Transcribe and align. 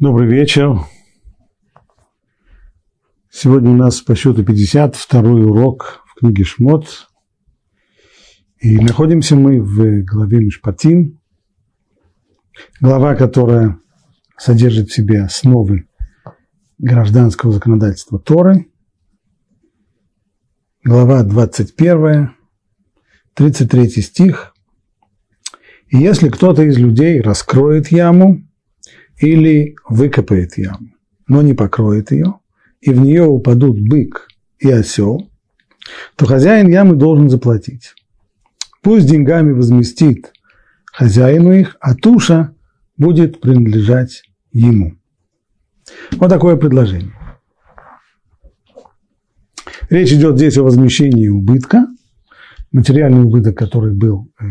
Добрый 0.00 0.28
вечер. 0.28 0.78
Сегодня 3.28 3.70
у 3.70 3.74
нас 3.74 4.00
по 4.00 4.14
счету 4.14 4.44
52 4.44 5.20
урок 5.20 6.04
в 6.06 6.20
книге 6.20 6.44
Шмот. 6.44 7.08
И 8.60 8.78
находимся 8.78 9.34
мы 9.34 9.60
в 9.60 10.04
главе 10.04 10.38
Мишпатим. 10.38 11.18
Глава, 12.80 13.16
которая 13.16 13.80
содержит 14.36 14.88
в 14.88 14.94
себе 14.94 15.22
основы 15.22 15.88
гражданского 16.78 17.50
законодательства 17.50 18.20
Торы. 18.20 18.68
Глава 20.84 21.24
21, 21.24 22.36
33 23.34 23.88
стих. 24.00 24.54
И 25.88 25.96
если 25.96 26.28
кто-то 26.28 26.62
из 26.62 26.78
людей 26.78 27.20
раскроет 27.20 27.90
яму, 27.90 28.47
или 29.20 29.76
выкопает 29.88 30.58
яму, 30.58 30.90
но 31.26 31.42
не 31.42 31.54
покроет 31.54 32.10
ее, 32.10 32.34
и 32.80 32.90
в 32.90 33.00
нее 33.00 33.24
упадут 33.24 33.80
бык 33.80 34.28
и 34.58 34.70
осел, 34.70 35.30
то 36.16 36.26
хозяин 36.26 36.68
ямы 36.68 36.96
должен 36.96 37.28
заплатить. 37.28 37.94
Пусть 38.82 39.08
деньгами 39.08 39.52
возместит 39.52 40.32
хозяину 40.86 41.52
их, 41.52 41.76
а 41.80 41.94
туша 41.94 42.54
будет 42.96 43.40
принадлежать 43.40 44.22
ему. 44.52 44.96
Вот 46.12 46.28
такое 46.28 46.56
предложение. 46.56 47.12
Речь 49.90 50.12
идет 50.12 50.36
здесь 50.36 50.58
о 50.58 50.64
возмещении 50.64 51.28
убытка, 51.28 51.86
материальный 52.72 53.24
убыток, 53.24 53.56
который 53.56 53.92
был 53.92 54.28
э, 54.38 54.44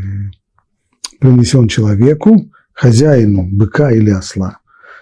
принесен 1.20 1.67
человеку, 1.67 2.52
хозяину 2.77 3.49
быка 3.52 3.91
или 3.91 4.12
осла. 4.12 4.59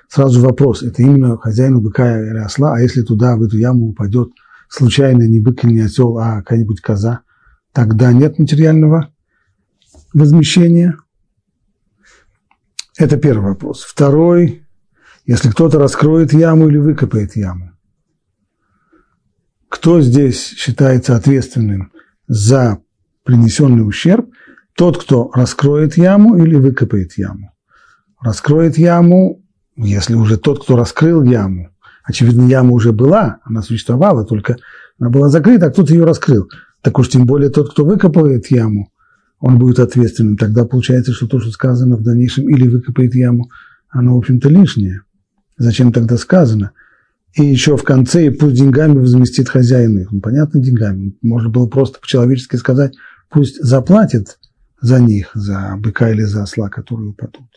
Сразу 0.07 0.41
вопрос, 0.41 0.81
это 0.81 1.01
именно 1.01 1.37
хозяину 1.37 1.81
быка 1.81 2.21
или 2.21 2.37
осла, 2.37 2.75
а 2.75 2.79
если 2.79 3.01
туда, 3.01 3.35
в 3.35 3.43
эту 3.43 3.57
яму 3.57 3.89
упадет 3.89 4.29
случайно 4.69 5.27
не 5.27 5.41
бык 5.41 5.63
или 5.65 5.73
не 5.73 5.81
осел, 5.81 6.17
а 6.17 6.37
какая-нибудь 6.37 6.79
коза, 6.79 7.21
тогда 7.73 8.13
нет 8.13 8.39
материального 8.39 9.11
возмещения? 10.13 10.97
Это 12.97 13.17
первый 13.17 13.49
вопрос. 13.49 13.83
Второй, 13.83 14.63
если 15.25 15.49
кто-то 15.49 15.77
раскроет 15.77 16.31
яму 16.31 16.69
или 16.69 16.77
выкопает 16.77 17.35
яму, 17.35 17.71
кто 19.67 19.99
здесь 19.99 20.53
считается 20.55 21.17
ответственным 21.17 21.91
за 22.27 22.79
принесенный 23.23 23.85
ущерб? 23.85 24.29
Тот, 24.75 25.01
кто 25.01 25.29
раскроет 25.33 25.97
яму 25.97 26.37
или 26.37 26.55
выкопает 26.55 27.17
яму 27.17 27.54
раскроет 28.25 28.77
яму, 28.77 29.43
если 29.77 30.15
уже 30.15 30.37
тот, 30.37 30.63
кто 30.63 30.75
раскрыл 30.75 31.21
яму, 31.23 31.69
очевидно, 32.03 32.47
яма 32.47 32.71
уже 32.71 32.91
была, 32.91 33.37
она 33.43 33.61
существовала, 33.61 34.25
только 34.25 34.57
она 34.99 35.11
была 35.11 35.29
закрыта, 35.29 35.67
а 35.67 35.69
кто-то 35.69 35.93
ее 35.93 36.05
раскрыл. 36.05 36.49
Так 36.81 36.97
уж 36.97 37.09
тем 37.09 37.25
более 37.25 37.49
тот, 37.51 37.71
кто 37.71 37.85
выкопает 37.85 38.49
яму, 38.49 38.91
он 39.39 39.59
будет 39.59 39.79
ответственным. 39.79 40.37
Тогда 40.37 40.65
получается, 40.65 41.13
что 41.13 41.27
то, 41.27 41.39
что 41.39 41.51
сказано 41.51 41.97
в 41.97 42.03
дальнейшем, 42.03 42.49
или 42.49 42.67
выкопает 42.67 43.13
яму, 43.13 43.51
оно, 43.89 44.15
в 44.15 44.17
общем-то, 44.17 44.49
лишнее. 44.49 45.01
Зачем 45.57 45.93
тогда 45.93 46.17
сказано? 46.17 46.71
И 47.35 47.45
еще 47.45 47.77
в 47.77 47.83
конце, 47.83 48.27
и 48.27 48.29
пусть 48.31 48.55
деньгами 48.55 48.97
возместит 48.97 49.49
хозяин 49.49 49.99
их. 49.99 50.11
Ну, 50.11 50.19
понятно, 50.19 50.59
деньгами. 50.61 51.15
Можно 51.21 51.49
было 51.49 51.67
просто 51.67 51.99
по-человечески 51.99 52.55
сказать, 52.55 52.95
пусть 53.29 53.61
заплатит 53.61 54.39
за 54.81 54.99
них, 54.99 55.29
за 55.35 55.75
быка 55.77 56.09
или 56.09 56.23
за 56.23 56.43
осла, 56.43 56.69
которые 56.69 57.09
упадут. 57.09 57.49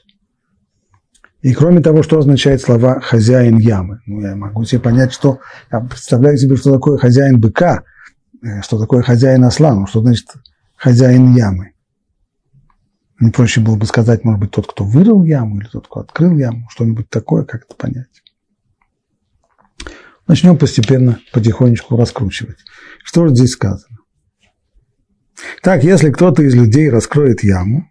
И 1.40 1.54
кроме 1.54 1.80
того, 1.80 2.02
что 2.02 2.18
означает 2.18 2.60
слова 2.60 3.00
«хозяин 3.00 3.58
ямы». 3.58 4.00
Ну, 4.06 4.20
я 4.22 4.34
могу 4.34 4.64
себе 4.64 4.80
понять, 4.80 5.12
что... 5.12 5.38
Я 5.70 5.80
представляю 5.80 6.36
себе, 6.36 6.56
что 6.56 6.72
такое 6.72 6.98
хозяин 6.98 7.40
быка, 7.40 7.84
э, 8.42 8.60
что 8.62 8.78
такое 8.78 9.02
хозяин 9.02 9.44
осла, 9.44 9.72
ну, 9.72 9.86
что 9.86 10.00
значит 10.00 10.26
хозяин 10.74 11.34
ямы. 11.34 11.72
Не 13.20 13.30
проще 13.30 13.60
было 13.60 13.76
бы 13.76 13.86
сказать, 13.86 14.24
может 14.24 14.40
быть, 14.40 14.50
тот, 14.50 14.66
кто 14.70 14.84
вырыл 14.84 15.22
яму, 15.22 15.60
или 15.60 15.68
тот, 15.68 15.86
кто 15.86 16.00
открыл 16.00 16.36
яму, 16.36 16.66
что-нибудь 16.70 17.08
такое, 17.08 17.44
как 17.44 17.64
это 17.64 17.74
понять. 17.76 18.22
Начнем 20.26 20.58
постепенно, 20.58 21.20
потихонечку 21.32 21.96
раскручивать. 21.96 22.58
Что 23.04 23.26
же 23.26 23.34
здесь 23.34 23.52
сказано? 23.52 23.96
Так, 25.62 25.84
если 25.84 26.10
кто-то 26.10 26.42
из 26.42 26.54
людей 26.54 26.90
раскроет 26.90 27.44
яму, 27.44 27.90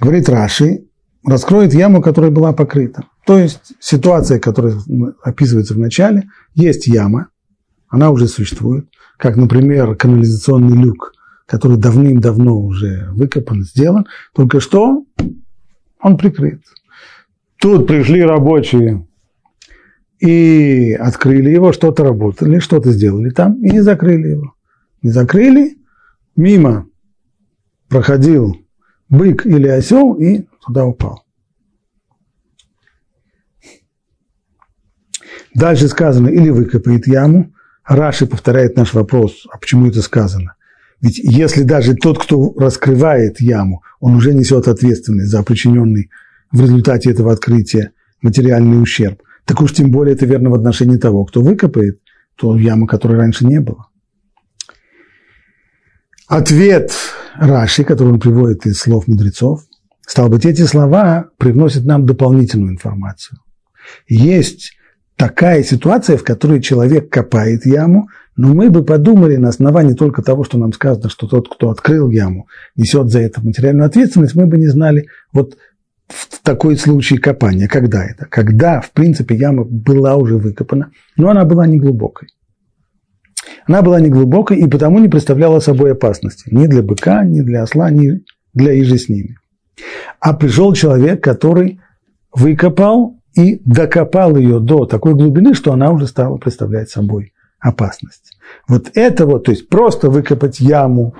говорит 0.00 0.28
Раши, 0.28 0.84
раскроет 1.24 1.74
яму, 1.74 2.02
которая 2.02 2.30
была 2.30 2.52
покрыта. 2.52 3.04
То 3.26 3.38
есть 3.38 3.74
ситуация, 3.80 4.38
которая 4.38 4.76
описывается 5.22 5.74
в 5.74 5.78
начале, 5.78 6.28
есть 6.54 6.86
яма, 6.86 7.28
она 7.88 8.10
уже 8.10 8.28
существует, 8.28 8.86
как, 9.16 9.36
например, 9.36 9.96
канализационный 9.96 10.76
люк, 10.76 11.12
который 11.46 11.76
давным-давно 11.76 12.56
уже 12.58 13.08
выкопан, 13.12 13.64
сделан, 13.64 14.06
только 14.34 14.60
что 14.60 15.04
он 16.00 16.16
прикрыт. 16.16 16.62
Тут 17.58 17.86
пришли 17.86 18.22
рабочие 18.22 19.06
и 20.20 20.92
открыли 20.92 21.50
его, 21.50 21.72
что-то 21.72 22.04
работали, 22.04 22.58
что-то 22.58 22.92
сделали 22.92 23.30
там 23.30 23.62
и 23.62 23.70
не 23.70 23.80
закрыли 23.80 24.28
его. 24.28 24.54
Не 25.02 25.10
закрыли, 25.10 25.76
мимо 26.36 26.86
проходил 27.88 28.56
бык 29.08 29.44
или 29.44 29.66
осел 29.66 30.14
и 30.14 30.46
туда 30.64 30.84
упал. 30.84 31.24
Дальше 35.54 35.88
сказано, 35.88 36.28
или 36.28 36.50
выкопает 36.50 37.06
яму. 37.06 37.52
Раши 37.84 38.26
повторяет 38.26 38.76
наш 38.76 38.94
вопрос, 38.94 39.46
а 39.50 39.58
почему 39.58 39.86
это 39.88 40.00
сказано? 40.00 40.54
Ведь 41.00 41.18
если 41.18 41.62
даже 41.62 41.94
тот, 41.94 42.22
кто 42.22 42.54
раскрывает 42.56 43.40
яму, 43.40 43.82
он 44.00 44.14
уже 44.14 44.34
несет 44.34 44.68
ответственность 44.68 45.30
за 45.30 45.42
причиненный 45.42 46.10
в 46.52 46.60
результате 46.60 47.10
этого 47.10 47.32
открытия 47.32 47.92
материальный 48.22 48.80
ущерб, 48.80 49.22
так 49.44 49.60
уж 49.62 49.72
тем 49.72 49.90
более 49.90 50.14
это 50.14 50.26
верно 50.26 50.50
в 50.50 50.54
отношении 50.54 50.98
того, 50.98 51.24
кто 51.24 51.42
выкопает 51.42 52.00
ту 52.36 52.56
яму, 52.56 52.86
которой 52.86 53.18
раньше 53.18 53.46
не 53.46 53.60
было. 53.60 53.86
Ответ 56.28 56.92
Раши, 57.34 57.82
который 57.82 58.12
он 58.12 58.20
приводит 58.20 58.66
из 58.66 58.78
слов 58.78 59.08
мудрецов, 59.08 59.64
Стало 60.10 60.26
быть, 60.26 60.44
эти 60.44 60.62
слова 60.62 61.28
привносят 61.38 61.84
нам 61.84 62.04
дополнительную 62.04 62.72
информацию. 62.72 63.38
Есть 64.08 64.72
такая 65.14 65.62
ситуация, 65.62 66.16
в 66.16 66.24
которой 66.24 66.60
человек 66.60 67.10
копает 67.10 67.64
яму, 67.64 68.08
но 68.34 68.52
мы 68.52 68.70
бы 68.70 68.84
подумали 68.84 69.36
на 69.36 69.50
основании 69.50 69.94
только 69.94 70.22
того, 70.22 70.42
что 70.42 70.58
нам 70.58 70.72
сказано, 70.72 71.10
что 71.10 71.28
тот, 71.28 71.48
кто 71.48 71.70
открыл 71.70 72.10
яму, 72.10 72.48
несет 72.74 73.08
за 73.08 73.20
это 73.20 73.40
материальную 73.40 73.86
ответственность, 73.86 74.34
мы 74.34 74.46
бы 74.46 74.58
не 74.58 74.66
знали 74.66 75.06
вот 75.32 75.56
в 76.08 76.42
такой 76.42 76.76
случай 76.76 77.16
копания. 77.16 77.68
Когда 77.68 78.04
это? 78.04 78.26
Когда, 78.26 78.80
в 78.80 78.90
принципе, 78.90 79.36
яма 79.36 79.62
была 79.62 80.16
уже 80.16 80.38
выкопана, 80.38 80.90
но 81.16 81.30
она 81.30 81.44
была 81.44 81.68
не 81.68 81.78
глубокой. 81.78 82.26
Она 83.64 83.82
была 83.82 84.00
не 84.00 84.08
глубокой 84.08 84.58
и 84.58 84.68
потому 84.68 84.98
не 84.98 85.08
представляла 85.08 85.60
собой 85.60 85.92
опасности 85.92 86.52
ни 86.52 86.66
для 86.66 86.82
быка, 86.82 87.22
ни 87.22 87.42
для 87.42 87.62
осла, 87.62 87.92
ни 87.92 88.24
для 88.52 88.72
иже 88.72 88.98
с 88.98 89.08
ними. 89.08 89.36
А 90.20 90.32
пришел 90.34 90.72
человек, 90.72 91.22
который 91.22 91.80
выкопал 92.32 93.16
и 93.34 93.60
докопал 93.64 94.36
ее 94.36 94.60
до 94.60 94.84
такой 94.86 95.14
глубины, 95.14 95.54
что 95.54 95.72
она 95.72 95.90
уже 95.90 96.06
стала 96.06 96.36
представлять 96.36 96.90
собой 96.90 97.32
опасность. 97.58 98.36
Вот 98.66 98.90
это 98.94 99.26
вот, 99.26 99.44
то 99.44 99.52
есть 99.52 99.68
просто 99.68 100.10
выкопать 100.10 100.60
яму 100.60 101.14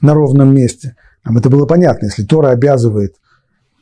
на 0.00 0.14
ровном 0.14 0.54
месте, 0.54 0.96
нам 1.24 1.38
это 1.38 1.48
было 1.48 1.66
понятно, 1.66 2.06
если 2.06 2.24
Тора 2.24 2.50
обязывает 2.50 3.16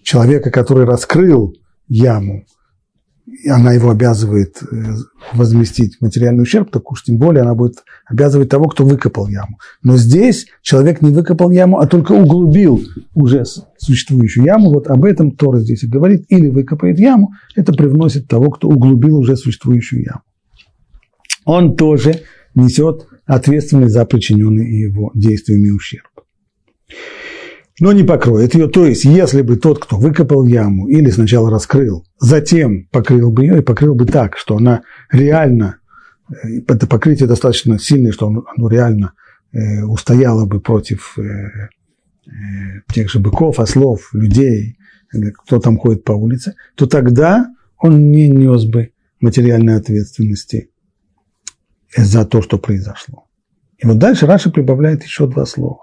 человека, 0.02 0.50
который 0.50 0.84
раскрыл 0.84 1.56
яму, 1.88 2.44
и 3.26 3.48
она 3.48 3.72
его 3.72 3.90
обязывает 3.90 4.62
э, 4.62 4.66
возместить 5.32 6.00
материальный 6.00 6.42
ущерб, 6.42 6.70
так 6.70 6.90
уж 6.90 7.04
тем 7.04 7.18
более 7.18 7.42
она 7.42 7.54
будет 7.54 7.84
обязывать 8.06 8.48
того, 8.48 8.68
кто 8.68 8.84
выкопал 8.84 9.28
яму. 9.28 9.58
Но 9.82 9.96
здесь 9.96 10.46
человек 10.60 11.02
не 11.02 11.10
выкопал 11.10 11.50
яму, 11.50 11.78
а 11.78 11.86
только 11.86 12.12
углубил 12.12 12.82
уже 13.14 13.44
существующую 13.78 14.44
яму. 14.44 14.70
Вот 14.70 14.88
об 14.88 15.04
этом 15.04 15.30
Тора 15.32 15.60
здесь 15.60 15.84
и 15.84 15.88
говорит. 15.88 16.24
Или 16.28 16.48
выкопает 16.48 16.98
яму, 16.98 17.32
это 17.54 17.72
привносит 17.72 18.28
того, 18.28 18.50
кто 18.50 18.68
углубил 18.68 19.18
уже 19.18 19.36
существующую 19.36 20.02
яму. 20.02 20.22
Он 21.44 21.76
тоже 21.76 22.22
несет 22.54 23.06
ответственность 23.26 23.94
за 23.94 24.04
причиненный 24.04 24.68
его 24.68 25.10
действиями 25.14 25.70
ущерб 25.70 26.08
но 27.82 27.90
не 27.90 28.04
покроет 28.04 28.54
ее. 28.54 28.68
То 28.68 28.86
есть, 28.86 29.04
если 29.04 29.42
бы 29.42 29.56
тот, 29.56 29.84
кто 29.84 29.96
выкопал 29.96 30.44
яму 30.44 30.86
или 30.86 31.10
сначала 31.10 31.50
раскрыл, 31.50 32.06
затем 32.20 32.86
покрыл 32.92 33.32
бы 33.32 33.42
ее 33.42 33.58
и 33.58 33.62
покрыл 33.62 33.96
бы 33.96 34.06
так, 34.06 34.36
что 34.36 34.56
она 34.56 34.82
реально, 35.10 35.78
э, 36.30 36.60
это 36.68 36.86
покрытие 36.86 37.26
достаточно 37.26 37.80
сильное, 37.80 38.12
что 38.12 38.28
оно 38.28 38.68
реально 38.68 39.14
э, 39.50 39.82
устояло 39.82 40.46
бы 40.46 40.60
против 40.60 41.18
э, 41.18 41.70
тех 42.94 43.10
же 43.10 43.18
быков, 43.18 43.58
ослов, 43.58 44.10
людей, 44.12 44.76
кто 45.44 45.58
там 45.58 45.76
ходит 45.76 46.04
по 46.04 46.12
улице, 46.12 46.54
то 46.76 46.86
тогда 46.86 47.48
он 47.78 48.12
не 48.12 48.30
нес 48.30 48.64
бы 48.64 48.92
материальной 49.20 49.74
ответственности 49.74 50.70
за 51.96 52.24
то, 52.26 52.42
что 52.42 52.58
произошло. 52.58 53.26
И 53.78 53.88
вот 53.88 53.98
дальше 53.98 54.26
Раша 54.26 54.50
прибавляет 54.50 55.02
еще 55.02 55.26
два 55.26 55.46
слова. 55.46 55.80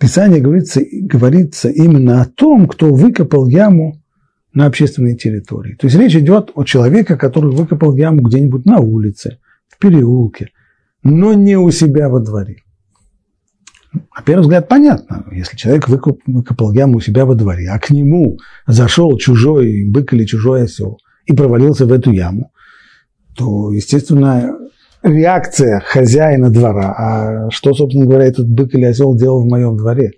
В 0.00 0.02
Писании 0.02 0.40
говорится, 0.40 0.80
говорится 0.92 1.68
именно 1.68 2.22
о 2.22 2.24
том, 2.24 2.66
кто 2.68 2.86
выкопал 2.86 3.46
яму 3.48 4.02
на 4.54 4.64
общественной 4.64 5.14
территории. 5.14 5.74
То 5.74 5.88
есть 5.88 5.98
речь 5.98 6.16
идет 6.16 6.52
о 6.54 6.64
человеке, 6.64 7.16
который 7.16 7.50
выкопал 7.50 7.94
яму 7.94 8.22
где-нибудь 8.22 8.64
на 8.64 8.78
улице, 8.78 9.40
в 9.68 9.76
переулке, 9.76 10.52
но 11.02 11.34
не 11.34 11.58
у 11.58 11.70
себя 11.70 12.08
во 12.08 12.20
дворе. 12.20 12.62
На 13.92 14.22
первый 14.24 14.40
взгляд 14.40 14.68
понятно, 14.68 15.26
если 15.32 15.58
человек 15.58 15.86
выкопал 15.86 16.72
яму 16.72 16.96
у 16.96 17.00
себя 17.00 17.26
во 17.26 17.34
дворе, 17.34 17.68
а 17.68 17.78
к 17.78 17.90
нему 17.90 18.38
зашел 18.66 19.18
чужой 19.18 19.84
бык 19.86 20.14
или 20.14 20.24
чужой 20.24 20.62
осел 20.62 20.98
и 21.26 21.34
провалился 21.34 21.84
в 21.84 21.92
эту 21.92 22.10
яму, 22.10 22.52
то, 23.36 23.70
естественно, 23.70 24.56
реакция 25.02 25.80
хозяина 25.80 26.50
двора, 26.50 26.94
а 26.96 27.50
что, 27.50 27.74
собственно 27.74 28.06
говоря, 28.06 28.26
этот 28.26 28.48
бык 28.48 28.74
или 28.74 28.84
осел 28.84 29.14
делал 29.16 29.42
в 29.42 29.48
моем 29.48 29.76
дворе, 29.76 30.12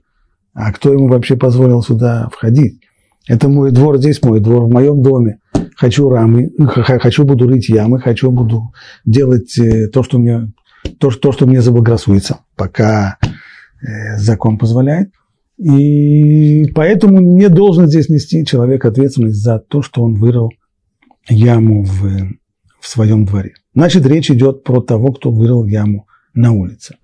а 0.54 0.72
кто 0.72 0.92
ему 0.92 1.08
вообще 1.08 1.36
позволил 1.36 1.82
сюда 1.82 2.28
входить. 2.32 2.80
Это 3.28 3.48
мой 3.48 3.70
двор, 3.70 3.98
здесь 3.98 4.22
мой 4.22 4.40
двор, 4.40 4.64
в 4.64 4.70
моем 4.70 5.02
доме. 5.02 5.38
Хочу 5.76 6.08
рамы, 6.08 6.50
хочу 6.66 7.24
буду 7.24 7.48
рыть 7.48 7.68
ямы, 7.68 8.00
хочу 8.00 8.30
буду 8.30 8.72
делать 9.04 9.56
э, 9.58 9.88
то, 9.88 10.02
что 10.02 10.18
мне, 10.18 10.52
то, 10.98 11.10
то, 11.10 11.32
что 11.32 11.46
мне 11.46 11.62
заблагорассудится, 11.62 12.40
пока 12.56 13.18
э, 13.80 14.16
закон 14.18 14.58
позволяет. 14.58 15.10
И 15.58 16.70
поэтому 16.74 17.20
не 17.20 17.48
должен 17.48 17.86
здесь 17.86 18.08
нести 18.08 18.44
человек 18.44 18.84
ответственность 18.84 19.40
за 19.40 19.60
то, 19.60 19.82
что 19.82 20.02
он 20.02 20.14
вырыл 20.14 20.50
яму 21.28 21.84
в, 21.84 22.32
в 22.80 22.88
своем 22.88 23.24
дворе. 23.24 23.54
Значит, 23.74 24.06
речь 24.06 24.30
идет 24.30 24.64
про 24.64 24.80
того, 24.80 25.12
кто 25.12 25.30
вырыл 25.30 25.64
яму 25.64 26.06
на 26.34 26.52
улице. 26.52 26.96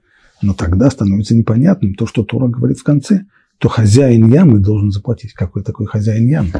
Но 0.42 0.54
тогда 0.54 0.90
становится 0.90 1.34
непонятным 1.34 1.94
то, 1.94 2.06
что 2.06 2.22
Тора 2.22 2.48
говорит 2.48 2.78
в 2.78 2.84
конце, 2.84 3.22
то 3.58 3.68
хозяин 3.68 4.26
ямы 4.26 4.60
должен 4.60 4.90
заплатить. 4.90 5.32
Какой 5.32 5.62
такой 5.62 5.86
хозяин 5.86 6.28
ямы? 6.28 6.50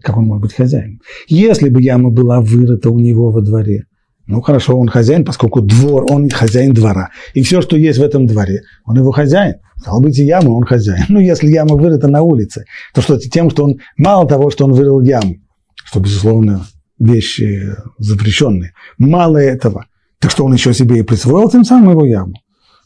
Как 0.00 0.16
он 0.16 0.26
может 0.26 0.42
быть 0.42 0.54
хозяином? 0.54 1.00
Если 1.28 1.68
бы 1.68 1.82
яма 1.82 2.10
была 2.10 2.40
вырыта 2.40 2.90
у 2.90 2.98
него 2.98 3.30
во 3.30 3.40
дворе, 3.40 3.86
ну 4.26 4.40
хорошо, 4.40 4.76
он 4.76 4.88
хозяин, 4.88 5.24
поскольку 5.24 5.60
двор, 5.60 6.06
он 6.10 6.28
хозяин 6.28 6.72
двора. 6.72 7.10
И 7.34 7.42
все, 7.42 7.60
что 7.60 7.76
есть 7.76 7.98
в 7.98 8.02
этом 8.02 8.26
дворе, 8.26 8.62
он 8.84 8.96
его 8.96 9.12
хозяин. 9.12 9.56
Стало 9.78 10.00
быть, 10.00 10.18
и 10.18 10.24
яма, 10.24 10.50
он 10.50 10.64
хозяин. 10.64 11.04
Ну, 11.08 11.20
если 11.20 11.48
яма 11.48 11.76
вырыта 11.76 12.08
на 12.08 12.22
улице, 12.22 12.64
то 12.94 13.02
что 13.02 13.18
тем, 13.18 13.50
что 13.50 13.64
он, 13.64 13.76
мало 13.96 14.26
того, 14.26 14.50
что 14.50 14.64
он 14.64 14.72
вырыл 14.72 15.00
яму, 15.00 15.36
что, 15.84 16.00
безусловно, 16.00 16.66
вещи 16.98 17.74
запрещенные. 17.98 18.72
Мало 18.98 19.38
этого. 19.38 19.86
Так 20.18 20.30
что 20.30 20.44
он 20.44 20.52
еще 20.52 20.72
себе 20.72 21.00
и 21.00 21.02
присвоил 21.02 21.50
тем 21.50 21.64
самым 21.64 21.90
его 21.90 22.06
яму? 22.06 22.34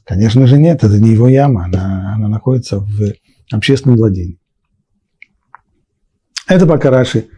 Конечно 0.05 0.47
же 0.47 0.59
нет, 0.59 0.83
это 0.83 0.99
не 0.99 1.11
его 1.11 1.29
яма, 1.29 1.67
она, 1.67 2.15
она 2.17 2.29
находится 2.29 2.81
в 2.81 3.13
общественном 3.53 3.97
владении. 3.97 4.39
Это 6.49 6.67
пока 6.67 6.91
Раши 6.91 7.29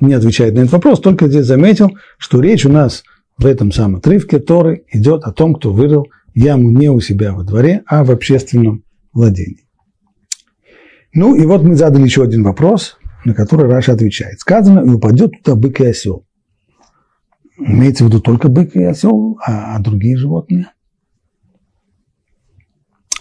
не 0.00 0.14
отвечает 0.14 0.54
на 0.54 0.60
этот 0.60 0.72
вопрос, 0.72 1.00
только 1.00 1.28
здесь 1.28 1.44
заметил, 1.44 1.90
что 2.16 2.40
речь 2.40 2.64
у 2.64 2.72
нас 2.72 3.04
в 3.36 3.44
этом 3.44 3.70
самом 3.72 3.96
отрывке 3.96 4.38
Торы 4.38 4.84
идет 4.90 5.24
о 5.24 5.32
том, 5.32 5.54
кто 5.54 5.72
вырыл 5.72 6.06
яму 6.34 6.70
не 6.70 6.88
у 6.88 7.00
себя 7.00 7.34
во 7.34 7.44
дворе, 7.44 7.82
а 7.86 8.04
в 8.04 8.10
общественном 8.10 8.84
владении. 9.12 9.68
Ну 11.12 11.34
и 11.34 11.44
вот 11.44 11.62
мы 11.62 11.74
задали 11.74 12.04
еще 12.04 12.22
один 12.22 12.42
вопрос 12.42 12.96
на 13.24 13.34
который 13.34 13.70
Раша 13.70 13.92
отвечает. 13.92 14.40
Сказано, 14.40 14.80
и 14.80 14.90
упадет 14.90 15.32
туда 15.42 15.56
бык 15.56 15.80
и 15.80 15.86
осел. 15.86 16.24
Имеется 17.58 18.04
в 18.04 18.08
виду 18.08 18.20
только 18.20 18.48
бык 18.48 18.76
и 18.76 18.82
осел, 18.84 19.38
а, 19.44 19.76
а 19.76 19.80
другие 19.80 20.16
животные? 20.16 20.72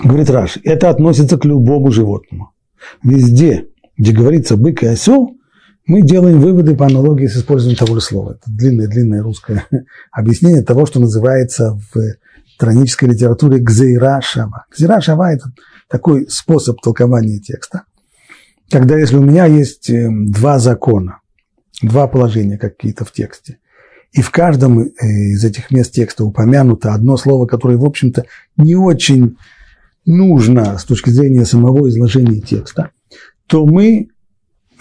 Говорит 0.04 0.30
Раш, 0.30 0.60
это 0.64 0.90
относится 0.90 1.38
к 1.38 1.46
любому 1.46 1.92
животному. 1.92 2.52
Везде, 3.04 3.68
где 3.98 4.12
говорится 4.12 4.56
бык 4.56 4.84
и 4.84 4.88
осел, 4.88 5.32
мы 5.88 6.02
делаем 6.02 6.40
выводы 6.40 6.76
по 6.76 6.86
аналогии 6.86 7.26
с 7.26 7.38
использованием 7.38 7.80
того 7.80 7.96
же 7.96 8.02
слова. 8.02 8.34
Это 8.34 8.44
длинное-длинное 8.46 9.24
русское 9.24 9.66
объяснение 10.12 10.62
того, 10.62 10.86
что 10.86 11.00
называется 11.00 11.80
в 11.92 12.00
тронической 12.60 13.10
литературе 13.10 13.58
гзейра 13.58 14.22
шава. 14.22 14.66
Гзейра 14.72 15.02
шава– 15.02 15.32
это 15.34 15.52
такой 15.90 16.30
способ 16.30 16.80
толкования 16.82 17.40
текста– 17.40 17.84
когда 18.70 18.98
если 18.98 19.18
у 19.18 19.22
меня 19.22 19.46
есть 19.46 19.90
эм, 19.90 20.32
два 20.32 20.60
закона, 20.60 21.20
два 21.82 22.08
положения 22.08 22.58
какие-то 22.58 23.06
в 23.06 23.12
тексте, 23.12 23.60
и 24.12 24.22
в 24.22 24.32
каждом 24.32 24.80
э, 24.80 24.90
из 25.02 25.44
этих 25.44 25.72
мест 25.72 25.94
текста 25.94 26.26
упомянуто 26.26 26.94
одно 26.94 27.18
слово, 27.18 27.46
которое, 27.46 27.78
в 27.78 27.86
общем-то, 27.86 28.26
не 28.58 28.76
очень 28.76 29.38
нужно 30.06 30.78
с 30.78 30.86
точки 30.86 31.10
зрения 31.10 31.46
самого 31.46 31.88
изложения 31.90 32.40
текста, 32.40 32.92
то 33.48 33.66
мы 33.66 34.10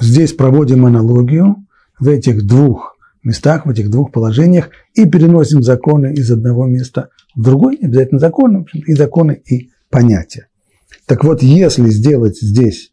здесь 0.00 0.32
проводим 0.32 0.86
аналогию 0.86 1.66
в 1.98 2.08
этих 2.08 2.46
двух 2.46 2.96
местах, 3.22 3.66
в 3.66 3.70
этих 3.70 3.90
двух 3.90 4.12
положениях 4.12 4.70
и 4.94 5.04
переносим 5.06 5.62
законы 5.62 6.14
из 6.14 6.30
одного 6.30 6.66
места 6.66 7.08
в 7.34 7.42
другой, 7.42 7.76
обязательно 7.82 8.20
законы, 8.20 8.58
в 8.58 8.62
общем, 8.62 8.80
и 8.86 8.94
законы, 8.94 9.42
и 9.46 9.70
понятия. 9.90 10.48
Так 11.06 11.24
вот, 11.24 11.42
если 11.42 11.88
сделать 11.90 12.38
здесь 12.38 12.92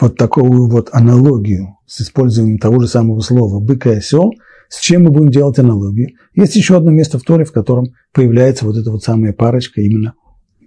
вот 0.00 0.16
такую 0.16 0.68
вот 0.68 0.90
аналогию 0.92 1.78
с 1.86 2.00
использованием 2.00 2.58
того 2.58 2.80
же 2.80 2.88
самого 2.88 3.20
слова 3.20 3.60
«бык 3.60 3.86
и 3.86 3.90
осел», 3.90 4.32
с 4.68 4.80
чем 4.80 5.04
мы 5.04 5.10
будем 5.10 5.30
делать 5.30 5.58
аналогию? 5.58 6.08
Есть 6.34 6.56
еще 6.56 6.76
одно 6.76 6.90
место 6.90 7.18
в 7.18 7.22
Торе, 7.22 7.44
в 7.44 7.52
котором 7.52 7.94
появляется 8.12 8.64
вот 8.64 8.76
эта 8.76 8.90
вот 8.90 9.02
самая 9.02 9.32
парочка, 9.32 9.80
именно 9.80 10.14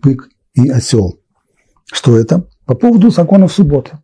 бык 0.01 0.29
и 0.53 0.69
осел. 0.69 1.19
Что 1.91 2.17
это? 2.17 2.47
По 2.65 2.75
поводу 2.75 3.09
законов 3.09 3.51
субботы. 3.51 3.97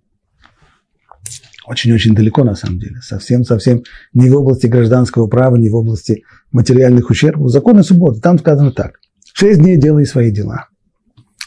Очень-очень 1.65 2.13
далеко 2.13 2.43
на 2.43 2.55
самом 2.55 2.79
деле. 2.79 2.97
Совсем-совсем 3.01 3.83
не 4.13 4.29
в 4.29 4.35
области 4.35 4.67
гражданского 4.67 5.27
права, 5.27 5.55
не 5.55 5.69
в 5.69 5.75
области 5.75 6.23
материальных 6.51 7.09
ущербов. 7.09 7.49
Законы 7.49 7.83
субботы. 7.83 8.19
Там 8.21 8.37
сказано 8.37 8.71
так. 8.71 8.99
Шесть 9.33 9.59
дней 9.59 9.77
делай 9.77 10.05
свои 10.05 10.31
дела, 10.31 10.69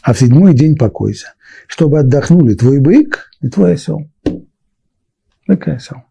а 0.02 0.12
в 0.12 0.18
седьмой 0.18 0.54
день 0.54 0.76
покойся, 0.76 1.34
чтобы 1.66 2.00
отдохнули 2.00 2.54
твой 2.54 2.78
бык 2.80 3.30
и 3.40 3.48
твой 3.48 3.74
осел. 3.74 4.10
Бык 5.46 5.68
и 5.68 5.70
осел. 5.72 6.02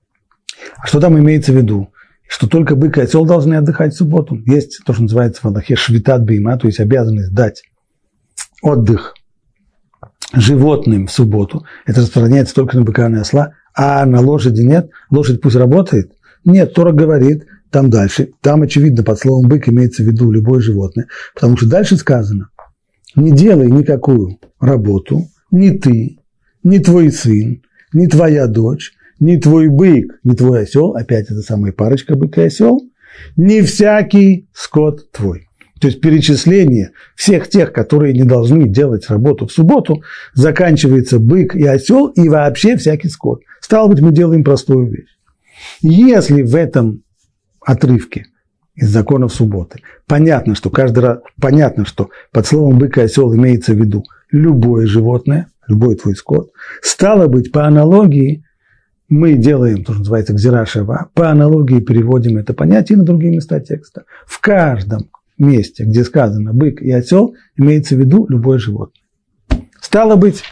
А 0.77 0.87
что 0.87 0.99
там 0.99 1.17
имеется 1.17 1.51
в 1.51 1.55
виду? 1.55 1.91
Что 2.27 2.47
только 2.47 2.75
бык 2.75 2.97
и 2.97 3.01
осел 3.01 3.25
должны 3.25 3.55
отдыхать 3.55 3.93
в 3.93 3.97
субботу. 3.97 4.37
Есть 4.45 4.81
то, 4.85 4.93
что 4.93 5.03
называется 5.03 5.41
в 5.41 5.45
Аллахе 5.45 5.75
швитат 5.75 6.23
бейма, 6.23 6.57
то 6.57 6.67
есть 6.67 6.79
обязанность 6.79 7.33
дать 7.33 7.63
отдых 8.61 9.13
животным 10.33 11.07
в 11.07 11.11
субботу. 11.11 11.65
Это 11.85 12.01
распространяется 12.01 12.53
только 12.53 12.77
на 12.77 12.83
быка 12.83 13.07
и 13.07 13.09
на 13.09 13.21
осла, 13.21 13.53
а 13.73 14.05
на 14.05 14.19
лошади 14.19 14.61
нет. 14.61 14.89
Лошадь 15.09 15.41
пусть 15.41 15.55
работает. 15.55 16.11
Нет, 16.43 16.73
Тора 16.73 16.91
говорит, 16.91 17.45
там 17.71 17.89
дальше, 17.89 18.31
там, 18.41 18.61
очевидно, 18.61 19.03
под 19.03 19.19
словом 19.19 19.49
бык 19.49 19.67
имеется 19.67 20.03
в 20.03 20.05
виду 20.05 20.31
любое 20.31 20.61
животное, 20.61 21.07
потому 21.35 21.57
что 21.57 21.67
дальше 21.67 21.97
сказано, 21.97 22.49
не 23.15 23.31
делай 23.31 23.69
никакую 23.69 24.39
работу, 24.59 25.27
ни 25.57 25.71
ты, 25.71 26.19
ни 26.63 26.79
твой 26.79 27.11
сын, 27.11 27.61
ни 27.93 28.07
твоя 28.07 28.47
дочь, 28.47 28.93
ни 29.19 29.37
твой 29.37 29.67
бык, 29.67 30.19
ни 30.23 30.33
твой 30.33 30.63
осел, 30.63 30.95
опять 30.95 31.25
эта 31.25 31.41
самая 31.41 31.71
парочка 31.71 32.15
бык 32.15 32.37
и 32.37 32.41
осел, 32.41 32.81
ни 33.35 33.61
всякий 33.61 34.47
скот 34.53 35.11
твой. 35.11 35.47
То 35.79 35.87
есть 35.87 36.01
перечисление 36.01 36.91
всех 37.15 37.49
тех, 37.49 37.71
которые 37.71 38.13
не 38.13 38.23
должны 38.23 38.67
делать 38.67 39.09
работу 39.09 39.45
в 39.45 39.51
субботу, 39.51 40.01
заканчивается 40.33 41.19
бык 41.19 41.55
и 41.55 41.65
осел 41.65 42.07
и 42.07 42.27
вообще 42.29 42.77
всякий 42.77 43.09
скот. 43.09 43.41
Стало 43.61 43.87
быть, 43.87 44.01
мы 44.01 44.11
делаем 44.11 44.43
простую 44.43 44.87
вещь. 44.87 45.09
Если 45.81 46.41
в 46.41 46.55
этом 46.55 47.03
отрывке 47.61 48.25
из 48.75 48.89
законов 48.89 49.33
субботы 49.33 49.81
понятно, 50.07 50.55
что 50.55 50.69
каждый 50.69 50.99
раз 50.99 51.19
понятно, 51.39 51.85
что 51.85 52.09
под 52.31 52.45
словом 52.45 52.79
бык 52.79 52.97
и 52.97 53.01
осел 53.01 53.35
имеется 53.35 53.73
в 53.73 53.77
виду 53.77 54.03
любое 54.31 54.87
животное, 54.87 55.47
любой 55.67 55.95
твой 55.95 56.15
скот. 56.15 56.51
Стало 56.81 57.27
быть, 57.27 57.51
по 57.51 57.65
аналогии 57.65 58.43
мы 59.09 59.33
делаем 59.33 59.83
то, 59.83 59.93
что 59.93 59.99
называется 59.99 60.33
гзирашева, 60.33 61.09
по 61.13 61.29
аналогии 61.29 61.79
переводим 61.79 62.37
это 62.37 62.53
понятие 62.53 62.97
на 62.97 63.05
другие 63.05 63.31
места 63.31 63.59
текста. 63.59 64.03
В 64.25 64.39
каждом 64.41 65.09
месте, 65.37 65.85
где 65.85 66.03
сказано 66.03 66.53
бык 66.53 66.81
и 66.81 66.91
осел, 66.91 67.35
имеется 67.55 67.95
в 67.95 67.99
виду 67.99 68.25
любое 68.27 68.57
животное. 68.57 69.01
Стало 69.79 70.15
быть, 70.15 70.43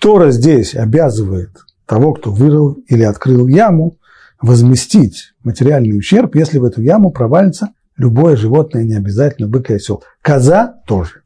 Тора 0.00 0.30
здесь 0.30 0.74
обязывает 0.74 1.50
того, 1.86 2.12
кто 2.14 2.30
вырыл 2.32 2.72
или 2.88 3.02
открыл 3.02 3.46
яму, 3.46 3.98
возместить 4.42 5.32
материальный 5.42 5.96
ущерб, 5.96 6.34
если 6.34 6.58
в 6.58 6.64
эту 6.64 6.82
яму 6.82 7.10
провалится 7.10 7.70
любое 7.96 8.36
животное, 8.36 8.84
не 8.84 8.94
обязательно 8.94 9.48
бык 9.48 9.70
и 9.70 9.74
осел. 9.74 10.02
Коза 10.20 10.82
тоже. 10.86 11.23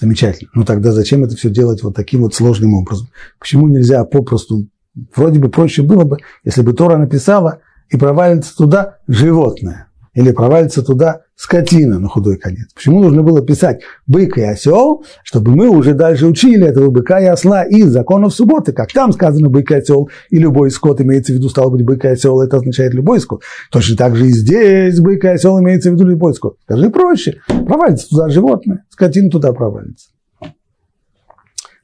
Замечательно. 0.00 0.50
Ну 0.54 0.64
тогда 0.64 0.92
зачем 0.92 1.24
это 1.24 1.36
все 1.36 1.50
делать 1.50 1.82
вот 1.82 1.94
таким 1.94 2.22
вот 2.22 2.34
сложным 2.34 2.74
образом? 2.74 3.08
Почему 3.38 3.68
нельзя 3.68 4.04
попросту 4.04 4.66
Вроде 5.14 5.38
бы 5.38 5.48
проще 5.48 5.82
было 5.82 6.04
бы, 6.04 6.18
если 6.44 6.62
бы 6.62 6.72
Тора 6.72 6.96
написала 6.96 7.60
и 7.90 7.96
провалится 7.96 8.56
туда 8.56 8.98
животное 9.06 9.89
или 10.14 10.32
провалится 10.32 10.82
туда 10.82 11.22
скотина 11.36 11.98
на 11.98 12.08
худой 12.08 12.36
конец. 12.36 12.68
Почему 12.74 13.02
нужно 13.02 13.22
было 13.22 13.40
писать 13.42 13.80
бык 14.06 14.36
и 14.36 14.42
осел, 14.42 15.04
чтобы 15.22 15.52
мы 15.52 15.68
уже 15.68 15.94
дальше 15.94 16.26
учили 16.26 16.66
этого 16.66 16.90
быка 16.90 17.20
и 17.20 17.26
осла 17.26 17.64
из 17.64 17.88
законов 17.88 18.34
субботы, 18.34 18.72
как 18.72 18.92
там 18.92 19.12
сказано 19.12 19.48
бык 19.48 19.70
и 19.70 19.74
осел, 19.74 20.10
и 20.30 20.38
любой 20.38 20.70
скот 20.70 21.00
имеется 21.00 21.32
в 21.32 21.36
виду, 21.36 21.48
стало 21.48 21.70
быть, 21.70 21.84
бык 21.84 22.04
и 22.04 22.08
осел, 22.08 22.40
это 22.40 22.58
означает 22.58 22.92
любой 22.94 23.20
скот. 23.20 23.42
Точно 23.70 23.96
так 23.96 24.16
же 24.16 24.26
и 24.26 24.32
здесь 24.32 24.98
бык 25.00 25.24
и 25.24 25.28
осел 25.28 25.58
имеется 25.60 25.90
в 25.90 25.94
виду 25.94 26.04
любой 26.04 26.34
скот. 26.34 26.56
Скажи 26.64 26.90
проще, 26.90 27.40
провалится 27.46 28.08
туда 28.08 28.28
животное, 28.28 28.84
скотина 28.90 29.30
туда 29.30 29.52
провалится. 29.52 30.08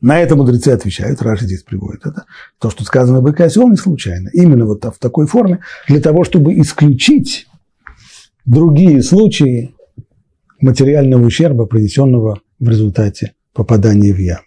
На 0.03 0.21
это 0.21 0.37
мудрецы 0.37 0.69
отвечают, 0.69 1.23
Раши 1.23 1.47
здесь 1.47 1.63
приводит 1.63 2.07
это. 2.07 2.27
То, 2.61 2.69
что 2.69 2.85
сказано 2.85 3.23
бык 3.23 3.41
и 3.41 3.45
осел, 3.45 3.67
не 3.69 3.77
случайно. 3.77 4.29
Именно 4.33 4.67
вот 4.67 4.85
в 4.85 4.99
такой 4.99 5.27
форме, 5.27 5.61
для 5.89 6.01
того, 6.01 6.23
чтобы 6.23 6.61
исключить 6.61 7.47
другие 8.47 9.03
случаи 9.03 9.75
материального 10.61 11.27
ущерба, 11.27 11.67
принесенного 11.67 12.41
в 12.59 12.69
результате 12.69 13.35
попадания 13.53 14.13
в 14.13 14.19
яму. 14.19 14.43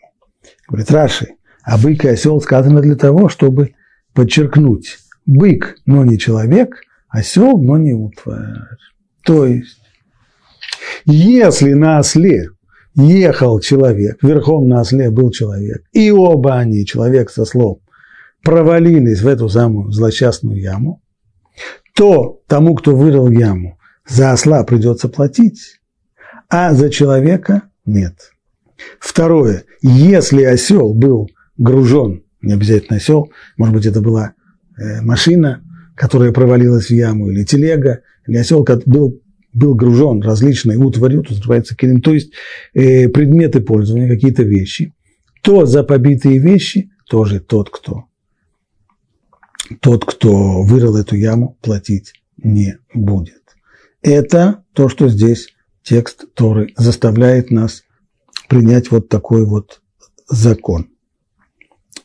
Говорит 0.68 0.92
Раши, 0.92 1.28
а 1.64 1.78
бык 1.78 2.06
и 2.06 2.10
осел 2.10 2.42
сказано 2.42 2.82
для 2.82 2.96
того, 2.96 3.30
чтобы 3.30 3.76
подчеркнуть, 4.14 4.98
бык, 5.26 5.78
но 5.86 6.04
не 6.06 6.18
человек, 6.18 6.82
осел, 7.10 7.58
но 7.58 7.78
не 7.78 7.94
утварь. 7.94 8.56
То 9.24 9.46
есть, 9.46 9.80
если 11.06 11.74
на 11.74 12.00
осле 12.00 12.50
ехал 12.96 13.60
человек, 13.60 14.24
верхом 14.24 14.68
на 14.68 14.82
осле 14.82 15.12
был 15.12 15.32
человек, 15.32 15.84
и 15.92 16.12
оба 16.12 16.56
они, 16.56 16.86
человек 16.86 17.30
со 17.30 17.46
слом, 17.46 17.82
провалились 18.44 19.22
в 19.22 19.28
эту 19.28 19.50
самую 19.50 19.92
злосчастную 19.92 20.60
яму, 20.60 21.02
то 21.94 22.40
тому, 22.48 22.76
кто 22.76 22.96
вырыл 22.96 23.30
яму, 23.30 23.79
за 24.10 24.32
осла 24.32 24.64
придется 24.64 25.08
платить, 25.08 25.80
а 26.50 26.74
за 26.74 26.90
человека 26.90 27.64
нет. 27.86 28.32
Второе. 29.00 29.64
Если 29.82 30.44
осел 30.44 30.94
был 30.94 31.30
гружен, 31.58 32.24
не 32.42 32.54
обязательно 32.54 32.98
осел, 32.98 33.32
может 33.58 33.76
быть, 33.76 33.86
это 33.86 34.02
была 34.02 34.34
э, 34.78 35.02
машина, 35.02 35.64
которая 35.96 36.32
провалилась 36.32 36.88
в 36.88 36.92
яму, 36.92 37.30
или 37.30 37.44
телега, 37.44 38.02
или 38.28 38.38
осел 38.38 38.66
был, 38.86 39.22
был 39.54 39.76
гружен 39.76 40.22
различной 40.22 40.78
утварью, 40.78 41.24
то 41.24 41.34
называется 41.34 41.76
келем, 41.76 42.02
то 42.02 42.14
есть 42.14 42.32
э, 42.74 43.10
предметы 43.10 43.60
пользования, 43.62 44.10
какие-то 44.10 44.44
вещи, 44.44 44.94
то 45.42 45.66
за 45.66 45.84
побитые 45.84 46.40
вещи 46.40 46.92
тоже 47.08 47.40
тот, 47.40 47.70
кто 47.70 48.06
тот, 49.82 50.06
кто 50.06 50.64
вырыл 50.64 50.96
эту 50.96 51.16
яму, 51.16 51.58
платить 51.62 52.14
не 52.38 52.78
будет. 52.94 53.39
Это 54.02 54.64
то, 54.74 54.88
что 54.90 55.10
здесь 55.10 55.50
текст 55.84 56.34
Торы 56.34 56.74
заставляет 56.78 57.52
нас 57.52 57.84
принять 58.48 58.92
вот 58.92 59.10
такой 59.10 59.46
вот 59.46 59.82
закон. 60.28 60.90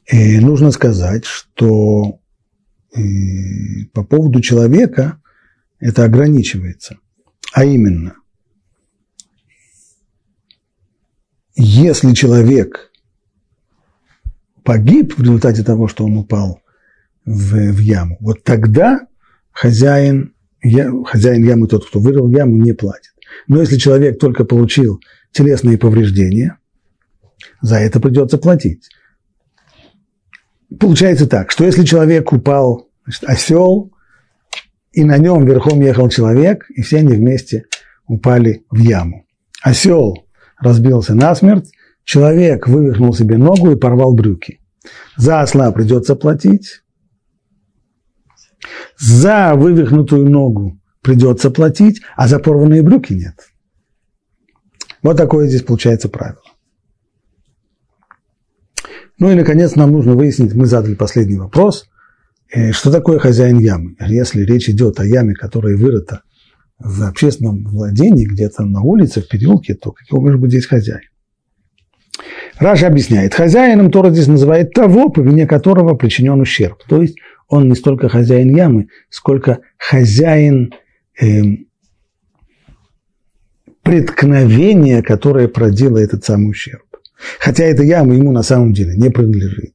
И 0.07 0.39
нужно 0.39 0.71
сказать, 0.71 1.25
что 1.25 2.21
э, 2.95 3.01
по 3.93 4.05
поводу 4.05 4.41
человека 4.41 5.23
это 5.79 6.05
ограничивается. 6.05 6.99
А 7.53 7.65
именно, 7.65 8.17
если 11.55 12.13
человек 12.13 12.91
погиб 14.65 15.15
в 15.17 15.23
результате 15.23 15.63
того, 15.63 15.89
что 15.89 16.05
он 16.05 16.19
упал 16.19 16.61
в, 17.25 17.55
в 17.55 17.79
яму, 17.79 18.17
вот 18.21 18.43
тогда 18.43 19.07
хозяин 19.53 20.34
я, 20.65 20.91
хозяин 21.05 21.45
ямы, 21.45 21.69
тот, 21.69 21.87
кто 21.87 22.01
вырыл 22.01 22.29
яму, 22.31 22.57
не 22.57 22.73
платит. 22.73 23.13
Но 23.47 23.61
если 23.61 23.77
человек 23.77 24.19
только 24.19 24.45
получил 24.45 25.01
телесные 25.33 25.79
повреждения, 25.79 26.59
за 27.61 27.77
это 27.77 28.01
придется 28.01 28.39
платить. 28.39 28.89
Получается 30.81 31.27
так, 31.27 31.51
что 31.51 31.65
если 31.65 31.85
человек 31.85 32.33
упал, 32.33 32.89
значит, 33.05 33.25
осел, 33.25 33.93
и 34.93 35.05
на 35.05 35.19
нем 35.19 35.45
верхом 35.45 35.81
ехал 35.81 36.09
человек, 36.09 36.67
и 36.71 36.83
все 36.83 36.99
они 36.99 37.15
вместе 37.15 37.65
упали 38.07 38.65
в 38.71 38.79
яму. 38.79 39.27
Осел 39.63 40.27
разбился 40.59 41.15
насмерть, 41.15 41.71
человек 42.05 42.69
вывихнул 42.69 43.13
себе 43.13 43.37
ногу 43.37 43.73
и 43.73 43.77
порвал 43.77 44.15
брюки. 44.15 44.61
За 45.17 45.41
осла 45.41 45.73
придется 45.73 46.15
платить, 46.15 46.84
за 48.99 49.55
вывихнутую 49.55 50.31
ногу 50.31 50.79
придется 51.03 51.51
платить, 51.51 52.01
а 52.17 52.29
за 52.29 52.39
порванные 52.39 52.83
брюки 52.83 53.13
нет. 53.13 53.35
Вот 55.03 55.17
такое 55.17 55.49
здесь 55.49 55.63
получается 55.63 56.09
правило. 56.09 56.41
Ну 59.19 59.31
и, 59.31 59.35
наконец, 59.35 59.77
нам 59.77 59.93
нужно 59.93 60.15
выяснить, 60.15 60.55
мы 60.55 60.67
задали 60.67 60.95
последний 60.95 61.37
вопрос, 61.37 61.87
э, 62.51 62.73
что 62.73 62.91
такое 62.91 63.19
хозяин 63.19 63.59
ямы. 63.59 63.95
Если 64.01 64.43
речь 64.43 64.69
идет 64.69 64.99
о 64.99 65.05
яме, 65.05 65.35
которая 65.35 65.77
вырыта 65.77 66.23
в 66.79 67.03
общественном 67.05 67.65
владении, 67.65 68.27
где-то 68.27 68.65
на 68.65 68.81
улице, 68.81 69.21
в 69.21 69.29
переулке, 69.29 69.75
то 69.75 69.93
какой 69.93 70.21
может 70.21 70.41
быть 70.41 70.51
здесь 70.51 70.67
хозяин? 70.67 71.09
Раша 72.59 72.87
объясняет, 72.87 73.35
хозяином 73.35 73.91
Тора 73.91 74.11
здесь 74.11 74.29
называет 74.29 74.73
того, 74.73 75.09
по 75.09 75.21
вине 75.21 75.47
которого 75.47 75.95
причинен 75.95 76.41
ущерб. 76.41 76.83
То 76.89 77.03
есть 77.03 77.17
он 77.55 77.69
не 77.69 77.77
столько 77.77 78.09
хозяин 78.09 78.55
ямы, 78.55 78.89
сколько 79.11 79.61
хозяин 79.79 80.75
э, 81.23 81.43
преткновения, 83.85 85.03
которое 85.03 85.47
продило 85.47 85.99
этот 85.99 86.25
самый 86.25 86.51
ущерб. 86.51 86.83
Хотя 87.39 87.63
эта 87.63 87.85
яма 87.85 88.17
ему 88.17 88.33
на 88.33 88.43
самом 88.43 88.73
деле 88.73 88.97
не 88.97 89.09
принадлежит. 89.09 89.73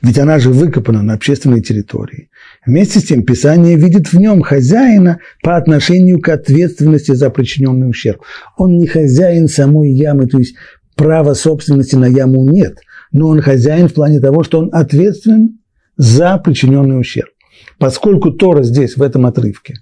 Ведь 0.00 0.16
она 0.18 0.38
же 0.38 0.50
выкопана 0.50 1.02
на 1.02 1.14
общественной 1.14 1.60
территории. 1.60 2.30
Вместе 2.64 3.00
с 3.00 3.04
тем 3.04 3.24
Писание 3.24 3.76
видит 3.76 4.12
в 4.12 4.18
нем 4.20 4.42
хозяина 4.42 5.18
по 5.42 5.56
отношению 5.56 6.20
к 6.20 6.28
ответственности 6.28 7.12
за 7.12 7.30
причиненный 7.30 7.90
ущерб. 7.90 8.22
Он 8.56 8.78
не 8.78 8.86
хозяин 8.86 9.48
самой 9.48 9.90
ямы, 9.90 10.28
то 10.28 10.38
есть 10.38 10.54
права 10.94 11.34
собственности 11.34 11.96
на 11.96 12.06
яму 12.06 12.48
нет, 12.48 12.78
но 13.10 13.26
он 13.26 13.40
хозяин 13.40 13.88
в 13.88 13.94
плане 13.94 14.20
того, 14.20 14.44
что 14.44 14.60
он 14.60 14.70
ответственен 14.72 15.58
за 15.96 16.38
причиненный 16.38 17.00
ущерб. 17.00 17.30
Поскольку 17.78 18.30
Тора 18.30 18.62
здесь, 18.62 18.96
в 18.96 19.02
этом 19.02 19.26
отрывке, 19.26 19.74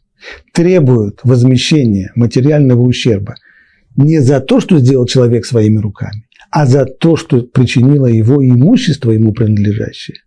требует 0.53 1.21
возмещения 1.23 2.13
материального 2.15 2.83
ущерба 2.83 3.35
не 3.97 4.19
за 4.21 4.41
то, 4.41 4.61
что 4.61 4.79
сделал 4.79 5.07
человек 5.07 5.45
своими 5.45 5.79
руками, 5.79 6.27
а 6.51 6.67
за 6.67 6.85
то, 6.85 7.17
что 7.17 7.43
причинило 7.43 8.07
его 8.07 8.45
имущество 8.45 9.11
ему 9.11 9.33
принадлежащее, 9.33 10.19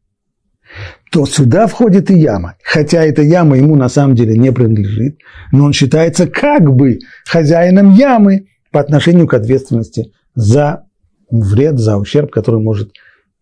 то 1.11 1.25
сюда 1.25 1.67
входит 1.67 2.11
и 2.11 2.17
яма. 2.17 2.55
Хотя 2.63 3.03
эта 3.03 3.21
яма 3.21 3.57
ему 3.57 3.75
на 3.75 3.89
самом 3.89 4.15
деле 4.15 4.37
не 4.37 4.51
принадлежит, 4.51 5.19
но 5.51 5.65
он 5.65 5.73
считается 5.73 6.27
как 6.27 6.73
бы 6.73 6.99
хозяином 7.25 7.93
ямы 7.95 8.47
по 8.71 8.79
отношению 8.79 9.27
к 9.27 9.33
ответственности 9.33 10.11
за 10.35 10.83
вред, 11.29 11.79
за 11.79 11.97
ущерб, 11.97 12.31
который 12.31 12.61
может 12.61 12.91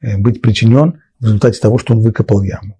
э, 0.01 0.17
быть 0.17 0.41
причинен 0.41 1.01
в 1.19 1.25
результате 1.25 1.59
того, 1.59 1.77
что 1.77 1.93
он 1.93 2.01
выкопал 2.01 2.41
яму. 2.43 2.77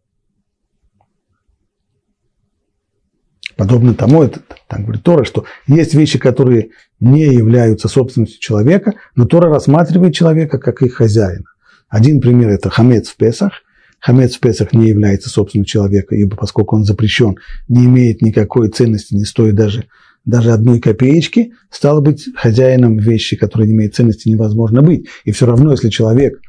Подобно 3.56 3.94
тому, 3.94 4.24
это, 4.24 4.42
там 4.68 4.84
говорит 4.84 5.04
Тора, 5.04 5.24
что 5.24 5.46
есть 5.68 5.94
вещи, 5.94 6.20
которые 6.20 6.72
не 7.00 7.24
являются 7.24 7.88
собственностью 7.88 8.42
человека, 8.42 8.96
но 9.16 9.26
Тора 9.26 9.50
рассматривает 9.50 10.14
человека 10.14 10.58
как 10.58 10.82
их 10.82 10.96
хозяина. 10.96 11.46
Один 11.88 12.20
пример– 12.20 12.50
это 12.52 12.70
хамец 12.70 13.10
в 13.10 13.16
Песах. 13.16 13.62
Хамец 14.00 14.36
в 14.36 14.40
Песах 14.40 14.74
не 14.74 14.90
является 14.90 15.30
собственностью 15.30 15.80
человека, 15.80 16.16
ибо 16.16 16.36
поскольку 16.36 16.76
он 16.76 16.84
запрещен, 16.84 17.38
не 17.70 17.86
имеет 17.86 18.22
никакой 18.22 18.70
ценности, 18.70 19.16
не 19.16 19.24
стоит 19.24 19.56
даже, 19.56 19.86
даже 20.26 20.52
одной 20.52 20.80
копеечки, 20.82 21.54
стало 21.70 22.02
быть, 22.02 22.28
хозяином 22.36 22.98
вещи, 22.98 23.38
которые 23.38 23.70
не 23.70 23.74
имеют 23.74 23.96
ценности, 23.96 24.28
невозможно 24.28 24.82
быть. 24.82 25.08
И 25.24 25.32
все 25.32 25.46
равно, 25.46 25.72
если 25.72 25.90
человек 25.90 26.42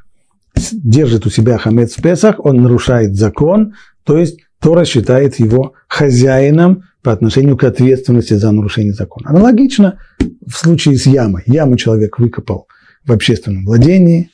держит 0.72 1.26
у 1.26 1.30
себя 1.30 1.58
хамец 1.58 1.94
в 1.96 2.02
Песах, 2.02 2.44
он 2.44 2.62
нарушает 2.62 3.14
закон, 3.14 3.74
то 4.04 4.16
есть 4.16 4.40
Тора 4.60 4.84
считает 4.84 5.38
его 5.38 5.74
хозяином 5.88 6.84
по 7.02 7.12
отношению 7.12 7.56
к 7.56 7.64
ответственности 7.64 8.34
за 8.34 8.50
нарушение 8.50 8.92
закона. 8.92 9.30
Аналогично 9.30 9.98
в 10.18 10.56
случае 10.56 10.96
с 10.96 11.06
ямой. 11.06 11.42
Яму 11.46 11.76
человек 11.76 12.18
выкопал 12.18 12.66
в 13.04 13.12
общественном 13.12 13.64
владении, 13.64 14.30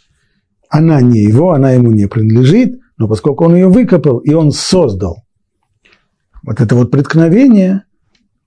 она 0.69 1.01
не 1.03 1.21
его, 1.21 1.53
она 1.53 1.73
ему 1.73 1.93
не 1.93 2.09
принадлежит, 2.09 2.79
но 2.97 3.09
поскольку 3.09 3.45
он 3.45 3.55
ее 3.55 3.69
выкопал 3.69 4.19
и 4.19 4.33
он 4.33 4.53
создал 4.53 5.25
вот 6.43 6.61
это 6.61 6.75
вот 6.75 6.91
преткновение, 6.91 7.85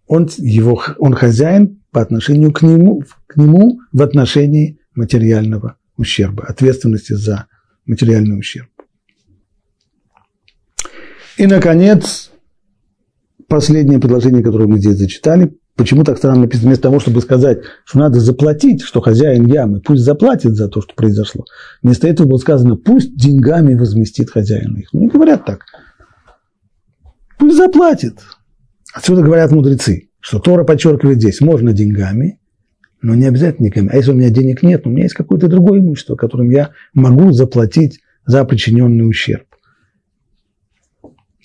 он, 0.07 0.29
его, 0.37 0.81
он 0.97 1.13
хозяин 1.13 1.81
по 1.91 2.01
отношению 2.01 2.51
к 2.51 2.61
нему, 2.61 3.03
к 3.27 3.37
нему 3.37 3.79
в 3.91 4.01
отношении 4.01 4.79
материального 4.95 5.77
ущерба, 5.97 6.45
ответственности 6.45 7.13
за 7.13 7.47
материальный 7.85 8.37
ущерб. 8.37 8.69
И, 11.37 11.47
наконец, 11.47 12.31
последнее 13.47 13.99
предложение, 13.99 14.43
которое 14.43 14.67
мы 14.67 14.79
здесь 14.79 14.97
зачитали, 14.97 15.57
почему 15.75 16.03
так 16.03 16.17
странно 16.17 16.41
написано, 16.41 16.67
вместо 16.67 16.83
того, 16.83 16.99
чтобы 16.99 17.21
сказать, 17.21 17.59
что 17.83 17.99
надо 17.99 18.19
заплатить, 18.19 18.81
что 18.81 19.01
хозяин 19.01 19.45
ямы 19.45 19.81
пусть 19.81 20.03
заплатит 20.03 20.55
за 20.55 20.69
то, 20.69 20.81
что 20.81 20.93
произошло, 20.95 21.45
вместо 21.83 22.07
этого 22.07 22.27
было 22.27 22.37
сказано, 22.37 22.77
пусть 22.77 23.15
деньгами 23.15 23.75
возместит 23.75 24.29
хозяин 24.29 24.75
их. 24.75 24.89
Ну, 24.93 25.01
не 25.01 25.07
говорят 25.07 25.45
так. 25.45 25.65
Пусть 27.37 27.57
заплатит. 27.57 28.19
Отсюда 28.93 29.21
говорят 29.21 29.51
мудрецы, 29.51 30.09
что 30.21 30.39
Тора 30.39 30.63
подчеркивает 30.63 31.17
здесь, 31.17 31.41
можно 31.41 31.73
деньгами, 31.73 32.39
но 33.01 33.15
не 33.15 33.25
обязательно 33.25 33.69
деньгами. 33.69 33.89
А 33.93 33.97
если 33.97 34.11
у 34.11 34.15
меня 34.15 34.29
денег 34.29 34.63
нет, 34.63 34.85
у 34.85 34.89
меня 34.89 35.03
есть 35.03 35.15
какое-то 35.15 35.47
другое 35.47 35.79
имущество, 35.79 36.15
которым 36.15 36.49
я 36.49 36.71
могу 36.93 37.31
заплатить 37.31 37.99
за 38.25 38.43
причиненный 38.45 39.07
ущерб. 39.07 39.45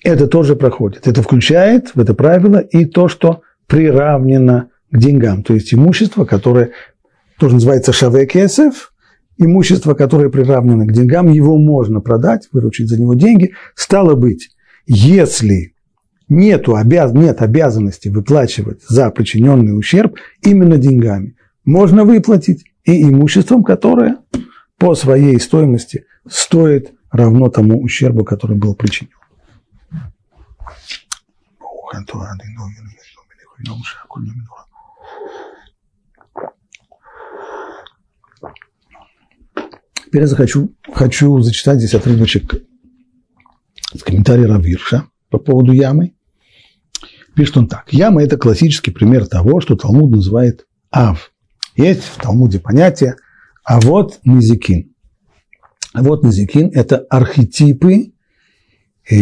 Это 0.03 0.27
тоже 0.27 0.55
проходит. 0.55 1.07
Это 1.07 1.21
включает 1.21 1.91
в 1.93 1.99
это 1.99 2.13
правило 2.13 2.57
и 2.57 2.85
то, 2.85 3.07
что 3.07 3.41
приравнено 3.67 4.69
к 4.91 4.97
деньгам. 4.97 5.43
То 5.43 5.53
есть 5.53 5.73
имущество, 5.73 6.25
которое 6.25 6.71
тоже 7.39 7.55
называется 7.55 7.93
шавекесев, 7.93 8.91
имущество, 9.37 9.93
которое 9.93 10.29
приравнено 10.29 10.85
к 10.85 10.91
деньгам, 10.91 11.27
его 11.27 11.57
можно 11.57 12.01
продать, 12.01 12.47
выручить 12.51 12.89
за 12.89 12.99
него 12.99 13.13
деньги. 13.13 13.53
Стало 13.75 14.15
быть, 14.15 14.49
если 14.87 15.73
нету 16.31 16.75
обяз... 16.75 17.11
нет 17.11 17.41
обязанности 17.41 18.07
выплачивать 18.07 18.81
за 18.87 19.11
причиненный 19.11 19.77
ущерб 19.77 20.15
именно 20.41 20.77
деньгами, 20.77 21.35
можно 21.65 22.05
выплатить 22.05 22.65
и 22.85 23.03
имуществом, 23.03 23.63
которое 23.63 24.17
по 24.77 24.95
своей 24.95 25.39
стоимости 25.39 26.05
стоит 26.27 26.93
равно 27.11 27.49
тому 27.49 27.81
ущербу, 27.81 28.23
который 28.23 28.57
был 28.57 28.73
причинен. 28.75 29.11
Теперь 40.05 40.21
я 40.21 40.27
захочу, 40.27 40.73
хочу 40.93 41.39
зачитать 41.41 41.77
здесь 41.77 41.93
отрывочек 41.93 42.55
с 43.93 44.03
комментария 44.03 44.47
Равирша 44.47 45.05
по 45.29 45.37
поводу 45.37 45.73
ямы. 45.73 46.13
Пишет 47.41 47.57
он 47.57 47.67
так. 47.67 47.91
Яма– 47.91 48.21
это 48.23 48.37
классический 48.37 48.91
пример 48.91 49.25
того, 49.25 49.61
что 49.61 49.75
Талмуд 49.75 50.11
называет 50.11 50.67
ав. 50.91 51.31
Есть 51.75 52.03
в 52.03 52.21
Талмуде 52.21 52.59
понятие 52.59 53.15
а 53.63 53.79
вот 53.79 54.19
низикин. 54.25 54.93
А 55.91 56.03
вот 56.03 56.23
низикин– 56.23 56.69
это 56.75 56.97
архетипы 56.97 58.13
э, 59.09 59.15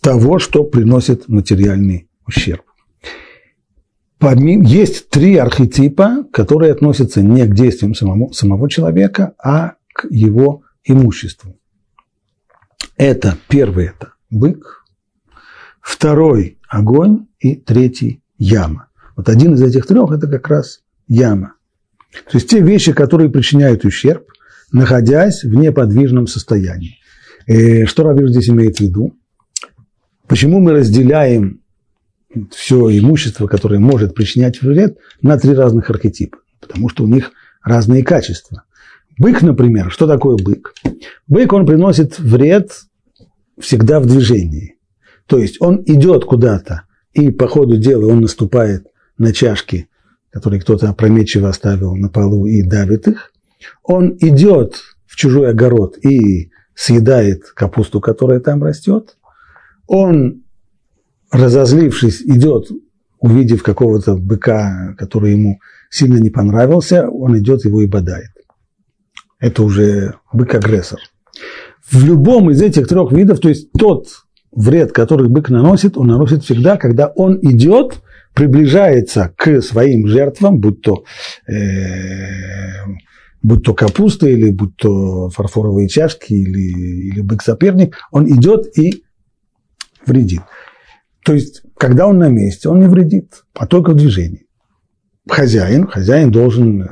того, 0.00 0.38
что 0.38 0.62
приносит 0.62 1.26
материальный 1.26 2.08
ущерб. 2.24 2.62
Помимо, 4.18 4.64
есть 4.64 5.10
три 5.10 5.34
архетипа, 5.34 6.28
которые 6.32 6.70
относятся 6.70 7.22
не 7.22 7.44
к 7.44 7.56
действиям 7.56 7.96
самому, 7.96 8.32
самого 8.32 8.70
человека, 8.70 9.34
а 9.42 9.72
к 9.92 10.06
его 10.08 10.62
имуществу. 10.84 11.58
Это 12.96 13.36
первый– 13.48 13.86
это 13.86 14.12
бык, 14.30 14.79
второй– 15.80 16.58
огонь 16.68 17.26
и 17.38 17.56
третий– 17.56 18.22
яма. 18.38 18.88
Вот 19.16 19.28
один 19.28 19.54
из 19.54 19.62
этих 19.62 19.86
трех– 19.86 20.10
это 20.12 20.26
как 20.26 20.48
раз 20.48 20.80
яма. 21.08 21.54
То 22.30 22.38
есть 22.38 22.48
те 22.48 22.60
вещи, 22.60 22.92
которые 22.92 23.30
причиняют 23.30 23.84
ущерб, 23.84 24.26
находясь 24.72 25.44
в 25.44 25.54
неподвижном 25.54 26.26
состоянии. 26.26 26.98
И 27.46 27.84
что 27.84 28.04
Равир 28.04 28.28
здесь 28.28 28.48
имеет 28.48 28.76
в 28.76 28.80
виду? 28.80 29.16
Почему 30.26 30.60
мы 30.60 30.72
разделяем 30.72 31.60
все 32.52 32.96
имущество, 32.98 33.46
которое 33.46 33.80
может 33.80 34.14
причинять 34.14 34.62
вред, 34.62 34.98
на 35.22 35.38
три 35.38 35.54
разных 35.54 35.90
архетипа? 35.90 36.38
Потому 36.60 36.88
что 36.88 37.04
у 37.04 37.08
них 37.08 37.32
разные 37.62 38.04
качества. 38.04 38.64
Бык, 39.18 39.42
например, 39.42 39.90
что 39.90 40.06
такое 40.06 40.36
бык? 40.36 40.72
Бык, 41.26 41.52
он 41.52 41.66
приносит 41.66 42.18
вред 42.18 42.70
всегда 43.58 44.00
в 44.00 44.06
движении. 44.06 44.76
То 45.30 45.38
есть 45.38 45.56
он 45.60 45.82
идет 45.86 46.26
куда-то, 46.26 46.82
и 47.14 47.30
по 47.30 47.48
ходу 47.48 47.78
дела 47.78 48.06
он 48.06 48.20
наступает 48.20 48.86
на 49.16 49.32
чашки, 49.32 49.88
которые 50.30 50.60
кто-то 50.60 50.90
опрометчиво 50.90 51.48
оставил 51.48 51.96
на 51.96 52.10
полу 52.10 52.44
и 52.44 52.62
давит 52.62 53.08
их. 53.08 53.32
Он 53.82 54.14
идет 54.20 54.74
в 55.06 55.16
чужой 55.16 55.50
огород 55.50 55.96
и 56.04 56.50
съедает 56.74 57.44
капусту, 57.54 58.00
которая 58.00 58.40
там 58.40 58.62
растет 58.62 59.16
он, 59.92 60.44
разозлившись, 61.32 62.22
идет, 62.22 62.68
увидев 63.18 63.64
какого-то 63.64 64.14
быка, 64.14 64.94
который 64.96 65.32
ему 65.32 65.58
сильно 65.90 66.18
не 66.18 66.30
понравился, 66.30 67.08
он 67.08 67.36
идет 67.36 67.64
его 67.64 67.82
и 67.82 67.88
бодает. 67.88 68.30
Это 69.40 69.64
уже 69.64 70.14
бык-агрессор. 70.32 71.00
В 71.90 72.04
любом 72.04 72.52
из 72.52 72.62
этих 72.62 72.86
трех 72.86 73.10
видов, 73.10 73.40
то 73.40 73.48
есть 73.48 73.72
тот 73.72 74.06
вред, 74.52 74.92
который 74.92 75.28
бык 75.28 75.48
наносит, 75.48 75.96
он 75.96 76.08
наносит 76.08 76.44
всегда, 76.44 76.76
когда 76.76 77.08
он 77.08 77.38
идет, 77.42 78.00
приближается 78.34 79.32
к 79.36 79.60
своим 79.62 80.06
жертвам, 80.06 80.58
будь 80.58 80.82
то, 80.82 81.04
э, 81.48 82.84
будь 83.42 83.64
то 83.64 83.74
капуста, 83.74 84.28
или 84.28 84.50
будь 84.50 84.76
то 84.76 85.30
фарфоровые 85.30 85.88
чашки, 85.88 86.32
или, 86.32 87.10
или 87.10 87.20
бык-соперник, 87.20 87.96
он 88.10 88.28
идет 88.28 88.76
и 88.78 89.04
вредит. 90.06 90.42
То 91.24 91.34
есть, 91.34 91.62
когда 91.76 92.06
он 92.06 92.18
на 92.18 92.28
месте, 92.28 92.68
он 92.68 92.80
не 92.80 92.86
вредит, 92.86 93.44
а 93.54 93.66
только 93.66 93.90
в 93.90 93.96
движении. 93.96 94.46
Хозяин, 95.28 95.86
хозяин 95.86 96.30
должен 96.30 96.82
э, 96.82 96.86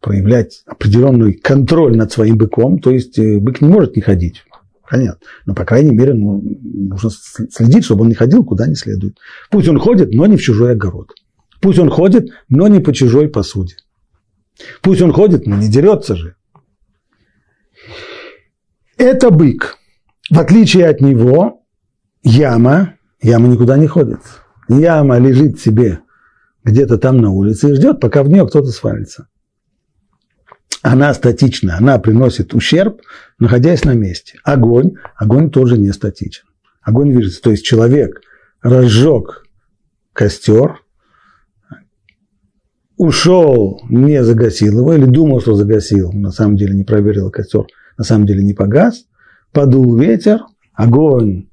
проявлять 0.00 0.62
определенный 0.66 1.32
контроль 1.32 1.96
над 1.96 2.12
своим 2.12 2.38
быком, 2.38 2.78
то 2.78 2.90
есть 2.90 3.18
э, 3.18 3.38
бык 3.38 3.60
не 3.60 3.68
может 3.68 3.96
не 3.96 4.02
ходить, 4.02 4.44
понятно, 4.88 5.26
но, 5.46 5.54
по 5.54 5.64
крайней 5.64 5.94
мере, 5.94 6.14
ну, 6.14 6.42
нужно 6.62 7.10
следить, 7.10 7.84
чтобы 7.84 8.02
он 8.02 8.08
не 8.08 8.14
ходил 8.14 8.44
куда 8.44 8.66
не 8.66 8.74
следует. 8.74 9.18
Пусть 9.50 9.68
он 9.68 9.78
ходит, 9.78 10.12
но 10.12 10.26
не 10.26 10.36
в 10.36 10.40
чужой 10.40 10.72
огород. 10.72 11.12
Пусть 11.60 11.78
он 11.78 11.90
ходит, 11.90 12.30
но 12.48 12.68
не 12.68 12.80
по 12.80 12.92
чужой 12.92 13.28
посуде. 13.28 13.76
Пусть 14.82 15.02
он 15.02 15.12
ходит, 15.12 15.46
но 15.46 15.56
не 15.56 15.68
дерется 15.68 16.16
же. 16.16 16.36
Это 18.96 19.30
бык. 19.30 19.76
В 20.30 20.38
отличие 20.38 20.88
от 20.88 21.00
него, 21.00 21.64
яма, 22.22 22.94
яма 23.22 23.48
никуда 23.48 23.76
не 23.76 23.86
ходит. 23.86 24.20
Яма 24.68 25.18
лежит 25.18 25.60
себе 25.60 26.00
где-то 26.64 26.98
там 26.98 27.18
на 27.18 27.30
улице 27.30 27.70
и 27.70 27.74
ждет, 27.74 28.00
пока 28.00 28.22
в 28.22 28.28
нее 28.28 28.46
кто-то 28.46 28.68
свалится. 28.68 29.28
Она 30.82 31.12
статична, 31.14 31.76
она 31.76 31.98
приносит 31.98 32.54
ущерб, 32.54 33.00
находясь 33.38 33.84
на 33.84 33.94
месте. 33.94 34.38
Огонь, 34.44 34.94
огонь 35.16 35.50
тоже 35.50 35.76
не 35.76 35.92
статичен. 35.92 36.44
Огонь 36.82 37.10
движется, 37.12 37.42
то 37.42 37.50
есть 37.50 37.64
человек 37.64 38.20
разжег 38.62 39.44
костер, 40.12 40.80
ушел, 42.96 43.80
не 43.88 44.22
загасил 44.22 44.78
его, 44.78 44.94
или 44.94 45.04
думал, 45.04 45.40
что 45.40 45.54
загасил, 45.54 46.12
на 46.12 46.30
самом 46.30 46.56
деле 46.56 46.74
не 46.74 46.84
проверил 46.84 47.30
костер, 47.30 47.66
на 47.96 48.04
самом 48.04 48.26
деле 48.26 48.42
не 48.42 48.54
погас, 48.54 49.06
подул 49.52 49.96
ветер, 49.96 50.40
огонь 50.74 51.48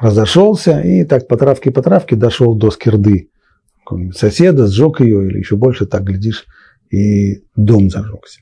разошелся, 0.00 0.80
и 0.80 1.04
так 1.04 1.28
по 1.28 1.36
травке 1.36 1.70
по 1.70 1.82
травке 1.82 2.16
дошел 2.16 2.54
до 2.54 2.70
скирды 2.70 3.30
соседа, 4.14 4.66
сжег 4.66 5.00
ее, 5.00 5.26
или 5.26 5.38
еще 5.38 5.56
больше, 5.56 5.86
так 5.86 6.04
глядишь, 6.04 6.44
и 6.90 7.42
дом 7.56 7.90
зажегся. 7.90 8.40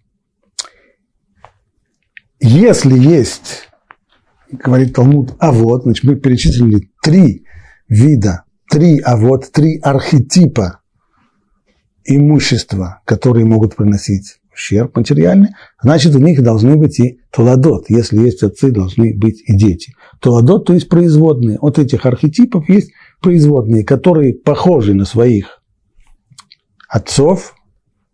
Если 2.41 2.99
есть, 2.99 3.69
говорит 4.51 4.95
Талмуд, 4.95 5.35
а 5.39 5.53
вот, 5.53 5.85
значит, 5.85 6.05
мы 6.05 6.17
перечислили 6.17 6.91
три 7.03 7.45
вида, 7.89 8.45
три, 8.71 8.99
а 9.01 9.17
вот, 9.17 9.51
три 9.53 9.79
архетипа 9.79 10.81
имущества, 12.05 13.01
которые 13.05 13.47
могут 13.47 13.77
приносить 13.77 14.39
ущерб 14.53 14.97
материальный, 14.97 15.51
значит, 15.83 16.15
у 16.15 16.19
них 16.19 16.43
должны 16.43 16.77
быть 16.77 17.01
и 17.01 17.21
толадот. 17.31 17.87
Если 17.89 18.19
есть 18.19 18.43
отцы, 18.43 18.71
должны 18.71 19.17
быть 19.17 19.43
и 19.47 19.57
дети. 19.57 19.95
Толадот, 20.21 20.67
то 20.67 20.75
есть 20.75 20.89
производные. 20.89 21.59
От 21.59 21.79
этих 21.79 22.07
архетипов 22.07 22.69
есть 22.69 22.91
производные, 23.21 23.85
которые 23.85 24.35
похожи 24.35 24.95
на 24.95 25.05
своих 25.05 25.63
отцов, 26.89 27.55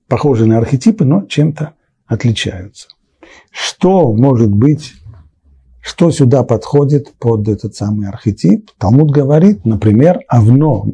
похожи 0.08 0.46
на 0.46 0.58
архетипы, 0.58 1.04
но 1.04 1.26
чем-то 1.26 1.74
отличаются. 2.06 2.88
Что 3.50 4.12
может 4.12 4.50
быть, 4.50 4.94
что 5.80 6.10
сюда 6.10 6.42
подходит 6.42 7.12
под 7.18 7.48
этот 7.48 7.74
самый 7.74 8.08
архетип? 8.08 8.70
Талмуд 8.78 9.10
говорит, 9.10 9.64
например, 9.64 10.20
Авно 10.28 10.84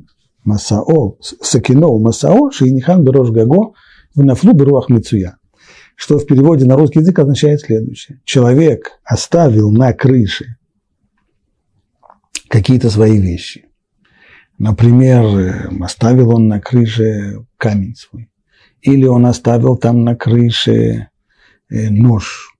Масао, 0.44 1.16
Сакино 1.20 1.98
Масао, 1.98 2.51
Шейнихан 2.51 3.05
Берош 3.05 3.31
Гаго, 3.31 3.74
в 4.14 4.22
Беруах 4.55 4.88
Мицуя 4.88 5.38
что 5.98 6.18
в 6.18 6.27
переводе 6.27 6.64
на 6.64 6.77
русский 6.77 7.01
язык 7.01 7.18
означает 7.18 7.61
следующее. 7.61 8.20
Человек 8.24 9.01
оставил 9.03 9.72
на 9.72 9.92
крыше 9.92 10.57
какие-то 12.48 12.88
свои 12.88 13.20
вещи. 13.20 13.66
Например, 14.59 15.72
оставил 15.83 16.37
он 16.37 16.46
на 16.46 16.61
крыше 16.61 17.44
камень 17.57 17.96
свой. 17.96 18.31
Или 18.81 19.07
он 19.07 19.27
оставил 19.27 19.77
там 19.77 20.05
на 20.05 20.14
крыше 20.14 21.09
нож. 21.70 22.50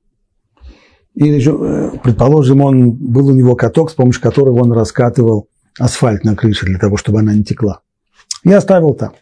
Или, 1.15 1.41
э, 1.41 1.99
предположим, 2.03 2.61
он, 2.61 2.93
был 2.93 3.29
у 3.29 3.35
него 3.35 3.57
каток, 3.57 3.91
с 3.91 3.95
помощью 3.95 4.23
которого 4.23 4.63
он 4.63 4.73
раскатывал 4.73 5.49
асфальт 5.79 6.25
на 6.25 6.37
крыше 6.37 6.67
для 6.67 6.79
того, 6.79 6.97
чтобы 6.97 7.19
она 7.21 7.35
не 7.35 7.43
текла. 7.43 7.81
Я 8.45 8.59
оставил 8.59 8.95
там. 8.95 9.15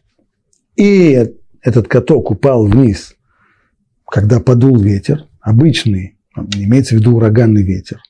И 0.77 1.27
этот 1.62 1.88
каток 1.88 2.31
упал 2.31 2.66
вниз, 2.66 3.14
когда 4.07 4.40
подул 4.40 4.79
ветер, 4.79 5.25
обычный, 5.40 6.18
имеется 6.55 6.94
в 6.94 6.99
виду 6.99 7.16
ураганный 7.16 7.62
ветер, 7.62 8.01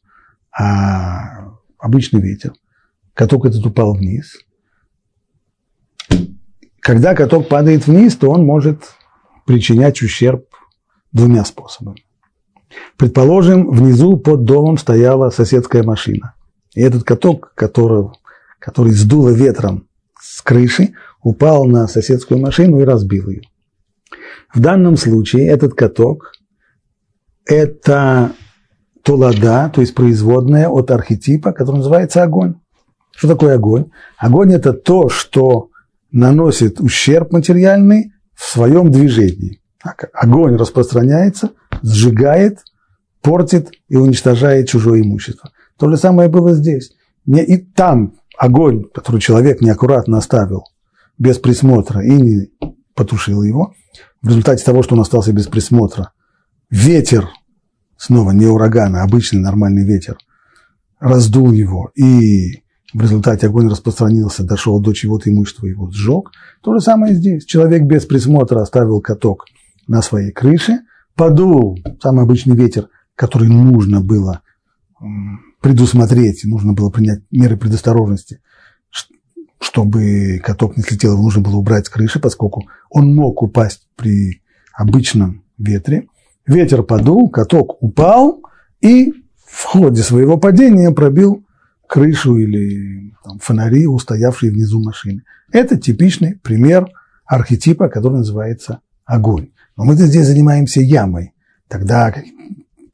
а 0.50 1.52
обычный 1.78 2.20
ветер. 2.20 2.54
Каток 3.14 3.46
этот 3.46 3.64
упал 3.64 3.94
вниз. 3.94 4.36
Когда 6.80 7.14
каток 7.14 7.48
падает 7.48 7.86
вниз, 7.86 8.16
то 8.16 8.30
он 8.30 8.44
может 8.44 8.82
причинять 9.46 10.02
ущерб 10.02 10.44
двумя 11.16 11.44
способами. 11.44 12.04
Предположим, 12.96 13.70
внизу 13.70 14.16
под 14.16 14.44
домом 14.44 14.78
стояла 14.78 15.30
соседская 15.30 15.82
машина. 15.82 16.34
И 16.74 16.82
этот 16.82 17.04
каток, 17.04 17.52
который, 17.54 18.08
который 18.58 18.92
сдуло 18.92 19.30
ветром 19.30 19.88
с 20.20 20.42
крыши, 20.42 20.92
упал 21.22 21.64
на 21.64 21.88
соседскую 21.88 22.40
машину 22.40 22.80
и 22.80 22.84
разбил 22.84 23.30
ее. 23.30 23.42
В 24.54 24.60
данном 24.60 24.96
случае 24.96 25.48
этот 25.48 25.74
каток– 25.74 26.32
это 27.46 28.32
тулада, 29.02 29.70
то 29.74 29.80
есть 29.80 29.94
производная 29.94 30.68
от 30.68 30.90
архетипа, 30.90 31.52
который 31.52 31.78
называется 31.78 32.22
огонь. 32.22 32.56
Что 33.16 33.28
такое 33.28 33.54
огонь? 33.54 33.90
Огонь– 34.18 34.52
это 34.54 34.72
то, 34.72 35.08
что 35.08 35.70
наносит 36.10 36.80
ущерб 36.80 37.32
материальный 37.32 38.12
в 38.34 38.44
своем 38.44 38.90
движении. 38.90 39.60
Огонь 40.12 40.56
распространяется, 40.56 41.50
сжигает, 41.82 42.60
портит 43.22 43.70
и 43.88 43.96
уничтожает 43.96 44.68
чужое 44.68 45.02
имущество. 45.02 45.50
То 45.78 45.88
же 45.88 45.96
самое 45.96 46.28
было 46.28 46.54
здесь. 46.54 46.92
Не 47.26 47.44
и 47.44 47.56
там 47.56 48.14
огонь, 48.38 48.84
который 48.94 49.20
человек 49.20 49.60
неаккуратно 49.60 50.18
оставил 50.18 50.64
без 51.18 51.38
присмотра 51.38 52.02
и 52.02 52.10
не 52.10 52.50
потушил 52.94 53.42
его, 53.42 53.74
в 54.22 54.28
результате 54.28 54.64
того, 54.64 54.82
что 54.82 54.94
он 54.94 55.00
остался 55.00 55.32
без 55.32 55.46
присмотра, 55.46 56.12
ветер, 56.70 57.28
снова 57.96 58.32
не 58.32 58.46
ураган, 58.46 58.96
а 58.96 59.02
обычный 59.02 59.40
нормальный 59.40 59.84
ветер, 59.84 60.18
раздул 60.98 61.52
его, 61.52 61.90
и 61.94 62.62
в 62.92 63.00
результате 63.00 63.46
огонь 63.46 63.68
распространился, 63.68 64.44
дошел 64.44 64.80
до 64.80 64.92
чего-то 64.92 65.30
имущества, 65.30 65.66
его 65.66 65.90
сжег. 65.90 66.30
То 66.62 66.74
же 66.74 66.80
самое 66.80 67.14
здесь. 67.14 67.44
Человек 67.44 67.82
без 67.82 68.06
присмотра 68.06 68.60
оставил 68.60 69.00
каток 69.00 69.46
на 69.86 70.02
своей 70.02 70.32
крыше, 70.32 70.80
подул 71.14 71.78
самый 72.02 72.24
обычный 72.24 72.56
ветер, 72.56 72.88
который 73.14 73.48
нужно 73.48 74.00
было 74.00 74.42
предусмотреть, 75.60 76.44
нужно 76.44 76.72
было 76.72 76.90
принять 76.90 77.20
меры 77.30 77.56
предосторожности, 77.56 78.40
чтобы 79.58 80.40
каток 80.44 80.76
не 80.76 80.82
слетел, 80.82 81.14
его 81.14 81.22
нужно 81.22 81.42
было 81.42 81.56
убрать 81.56 81.86
с 81.86 81.90
крыши, 81.90 82.20
поскольку 82.20 82.68
он 82.90 83.14
мог 83.14 83.42
упасть 83.42 83.88
при 83.96 84.42
обычном 84.72 85.44
ветре. 85.58 86.08
Ветер 86.46 86.82
подул, 86.82 87.28
каток 87.28 87.82
упал 87.82 88.42
и 88.80 89.12
в 89.46 89.64
ходе 89.64 90.02
своего 90.02 90.36
падения 90.38 90.90
пробил 90.92 91.44
крышу 91.88 92.36
или 92.36 93.14
там, 93.24 93.38
фонари, 93.38 93.86
устоявшие 93.86 94.52
внизу 94.52 94.82
машины. 94.82 95.22
Это 95.50 95.76
типичный 95.76 96.36
пример 96.36 96.86
архетипа, 97.24 97.88
который 97.88 98.18
называется 98.18 98.80
огонь. 99.04 99.50
Но 99.76 99.84
мы 99.84 99.94
здесь 99.94 100.26
занимаемся 100.26 100.80
ямой. 100.80 101.34
Тогда, 101.68 102.14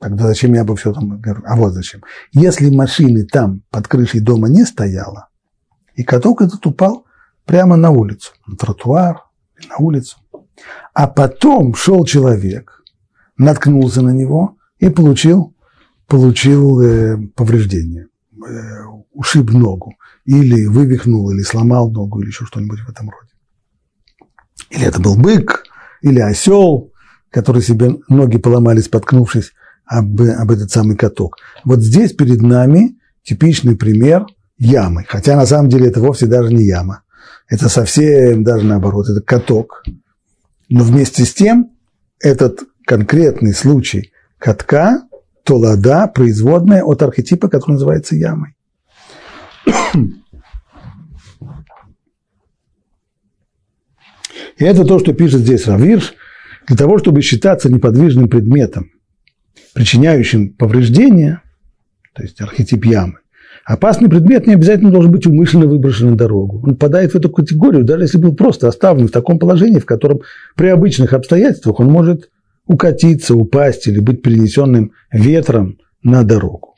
тогда 0.00 0.26
зачем 0.26 0.54
я 0.54 0.62
обо 0.62 0.76
всем 0.76 0.94
там 0.94 1.20
говорю? 1.20 1.42
А 1.46 1.56
вот 1.56 1.72
зачем. 1.72 2.02
Если 2.32 2.74
машины 2.74 3.24
там 3.24 3.62
под 3.70 3.86
крышей 3.86 4.20
дома 4.20 4.48
не 4.48 4.64
стояло, 4.64 5.28
и 5.94 6.02
каток 6.02 6.42
этот 6.42 6.64
упал 6.66 7.06
прямо 7.44 7.76
на 7.76 7.90
улицу, 7.90 8.32
на 8.46 8.56
тротуар, 8.56 9.24
на 9.68 9.76
улицу. 9.76 10.18
А 10.94 11.06
потом 11.06 11.74
шел 11.74 12.04
человек, 12.04 12.82
наткнулся 13.36 14.02
на 14.02 14.10
него 14.10 14.56
и 14.78 14.88
получил, 14.88 15.54
получил 16.06 16.80
э, 16.80 17.16
повреждение, 17.34 18.08
э, 18.36 18.84
ушиб 19.12 19.50
ногу, 19.50 19.94
или 20.24 20.66
вывихнул, 20.66 21.30
или 21.30 21.42
сломал 21.42 21.90
ногу, 21.90 22.20
или 22.20 22.28
еще 22.28 22.44
что-нибудь 22.44 22.80
в 22.80 22.88
этом 22.88 23.10
роде. 23.10 23.32
Или 24.70 24.86
это 24.86 25.00
был 25.00 25.16
бык, 25.16 25.64
или 26.02 26.20
осел, 26.20 26.92
который 27.30 27.62
себе 27.62 27.96
ноги 28.08 28.38
поломали, 28.38 28.80
споткнувшись 28.80 29.52
об, 29.86 30.20
об 30.20 30.50
этот 30.50 30.70
самый 30.70 30.96
каток. 30.96 31.38
Вот 31.64 31.80
здесь 31.80 32.12
перед 32.12 32.42
нами 32.42 32.98
типичный 33.22 33.76
пример– 33.76 34.26
ямы. 34.62 35.04
Хотя 35.08 35.36
на 35.36 35.46
самом 35.46 35.68
деле 35.68 35.88
это 35.88 36.00
вовсе 36.00 36.26
даже 36.26 36.52
не 36.52 36.64
яма. 36.64 37.02
Это 37.48 37.68
совсем 37.68 38.44
даже 38.44 38.64
наоборот, 38.64 39.08
это 39.08 39.20
каток. 39.20 39.84
Но 40.68 40.84
вместе 40.84 41.24
с 41.24 41.34
тем 41.34 41.72
этот 42.20 42.60
конкретный 42.86 43.52
случай 43.52 44.12
катка, 44.38 45.02
толада, 45.44 46.06
производная 46.06 46.82
от 46.82 47.02
архетипа, 47.02 47.48
который 47.48 47.72
называется 47.72 48.16
ямой. 48.16 48.54
И 54.62 54.64
это 54.64 54.84
то, 54.84 55.00
что 55.00 55.12
пишет 55.12 55.40
здесь 55.40 55.66
Равирш, 55.66 56.14
для 56.68 56.76
того, 56.76 56.96
чтобы 56.98 57.20
считаться 57.20 57.68
неподвижным 57.68 58.28
предметом, 58.28 58.92
причиняющим 59.74 60.50
повреждения, 60.52 61.42
то 62.14 62.22
есть 62.22 62.40
архетип 62.40 62.84
ямы, 62.84 63.18
Опасный 63.64 64.08
предмет 64.08 64.46
не 64.46 64.54
обязательно 64.54 64.90
должен 64.90 65.10
быть 65.10 65.26
умышленно 65.26 65.66
выброшен 65.66 66.10
на 66.10 66.16
дорогу. 66.16 66.62
Он 66.64 66.74
попадает 66.74 67.12
в 67.12 67.16
эту 67.16 67.30
категорию, 67.30 67.84
даже 67.84 68.04
если 68.04 68.18
был 68.18 68.34
просто 68.34 68.66
оставлен 68.66 69.08
в 69.08 69.12
таком 69.12 69.38
положении, 69.38 69.78
в 69.78 69.86
котором 69.86 70.20
при 70.56 70.66
обычных 70.66 71.12
обстоятельствах 71.12 71.78
он 71.78 71.86
может 71.86 72.30
укатиться, 72.66 73.34
упасть 73.34 73.86
или 73.86 74.00
быть 74.00 74.22
перенесенным 74.22 74.92
ветром 75.12 75.78
на 76.02 76.24
дорогу. 76.24 76.74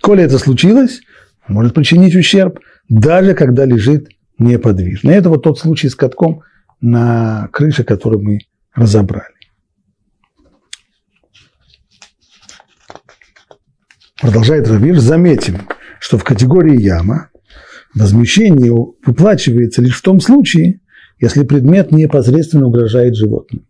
Коли 0.00 0.22
это 0.22 0.38
случилось, 0.38 1.00
может 1.48 1.74
причинить 1.74 2.16
ущерб, 2.16 2.60
даже 2.88 3.34
когда 3.34 3.64
лежит 3.66 4.08
неподвижно. 4.38 5.10
И 5.10 5.14
это 5.14 5.28
вот 5.28 5.42
тот 5.42 5.58
случай 5.58 5.88
с 5.88 5.94
катком 5.94 6.42
на 6.80 7.48
крыше, 7.52 7.84
который 7.84 8.20
мы 8.20 8.38
разобрали. 8.74 9.34
Продолжает 14.20 14.68
Равир, 14.68 14.98
заметим, 14.98 15.62
что 15.98 16.18
в 16.18 16.24
категории 16.24 16.80
яма 16.80 17.30
возмещение 17.94 18.72
выплачивается 19.04 19.82
лишь 19.82 19.98
в 19.98 20.02
том 20.02 20.20
случае, 20.20 20.80
если 21.18 21.44
предмет 21.44 21.90
непосредственно 21.90 22.66
угрожает 22.66 23.16
животным. 23.16 23.66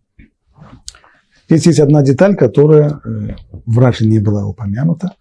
Здесь 1.48 1.66
есть 1.66 1.80
одна 1.80 2.02
деталь, 2.02 2.36
которая 2.36 3.00
э, 3.04 3.34
в 3.66 3.78
Раше 3.80 4.06
не 4.06 4.20
была 4.20 4.46
упомянута. 4.46 5.16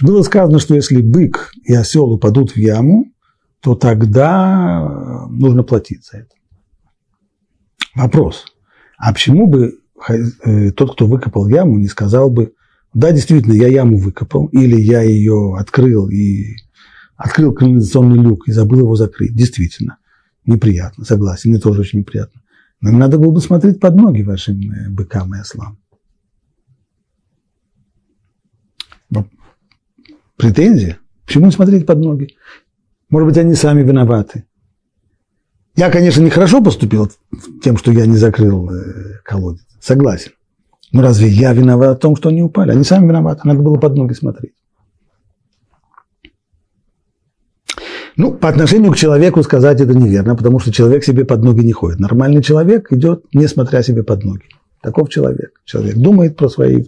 Было 0.00 0.22
сказано, 0.22 0.58
что 0.58 0.74
если 0.74 1.02
бык 1.02 1.52
и 1.62 1.74
осел 1.74 2.10
упадут 2.10 2.52
в 2.52 2.56
яму, 2.56 3.12
то 3.60 3.74
тогда 3.74 4.80
э, 4.82 5.26
нужно 5.28 5.62
платить 5.62 6.06
за 6.06 6.18
это. 6.18 6.34
Вопрос. 7.94 8.46
А 8.98 9.12
почему 9.12 9.46
бы 9.46 9.78
э, 10.08 10.70
тот, 10.72 10.94
кто 10.94 11.06
выкопал 11.06 11.48
яму, 11.48 11.78
не 11.78 11.88
сказал 11.88 12.30
бы, 12.30 12.54
да, 12.92 13.10
действительно, 13.10 13.54
я 13.54 13.68
яму 13.68 13.98
выкопал, 13.98 14.46
или 14.46 14.80
я 14.80 15.02
ее 15.02 15.56
открыл 15.58 16.08
и 16.08 16.56
открыл 17.16 17.52
канализационный 17.52 18.22
люк 18.22 18.48
и 18.48 18.52
забыл 18.52 18.80
его 18.80 18.94
закрыть. 18.96 19.34
Действительно, 19.34 19.98
неприятно, 20.46 21.04
согласен, 21.04 21.50
мне 21.50 21.58
тоже 21.58 21.80
очень 21.80 22.00
неприятно. 22.00 22.42
Но 22.80 22.92
надо 22.92 23.18
было 23.18 23.32
бы 23.32 23.40
смотреть 23.40 23.80
под 23.80 23.96
ноги 23.96 24.22
вашим 24.22 24.60
э, 24.70 24.90
быкам 24.90 25.34
и 25.34 25.38
ослам. 25.38 25.78
Претензия? 30.36 30.98
Почему 31.24 31.50
смотреть 31.50 31.86
под 31.86 31.98
ноги? 31.98 32.36
Может 33.08 33.28
быть, 33.28 33.38
они 33.38 33.54
сами 33.54 33.82
виноваты. 33.82 34.44
Я, 35.76 35.90
конечно, 35.90 36.22
нехорошо 36.22 36.62
поступил 36.62 37.10
тем, 37.62 37.76
что 37.76 37.90
я 37.90 38.06
не 38.06 38.16
закрыл 38.16 38.70
э, 38.70 39.18
колодец. 39.24 39.66
Согласен. 39.80 40.32
Но 40.92 41.00
«Ну, 41.00 41.08
разве 41.08 41.26
я 41.26 41.52
виноват 41.52 41.98
в 41.98 42.00
том, 42.00 42.14
что 42.14 42.28
они 42.28 42.42
упали? 42.42 42.70
Они 42.70 42.84
сами 42.84 43.08
виноваты, 43.08 43.40
надо 43.44 43.60
было 43.60 43.76
под 43.76 43.96
ноги 43.96 44.12
смотреть. 44.12 44.52
Ну, 48.16 48.32
по 48.32 48.48
отношению 48.48 48.92
к 48.92 48.96
человеку 48.96 49.42
сказать 49.42 49.80
это 49.80 49.92
неверно, 49.92 50.36
потому 50.36 50.60
что 50.60 50.72
человек 50.72 51.02
себе 51.02 51.24
под 51.24 51.42
ноги 51.42 51.66
не 51.66 51.72
ходит. 51.72 51.98
Нормальный 51.98 52.44
человек 52.44 52.92
идет, 52.92 53.24
не 53.34 53.48
смотря 53.48 53.82
себе 53.82 54.04
под 54.04 54.22
ноги. 54.22 54.44
Таков 54.80 55.08
человек. 55.08 55.50
Человек 55.64 55.96
думает 55.96 56.36
про 56.36 56.48
свои, 56.48 56.84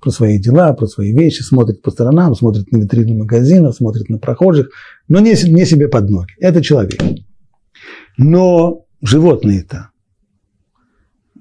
про 0.00 0.10
свои 0.10 0.38
дела, 0.38 0.72
про 0.72 0.86
свои 0.86 1.12
вещи, 1.12 1.42
смотрит 1.42 1.82
по 1.82 1.90
сторонам, 1.90 2.34
смотрит 2.34 2.72
на 2.72 2.78
витрины 2.78 3.18
магазинов, 3.18 3.74
смотрит 3.74 4.08
на 4.08 4.16
прохожих, 4.16 4.70
но 5.06 5.20
не, 5.20 5.32
не 5.50 5.66
себе 5.66 5.88
под 5.88 6.08
ноги. 6.08 6.32
Это 6.38 6.62
человек. 6.62 7.02
Но 8.16 8.84
животные-то, 9.02 9.90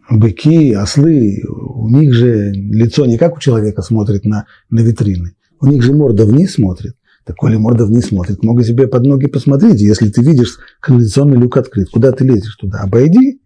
быки, 0.10 0.74
ослы, 0.74 1.44
у 1.48 1.90
них 1.90 2.14
же 2.14 2.52
лицо 2.52 3.06
не 3.06 3.18
как 3.18 3.38
у 3.38 3.40
человека 3.40 3.82
смотрит 3.82 4.26
на, 4.26 4.46
на 4.70 4.80
витрины, 4.80 5.36
у 5.60 5.68
них 5.68 5.84
же 5.84 5.94
морда 5.94 6.26
вниз 6.26 6.54
смотрит. 6.54 6.96
Так 7.26 7.36
коли 7.36 7.58
морда 7.58 7.86
вниз 7.86 8.08
смотрит, 8.08 8.42
много 8.44 8.64
себе 8.64 8.88
под 8.88 9.04
ноги 9.04 9.28
посмотреть. 9.28 9.82
Если 9.82 10.10
ты 10.10 10.24
видишь, 10.24 10.58
канализационный 10.80 11.38
люк 11.38 11.58
открыт, 11.58 11.90
куда 11.90 12.12
ты 12.12 12.24
лезешь 12.24 12.56
туда? 12.56 12.80
Обойди. 12.80 13.40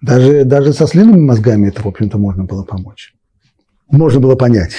Даже, 0.00 0.44
даже 0.44 0.72
со 0.72 0.86
слинными 0.86 1.20
мозгами 1.20 1.68
это, 1.68 1.82
в 1.82 1.86
общем-то, 1.86 2.18
можно 2.18 2.44
было 2.44 2.64
помочь. 2.64 3.14
Можно 3.90 4.20
было 4.20 4.34
понять. 4.34 4.72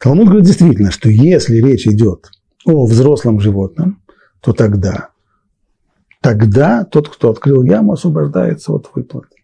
Талмуд 0.00 0.26
говорит 0.26 0.46
действительно, 0.46 0.90
что 0.90 1.08
если 1.08 1.56
речь 1.56 1.86
идет 1.86 2.30
о 2.64 2.86
взрослом 2.86 3.40
животном, 3.40 4.02
то 4.40 4.52
тогда, 4.52 5.10
тогда 6.26 6.82
тот, 6.82 7.08
кто 7.08 7.30
открыл 7.30 7.62
яму, 7.62 7.92
освобождается 7.92 8.72
от 8.72 8.90
выплаты. 8.92 9.36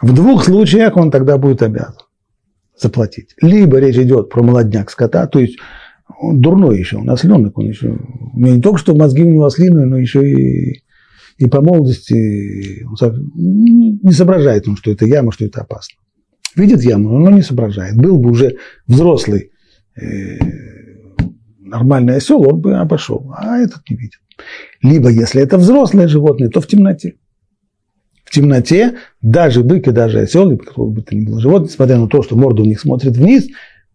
В 0.00 0.14
двух 0.14 0.44
случаях 0.44 0.96
он 0.96 1.10
тогда 1.10 1.36
будет 1.36 1.60
обязан 1.60 2.00
заплатить. 2.80 3.34
Либо 3.42 3.78
речь 3.78 3.98
идет 3.98 4.30
про 4.30 4.42
молодняк 4.42 4.90
скота, 4.90 5.26
то 5.26 5.38
есть 5.38 5.58
он 6.18 6.40
дурной 6.40 6.78
еще, 6.78 6.96
он 6.96 7.10
осленок, 7.10 7.58
он 7.58 7.66
еще, 7.66 7.98
не 8.32 8.58
только 8.62 8.78
что 8.78 8.96
мозги 8.96 9.22
у 9.22 9.28
него 9.28 9.44
ослиные, 9.44 9.84
но 9.84 9.98
еще 9.98 10.26
и, 10.26 10.82
и 11.36 11.46
по 11.46 11.60
молодости 11.60 12.86
он 12.86 14.00
не 14.02 14.12
соображает 14.12 14.66
он, 14.66 14.78
что 14.78 14.90
это 14.90 15.04
яма, 15.04 15.30
что 15.30 15.44
это 15.44 15.60
опасно. 15.60 15.96
Видит 16.56 16.82
яму, 16.84 17.18
но 17.18 17.28
не 17.28 17.42
соображает. 17.42 17.96
Был 17.96 18.18
бы 18.18 18.30
уже 18.30 18.56
взрослый 18.86 19.50
э, 20.00 20.38
нормальный 21.60 22.16
осел, 22.16 22.40
он 22.50 22.62
бы 22.62 22.76
обошел, 22.76 23.30
а 23.36 23.58
этот 23.58 23.82
не 23.90 23.96
видит. 23.96 24.20
Либо, 24.84 25.08
если 25.08 25.40
это 25.40 25.56
взрослое 25.56 26.08
животное, 26.08 26.50
то 26.50 26.60
в 26.60 26.66
темноте. 26.66 27.14
В 28.22 28.30
темноте 28.30 28.96
даже 29.22 29.64
бык 29.64 29.88
и 29.88 29.92
даже 29.92 30.20
осел, 30.20 30.50
либо 30.50 30.62
какого 30.62 30.90
бы 30.90 31.00
то 31.00 31.16
ни 31.16 31.24
было 31.24 31.40
животное, 31.40 31.68
несмотря 31.68 31.96
на 31.96 32.06
то, 32.06 32.22
что 32.22 32.36
морда 32.36 32.60
у 32.60 32.66
них 32.66 32.78
смотрит 32.78 33.16
вниз, 33.16 33.46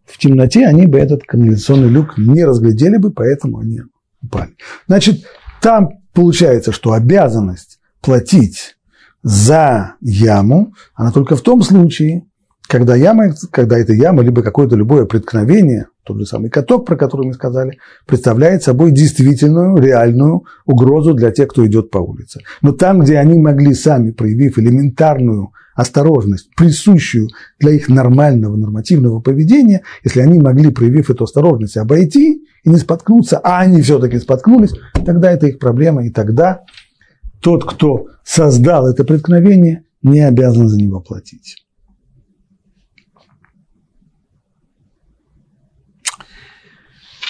в 0.04 0.18
темноте 0.18 0.66
они 0.66 0.86
бы 0.86 0.98
этот 0.98 1.22
канализационный 1.22 1.88
люк 1.88 2.18
не 2.18 2.44
разглядели 2.44 2.96
бы, 2.96 3.12
поэтому 3.12 3.58
они 3.58 3.82
упали. 4.20 4.56
Значит, 4.88 5.24
там 5.62 5.90
получается, 6.12 6.72
что 6.72 6.92
обязанность 6.92 7.78
платить 8.00 8.76
за 9.22 9.94
яму, 10.00 10.74
она 10.96 11.12
только 11.12 11.36
в 11.36 11.42
том 11.42 11.62
случае, 11.62 12.24
когда 12.66 12.96
яма, 12.96 13.32
когда 13.52 13.78
эта 13.78 13.92
яма, 13.92 14.24
либо 14.24 14.42
какое-то 14.42 14.74
любое 14.74 15.04
преткновение, 15.04 15.86
тот 16.04 16.18
же 16.18 16.26
самый 16.26 16.50
каток, 16.50 16.86
про 16.86 16.96
который 16.96 17.26
мы 17.26 17.34
сказали, 17.34 17.78
представляет 18.06 18.62
собой 18.62 18.90
действительную, 18.90 19.76
реальную 19.76 20.44
угрозу 20.64 21.14
для 21.14 21.30
тех, 21.30 21.48
кто 21.48 21.66
идет 21.66 21.90
по 21.90 21.98
улице. 21.98 22.40
Но 22.62 22.72
там, 22.72 23.00
где 23.00 23.18
они 23.18 23.38
могли 23.38 23.74
сами, 23.74 24.10
проявив 24.10 24.58
элементарную 24.58 25.52
осторожность, 25.74 26.50
присущую 26.56 27.28
для 27.58 27.72
их 27.72 27.88
нормального 27.88 28.56
нормативного 28.56 29.20
поведения, 29.20 29.82
если 30.04 30.20
они 30.20 30.38
могли, 30.38 30.70
проявив 30.70 31.10
эту 31.10 31.24
осторожность, 31.24 31.76
обойти 31.76 32.44
и 32.64 32.68
не 32.68 32.76
споткнуться, 32.76 33.38
а 33.38 33.60
они 33.60 33.80
все-таки 33.82 34.18
споткнулись, 34.18 34.74
тогда 35.06 35.30
это 35.30 35.46
их 35.46 35.58
проблема, 35.58 36.04
и 36.04 36.10
тогда 36.10 36.62
тот, 37.40 37.64
кто 37.64 38.06
создал 38.24 38.88
это 38.88 39.04
преткновение, 39.04 39.84
не 40.02 40.20
обязан 40.20 40.68
за 40.68 40.78
него 40.78 41.00
платить. 41.00 41.59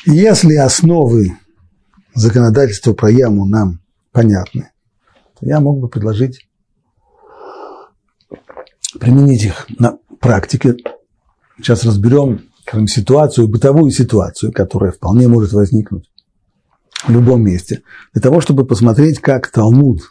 Если 0.06 0.56
основы 0.56 1.36
законодательства 2.14 2.92
про 2.94 3.10
яму 3.10 3.44
нам 3.44 3.80
понятны, 4.12 4.70
то 5.38 5.46
я 5.46 5.60
мог 5.60 5.80
бы 5.80 5.88
предложить 5.88 6.46
применить 8.98 9.44
их 9.44 9.66
на 9.78 9.98
практике. 10.20 10.76
Сейчас 11.58 11.84
разберем 11.84 12.50
скажем, 12.70 12.86
ситуацию, 12.86 13.48
бытовую 13.48 13.90
ситуацию, 13.90 14.52
которая 14.52 14.92
вполне 14.92 15.26
может 15.28 15.52
возникнуть 15.52 16.10
в 17.04 17.10
любом 17.10 17.42
месте, 17.42 17.82
для 18.12 18.22
того, 18.22 18.40
чтобы 18.40 18.64
посмотреть, 18.64 19.20
как 19.20 19.50
Талмуд 19.50 20.02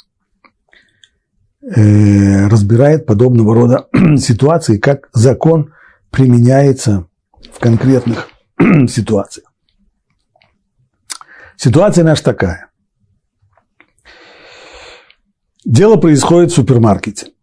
э, 1.61 2.47
разбирает 2.47 3.05
подобного 3.05 3.55
рода 3.55 3.87
ситуации, 4.17 4.77
как 4.77 5.09
закон 5.13 5.71
применяется 6.11 7.07
в 7.53 7.59
конкретных 7.59 8.27
ситуациях. 8.89 9.48
Ситуация 11.61 12.05
наша 12.05 12.23
такая. 12.23 12.69
Дело 15.65 15.97
происходит 15.97 16.51
в 16.51 16.55
супермаркете. 16.55 17.33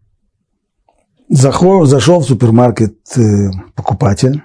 Зашел, 1.28 1.82
в 1.84 2.24
супермаркет 2.24 2.96
э, 3.18 3.50
покупатель, 3.74 4.42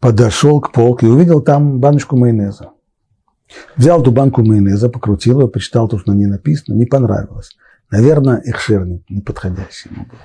подошел 0.00 0.62
к 0.62 0.72
полке 0.72 1.06
и 1.06 1.10
увидел 1.10 1.42
там 1.42 1.80
баночку 1.80 2.16
майонеза. 2.16 2.70
Взял 3.76 4.00
эту 4.00 4.10
банку 4.10 4.42
майонеза, 4.42 4.88
покрутил 4.88 5.42
ее, 5.42 5.48
почитал 5.48 5.88
то, 5.88 5.98
что 5.98 6.12
на 6.12 6.16
ней 6.16 6.24
написано, 6.28 6.76
не 6.76 6.86
понравилось. 6.86 7.50
Наверное, 7.90 8.40
экшер 8.42 8.86
не 8.86 9.20
подходящий 9.20 9.90
ему 9.90 10.06
был. 10.06 10.18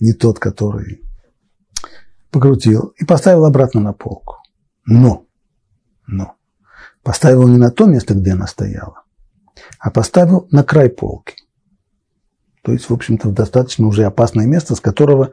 Не 0.00 0.14
тот, 0.14 0.38
который 0.38 1.02
покрутил 2.30 2.94
и 2.96 3.04
поставил 3.04 3.44
обратно 3.44 3.82
на 3.82 3.92
полку. 3.92 4.36
Но 4.86 5.23
но 6.06 6.36
поставил 7.02 7.46
не 7.48 7.58
на 7.58 7.70
то 7.70 7.86
место, 7.86 8.14
где 8.14 8.32
она 8.32 8.46
стояла, 8.46 9.04
а 9.78 9.90
поставил 9.90 10.48
на 10.50 10.64
край 10.64 10.88
полки. 10.88 11.36
То 12.62 12.72
есть, 12.72 12.88
в 12.88 12.94
общем-то, 12.94 13.28
в 13.28 13.34
достаточно 13.34 13.86
уже 13.86 14.04
опасное 14.04 14.46
место, 14.46 14.74
с 14.74 14.80
которого 14.80 15.32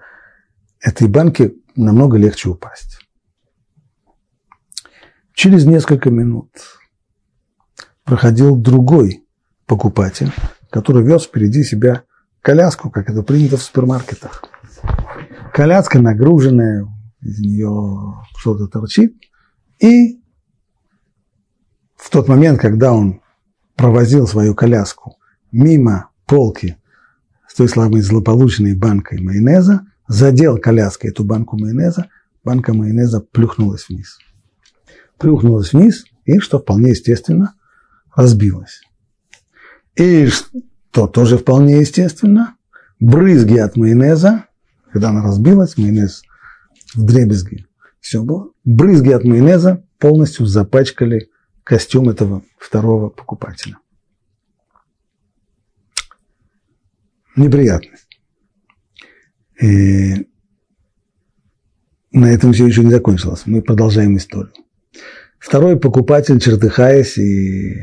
этой 0.81 1.07
банке 1.07 1.53
намного 1.75 2.17
легче 2.17 2.49
упасть. 2.49 2.99
Через 5.33 5.65
несколько 5.65 6.09
минут 6.09 6.49
проходил 8.03 8.55
другой 8.55 9.25
покупатель, 9.65 10.31
который 10.69 11.03
вез 11.03 11.23
впереди 11.23 11.63
себя 11.63 12.03
коляску, 12.41 12.89
как 12.89 13.09
это 13.09 13.23
принято 13.23 13.57
в 13.57 13.61
супермаркетах. 13.61 14.43
Коляска 15.53 15.99
нагруженная, 15.99 16.85
из 17.21 17.39
нее 17.39 18.15
что-то 18.35 18.67
торчит, 18.67 19.15
и 19.79 20.20
тот 22.11 22.27
момент, 22.27 22.59
когда 22.59 22.93
он 22.93 23.21
провозил 23.75 24.27
свою 24.27 24.53
коляску 24.53 25.17
мимо 25.51 26.09
полки 26.27 26.77
с 27.47 27.55
той 27.55 27.67
самой 27.67 28.01
злополучной 28.01 28.75
банкой 28.75 29.21
майонеза, 29.21 29.87
задел 30.07 30.57
коляской 30.57 31.09
эту 31.09 31.23
банку 31.23 31.57
майонеза, 31.57 32.07
банка 32.43 32.73
майонеза 32.73 33.21
плюхнулась 33.21 33.87
вниз. 33.89 34.19
Плюхнулась 35.17 35.73
вниз 35.73 36.05
и, 36.25 36.39
что 36.39 36.59
вполне 36.59 36.91
естественно, 36.91 37.55
разбилась. 38.15 38.81
И 39.95 40.27
что 40.27 41.07
тоже 41.07 41.37
вполне 41.37 41.79
естественно, 41.79 42.55
брызги 42.99 43.57
от 43.57 43.77
майонеза, 43.77 44.45
когда 44.91 45.09
она 45.09 45.23
разбилась, 45.23 45.77
майонез 45.77 46.23
в 46.93 47.05
дребезги, 47.05 47.65
все 48.01 48.21
было, 48.21 48.49
брызги 48.65 49.11
от 49.11 49.23
майонеза 49.23 49.83
полностью 49.97 50.45
запачкали 50.45 51.30
костюм 51.63 52.09
этого 52.09 52.43
второго 52.57 53.09
покупателя. 53.09 53.77
Неприятность. 57.35 58.07
И 59.61 60.27
на 62.11 62.25
этом 62.25 62.51
все 62.51 62.67
еще 62.67 62.83
не 62.83 62.91
закончилось. 62.91 63.43
Мы 63.45 63.61
продолжаем 63.61 64.17
историю. 64.17 64.53
Второй 65.39 65.79
покупатель, 65.79 66.39
чертыхаясь 66.39 67.17
и 67.17 67.81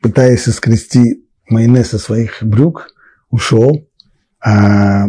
пытаясь 0.00 0.44
скрести 0.44 1.26
майонез 1.48 1.90
со 1.90 1.98
своих 1.98 2.42
брюк, 2.42 2.88
ушел, 3.30 3.88
а 4.40 5.08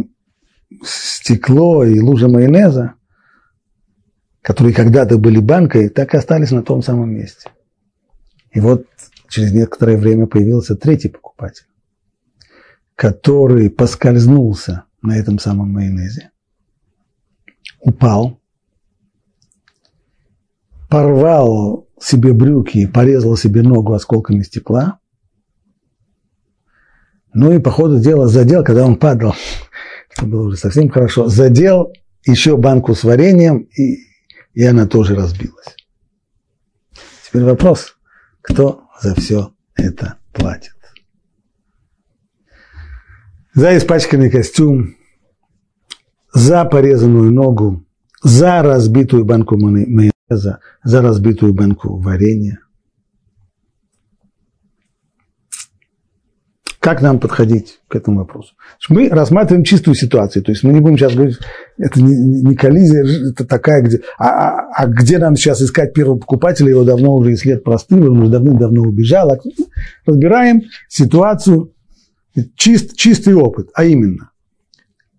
стекло 0.84 1.84
и 1.84 2.00
лужа 2.00 2.28
майонеза 2.28 2.96
которые 4.44 4.74
когда-то 4.74 5.18
были 5.18 5.40
банкой, 5.40 5.90
так 5.90 6.14
и 6.14 6.18
остались 6.18 6.52
на 6.52 6.62
том 6.62 6.84
самом 6.84 7.12
месте. 7.12 7.50
И 8.52 8.60
вот 8.60 8.86
через 9.30 9.54
некоторое 9.54 9.98
время 9.98 10.28
появился 10.28 10.76
третий 10.76 11.08
покупатель, 11.08 11.66
который 12.96 13.70
поскользнулся 13.70 14.84
на 15.02 15.18
этом 15.18 15.40
самом 15.40 15.72
майонезе, 15.72 16.32
упал, 17.80 18.40
порвал 20.90 21.88
себе 22.00 22.34
брюки 22.34 22.86
порезал 22.86 23.38
себе 23.38 23.62
ногу 23.62 23.94
осколками 23.94 24.44
стекла, 24.44 25.00
Ну 27.34 27.54
и 27.54 27.60
по 27.60 27.72
ходу 27.72 28.00
дела 28.00 28.28
задел, 28.28 28.64
когда 28.64 28.86
он 28.86 28.98
падал, 28.98 29.36
это 30.16 30.26
было 30.26 30.48
уже 30.48 30.58
совсем 30.58 30.90
хорошо, 30.90 31.30
задел 31.30 31.94
еще 32.26 32.58
банку 32.58 32.94
с 32.94 33.06
вареньем, 33.06 33.70
и, 33.78 34.13
и 34.54 34.64
она 34.64 34.86
тоже 34.86 35.16
разбилась. 35.16 35.76
Теперь 37.26 37.44
вопрос, 37.44 37.96
кто 38.42 38.84
за 39.02 39.16
все 39.16 39.54
это 39.76 40.18
платит? 40.32 40.76
За 43.54 43.78
испачканный 43.78 44.30
костюм, 44.32 44.96
за 46.34 46.66
порезанную 46.66 47.32
ногу, 47.32 47.86
за 48.24 48.62
разбитую 48.62 49.26
банку 49.26 49.58
майонеза, 49.58 50.60
за 50.84 51.02
разбитую 51.02 51.54
банку 51.54 52.00
варенья. 52.00 52.63
Как 56.84 57.02
нам 57.02 57.18
подходить 57.18 57.80
к 57.88 57.96
этому 57.96 58.18
вопросу? 58.20 58.56
Мы 58.90 59.08
рассматриваем 59.08 59.64
чистую 59.64 59.96
ситуацию, 59.96 60.44
то 60.44 60.52
есть 60.52 60.64
мы 60.64 60.74
не 60.74 60.82
будем 60.82 60.98
сейчас 60.98 61.14
говорить, 61.16 61.38
это 61.78 62.02
не, 62.02 62.42
не 62.44 62.56
коллизия, 62.58 63.06
это 63.32 63.46
такая, 63.46 63.84
где, 63.84 64.02
а, 64.18 64.28
а, 64.28 64.70
а 64.76 64.88
где 64.88 65.18
нам 65.18 65.38
сейчас 65.38 65.62
искать 65.62 65.94
первого 65.94 66.18
покупателя, 66.18 66.72
его 66.72 66.84
давно 66.84 67.16
уже 67.16 67.32
и 67.32 67.36
след 67.38 67.64
простыл, 67.64 68.12
он 68.12 68.24
уже 68.24 68.32
давным-давно 68.32 68.82
убежал. 68.82 69.32
А 69.32 69.38
разбираем 70.06 70.64
ситуацию, 70.90 71.72
чист, 72.58 72.98
чистый 72.98 73.34
опыт, 73.34 73.70
а 73.76 73.86
именно, 73.86 74.32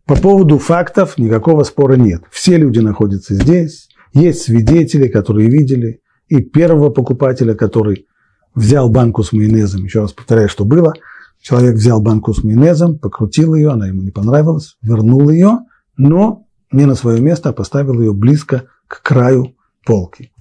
по 0.04 0.16
поводу 0.16 0.58
фактов 0.58 1.16
никакого 1.16 1.62
спора 1.62 1.94
нет. 1.94 2.24
Все 2.30 2.58
люди 2.58 2.80
находятся 2.80 3.32
здесь, 3.36 3.88
есть 4.12 4.42
свидетели, 4.42 5.08
которые 5.08 5.48
видели, 5.48 6.02
и 6.28 6.42
первого 6.42 6.90
покупателя, 6.90 7.54
который 7.54 8.06
взял 8.54 8.90
банку 8.90 9.22
с 9.22 9.32
майонезом, 9.32 9.84
еще 9.84 10.02
раз 10.02 10.12
повторяю, 10.12 10.50
что 10.50 10.66
было– 10.66 10.92
Человек 11.44 11.74
взял 11.74 12.00
банку 12.00 12.32
с 12.32 12.42
майонезом, 12.42 12.98
покрутил 12.98 13.54
ее, 13.54 13.72
она 13.72 13.86
ему 13.86 14.00
не 14.00 14.10
понравилась, 14.10 14.78
вернул 14.80 15.28
ее, 15.28 15.58
но 15.98 16.48
не 16.72 16.86
на 16.86 16.94
свое 16.94 17.20
место, 17.20 17.50
а 17.50 17.52
поставил 17.52 18.00
ее 18.00 18.14
близко 18.14 18.64
к 18.88 19.02
краю 19.02 19.54
полки. 19.84 20.32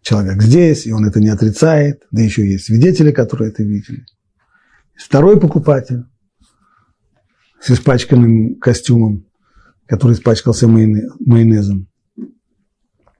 Человек 0.00 0.40
здесь, 0.40 0.86
и 0.86 0.92
он 0.92 1.04
это 1.04 1.20
не 1.20 1.28
отрицает, 1.28 2.04
да 2.12 2.22
еще 2.22 2.50
есть 2.50 2.64
свидетели, 2.64 3.12
которые 3.12 3.50
это 3.50 3.62
видели. 3.62 4.06
Второй 4.96 5.38
покупатель 5.38 6.04
с 7.60 7.70
испачканным 7.70 8.54
костюмом, 8.54 9.26
который 9.84 10.12
испачкался 10.14 10.66
майонезом. 10.66 11.88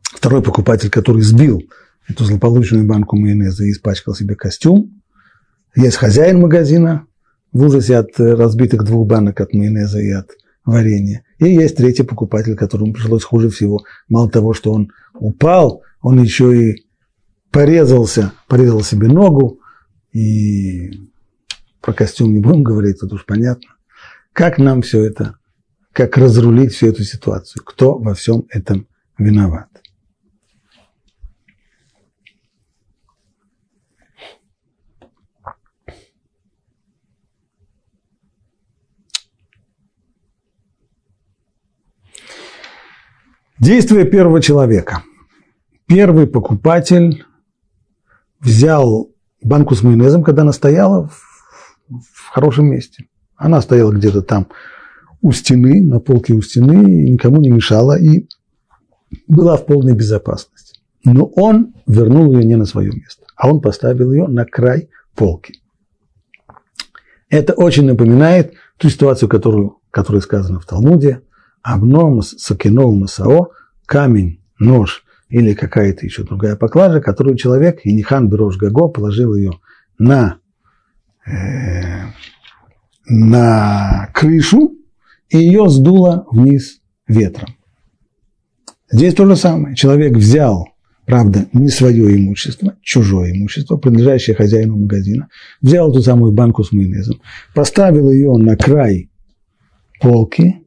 Второй 0.00 0.42
покупатель, 0.42 0.88
который 0.88 1.20
сбил 1.20 1.60
эту 2.08 2.24
злополучную 2.24 2.86
банку 2.86 3.18
майонеза 3.18 3.64
и 3.64 3.70
испачкал 3.70 4.14
себе 4.14 4.34
костюм. 4.34 4.99
Есть 5.74 5.96
хозяин 5.96 6.40
магазина 6.40 7.06
в 7.52 7.62
ужасе 7.62 7.96
от 7.96 8.18
э, 8.18 8.34
разбитых 8.34 8.84
двух 8.84 9.06
банок 9.06 9.40
от 9.40 9.52
майонеза 9.52 10.00
и 10.00 10.10
от 10.10 10.30
варенья. 10.64 11.24
И 11.38 11.46
есть 11.46 11.76
третий 11.76 12.02
покупатель, 12.02 12.56
которому 12.56 12.92
пришлось 12.92 13.24
хуже 13.24 13.50
всего. 13.50 13.84
Мало 14.08 14.30
того, 14.30 14.52
что 14.52 14.72
он 14.72 14.92
упал, 15.14 15.82
он 16.00 16.22
еще 16.22 16.70
и 16.70 16.84
порезался, 17.50 18.32
порезал 18.48 18.82
себе 18.82 19.08
ногу. 19.08 19.60
И 20.12 21.08
про 21.80 21.92
костюм 21.92 22.34
не 22.34 22.40
будем 22.40 22.62
говорить, 22.62 23.00
тут 23.00 23.12
уж 23.12 23.24
понятно. 23.24 23.68
Как 24.32 24.58
нам 24.58 24.82
все 24.82 25.04
это, 25.04 25.36
как 25.92 26.16
разрулить 26.16 26.72
всю 26.72 26.88
эту 26.88 27.04
ситуацию? 27.04 27.64
Кто 27.64 27.96
во 27.96 28.14
всем 28.14 28.44
этом 28.50 28.86
виноват? 29.18 29.68
Действие 43.60 44.06
первого 44.06 44.40
человека. 44.40 45.02
Первый 45.86 46.26
покупатель 46.26 47.26
взял 48.40 49.10
банку 49.42 49.74
с 49.74 49.82
майонезом, 49.82 50.24
когда 50.24 50.42
она 50.42 50.52
стояла 50.52 51.08
в, 51.08 51.22
в 51.90 52.28
хорошем 52.30 52.70
месте. 52.70 53.04
Она 53.36 53.60
стояла 53.60 53.92
где-то 53.92 54.22
там 54.22 54.48
у 55.20 55.30
стены, 55.32 55.84
на 55.84 56.00
полке 56.00 56.32
у 56.32 56.40
стены, 56.40 56.90
и 56.90 57.10
никому 57.10 57.42
не 57.42 57.50
мешала, 57.50 57.98
и 57.98 58.28
была 59.28 59.58
в 59.58 59.66
полной 59.66 59.92
безопасности. 59.92 60.80
Но 61.04 61.26
он 61.26 61.74
вернул 61.86 62.32
ее 62.32 62.44
не 62.44 62.56
на 62.56 62.64
свое 62.64 62.90
место, 62.90 63.26
а 63.36 63.50
он 63.50 63.60
поставил 63.60 64.10
ее 64.10 64.26
на 64.26 64.46
край 64.46 64.88
полки. 65.14 65.60
Это 67.28 67.52
очень 67.52 67.84
напоминает 67.84 68.54
ту 68.78 68.88
ситуацию, 68.88 69.28
которую, 69.28 69.80
которая 69.90 70.22
сказана 70.22 70.60
в 70.60 70.64
Талмуде– 70.64 71.20
Обно 71.62 72.22
сакино 72.22 72.90
масао, 72.90 73.50
камень, 73.86 74.40
нож 74.58 75.04
или 75.28 75.54
какая-то 75.54 76.04
еще 76.04 76.24
другая 76.24 76.56
поклажа, 76.56 77.00
которую 77.00 77.36
человек, 77.36 77.80
и 77.84 77.92
Нихан 77.92 78.28
Берош 78.28 78.56
Гаго, 78.56 78.88
положил 78.88 79.34
ее 79.34 79.52
на, 79.98 80.38
э, 81.26 82.06
на 83.06 84.10
крышу, 84.12 84.76
и 85.28 85.38
ее 85.38 85.68
сдуло 85.68 86.26
вниз 86.30 86.80
ветром. 87.06 87.54
Здесь 88.90 89.14
то 89.14 89.24
же 89.24 89.36
самое. 89.36 89.76
Человек 89.76 90.16
взял, 90.16 90.66
правда, 91.06 91.46
не 91.52 91.68
свое 91.68 92.16
имущество, 92.16 92.76
чужое 92.82 93.32
имущество, 93.32 93.76
принадлежащее 93.76 94.34
хозяину 94.34 94.78
магазина, 94.78 95.28
взял 95.62 95.90
эту 95.90 96.02
самую 96.02 96.32
банку 96.32 96.64
с 96.64 96.72
майонезом, 96.72 97.20
поставил 97.54 98.10
ее 98.10 98.32
на 98.36 98.56
край 98.56 99.10
полки, 100.00 100.66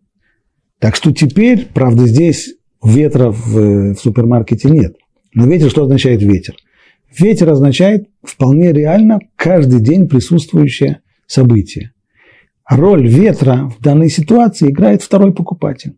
так 0.83 0.97
что 0.97 1.13
теперь, 1.13 1.65
правда, 1.73 2.05
здесь 2.05 2.55
ветра 2.83 3.29
в, 3.29 3.93
в 3.93 3.95
супермаркете 3.95 4.69
нет. 4.69 4.97
Но 5.33 5.45
ветер 5.45 5.69
что 5.69 5.83
означает 5.83 6.21
ветер? 6.21 6.55
Ветер 7.17 7.51
означает 7.51 8.09
вполне 8.21 8.73
реально 8.73 9.19
каждый 9.37 9.79
день 9.79 10.09
присутствующее 10.09 10.99
событие. 11.25 11.93
Роль 12.69 13.07
ветра 13.07 13.69
в 13.69 13.81
данной 13.81 14.09
ситуации 14.09 14.71
играет 14.71 15.01
второй 15.01 15.33
покупатель. 15.33 15.93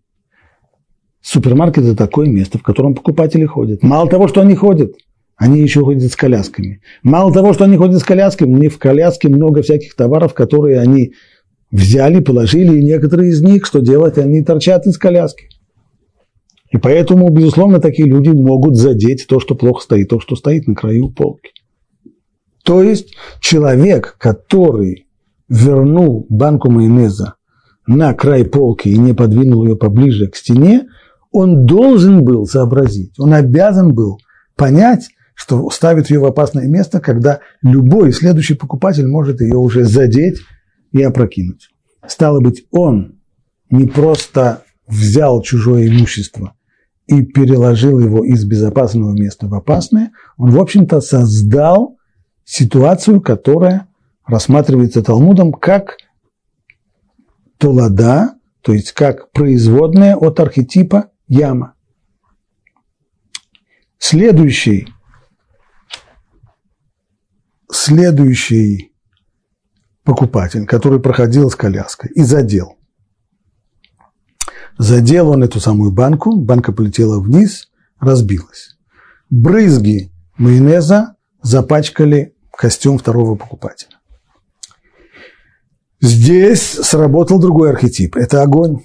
Супермаркет– 1.19 1.83
это 1.85 1.95
такое 1.95 2.27
место, 2.27 2.59
в 2.59 2.61
котором 2.61 2.93
покупатели 2.93 3.45
ходят. 3.45 3.81
Мало 3.81 4.07
того, 4.07 4.27
что 4.27 4.41
они 4.41 4.53
ходят, 4.53 4.93
они 5.35 5.61
еще 5.61 5.81
ходят 5.81 6.11
с 6.11 6.15
колясками. 6.15 6.81
Мало 7.01 7.33
того, 7.33 7.53
что 7.53 7.63
они 7.63 7.75
ходят 7.75 7.99
с 7.99 8.03
колясками, 8.03 8.53
у 8.53 8.59
них 8.59 8.73
в 8.73 8.77
коляске 8.77 9.29
много 9.29 9.63
всяких 9.63 9.95
товаров, 9.95 10.35
которые 10.35 10.79
они 10.79 11.13
взяли, 11.71 12.19
положили, 12.19 12.77
и 12.77 12.85
некоторые 12.85 13.31
из 13.31 13.41
них, 13.41 13.65
что 13.65 13.79
делать, 13.79 14.17
они 14.17 14.43
торчат 14.43 14.85
из 14.87 14.97
коляски. 14.97 15.49
И 16.71 16.77
поэтому, 16.77 17.29
безусловно, 17.29 17.79
такие 17.79 18.07
люди 18.07 18.29
могут 18.29 18.75
задеть 18.75 19.25
то, 19.27 19.39
что 19.39 19.55
плохо 19.55 19.81
стоит, 19.81 20.09
то, 20.09 20.19
что 20.19 20.35
стоит 20.35 20.67
на 20.67 20.75
краю 20.75 21.09
полки. 21.09 21.51
То 22.63 22.81
есть 22.81 23.15
человек, 23.39 24.15
который 24.17 25.07
вернул 25.47 26.25
банку 26.29 26.71
майонеза 26.71 27.35
на 27.87 28.13
край 28.13 28.43
полки 28.43 28.89
и 28.89 28.97
не 28.97 29.13
подвинул 29.13 29.63
ее 29.65 29.75
поближе 29.75 30.27
к 30.27 30.35
стене, 30.35 30.87
он 31.31 31.65
должен 31.65 32.23
был 32.23 32.45
сообразить, 32.45 33.13
он 33.19 33.33
обязан 33.33 33.93
был 33.93 34.17
понять, 34.55 35.09
что 35.35 35.69
ставит 35.69 36.09
ее 36.09 36.19
в 36.19 36.25
опасное 36.25 36.67
место, 36.67 36.99
когда 36.99 37.41
любой 37.61 38.11
следующий 38.13 38.55
покупатель 38.55 39.05
может 39.05 39.41
ее 39.41 39.57
уже 39.57 39.83
задеть 39.83 40.39
и 40.95 41.03
опрокинуть. 41.03 41.69
Стало 42.07 42.39
быть, 42.39 42.65
он 42.71 43.19
не 43.69 43.85
просто 43.85 44.63
взял 44.87 45.41
чужое 45.41 45.89
имущество 45.89 46.55
и 47.05 47.21
переложил 47.23 47.99
его 47.99 48.23
из 48.23 48.45
безопасного 48.45 49.11
места 49.11 49.47
в 49.47 49.53
опасное, 49.53 50.11
он, 50.37 50.51
в 50.51 50.59
общем-то, 50.59 51.01
создал 51.01 51.97
ситуацию, 52.45 53.19
которая 53.19 53.89
рассматривается 54.25 55.03
Талмудом 55.03 55.51
как 55.51 55.97
толада, 57.57 58.35
то 58.61 58.71
есть 58.71 58.93
как 58.93 59.31
производная 59.31 60.15
от 60.15 60.39
архетипа 60.39 61.11
яма. 61.27 61.73
Следующий, 63.97 64.87
следующий 67.69 68.94
покупатель, 70.05 70.65
который 70.65 71.01
проходил 71.01 71.49
с 71.49 71.55
коляской 71.55 72.11
и 72.11 72.21
задел. 72.21 72.77
Задел 74.77 75.29
он 75.29 75.43
эту 75.43 75.59
самую 75.59 75.91
банку, 75.91 76.35
банка 76.37 76.71
полетела 76.71 77.19
вниз, 77.19 77.69
разбилась. 77.99 78.77
Брызги 79.29 80.11
майонеза 80.37 81.15
запачкали 81.41 82.35
костюм 82.51 82.97
второго 82.97 83.35
покупателя. 83.35 83.97
Здесь 86.01 86.61
сработал 86.61 87.39
другой 87.39 87.71
архетип– 87.71 88.15
это 88.17 88.41
огонь. 88.41 88.83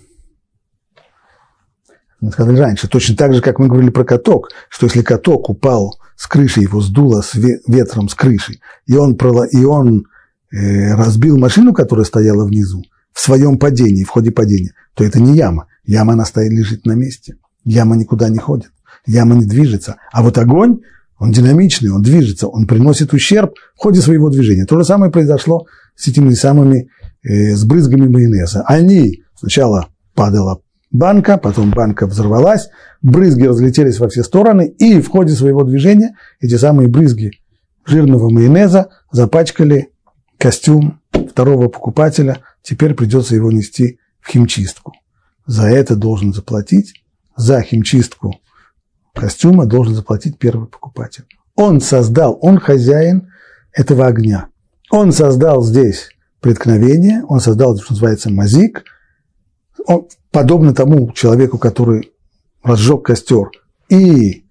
Мы 2.20 2.30
сказали 2.32 2.58
раньше, 2.58 2.88
точно 2.88 3.16
так 3.16 3.34
же, 3.34 3.42
как 3.42 3.58
мы 3.58 3.68
говорили 3.68 3.90
про 3.90 4.04
каток, 4.04 4.50
что 4.68 4.86
если 4.86 5.02
каток 5.02 5.50
упал 5.50 5.98
с 6.16 6.26
крыши, 6.26 6.60
его 6.60 6.80
сдуло 6.80 7.22
с 7.22 7.34
ветром 7.34 8.08
с 8.08 8.14
крыши, 8.14 8.60
и 8.86 8.94
он, 8.96 9.18
и 9.50 9.64
он 9.64 10.06
разбил 10.52 11.38
машину, 11.38 11.72
которая 11.72 12.04
стояла 12.04 12.44
внизу, 12.44 12.82
в 13.12 13.20
своем 13.20 13.58
падении, 13.58 14.04
в 14.04 14.08
ходе 14.08 14.30
падения, 14.30 14.72
то 14.94 15.04
это 15.04 15.20
не 15.20 15.36
яма. 15.36 15.66
Яма, 15.84 16.12
она 16.14 16.24
стоит, 16.24 16.52
лежит 16.52 16.86
на 16.86 16.92
месте. 16.92 17.36
Яма 17.64 17.96
никуда 17.96 18.28
не 18.28 18.38
ходит. 18.38 18.70
Яма 19.06 19.34
не 19.34 19.44
движется. 19.44 19.96
А 20.12 20.22
вот 20.22 20.38
огонь, 20.38 20.80
он 21.18 21.32
динамичный, 21.32 21.90
он 21.90 22.02
движется, 22.02 22.48
он 22.48 22.66
приносит 22.66 23.12
ущерб 23.12 23.54
в 23.76 23.80
ходе 23.80 24.00
своего 24.00 24.30
движения. 24.30 24.64
То 24.64 24.78
же 24.78 24.84
самое 24.84 25.12
произошло 25.12 25.66
с 25.94 26.08
этими 26.08 26.32
самыми 26.32 26.88
э, 27.22 27.54
с 27.54 27.64
брызгами 27.64 28.08
майонеза. 28.08 28.62
Они 28.66 29.22
сначала 29.38 29.88
падала 30.14 30.62
банка, 30.90 31.36
потом 31.36 31.70
банка 31.70 32.06
взорвалась, 32.06 32.68
брызги 33.02 33.44
разлетелись 33.44 33.98
во 33.98 34.08
все 34.08 34.24
стороны, 34.24 34.68
и 34.68 35.00
в 35.00 35.08
ходе 35.08 35.34
своего 35.34 35.62
движения 35.62 36.16
эти 36.40 36.56
самые 36.56 36.88
брызги 36.88 37.32
жирного 37.84 38.30
майонеза 38.30 38.88
запачкали 39.12 39.90
костюм 40.40 41.00
второго 41.12 41.68
покупателя, 41.68 42.38
теперь 42.62 42.94
придется 42.94 43.34
его 43.34 43.52
нести 43.52 44.00
в 44.20 44.30
химчистку. 44.30 44.94
За 45.46 45.66
это 45.66 45.96
должен 45.96 46.32
заплатить, 46.32 46.94
за 47.36 47.60
химчистку 47.60 48.40
костюма 49.14 49.66
должен 49.66 49.94
заплатить 49.94 50.38
первый 50.38 50.66
покупатель. 50.66 51.24
Он 51.56 51.80
создал, 51.80 52.38
он 52.40 52.58
хозяин 52.58 53.30
этого 53.72 54.06
огня. 54.06 54.48
Он 54.90 55.12
создал 55.12 55.62
здесь 55.62 56.08
преткновение, 56.40 57.22
он 57.28 57.40
создал, 57.40 57.76
что 57.76 57.92
называется, 57.92 58.30
мазик, 58.30 58.84
он, 59.86 60.08
подобно 60.30 60.74
тому 60.74 61.12
человеку, 61.12 61.58
который 61.58 62.12
разжег 62.62 63.04
костер 63.04 63.50
и 63.90 64.46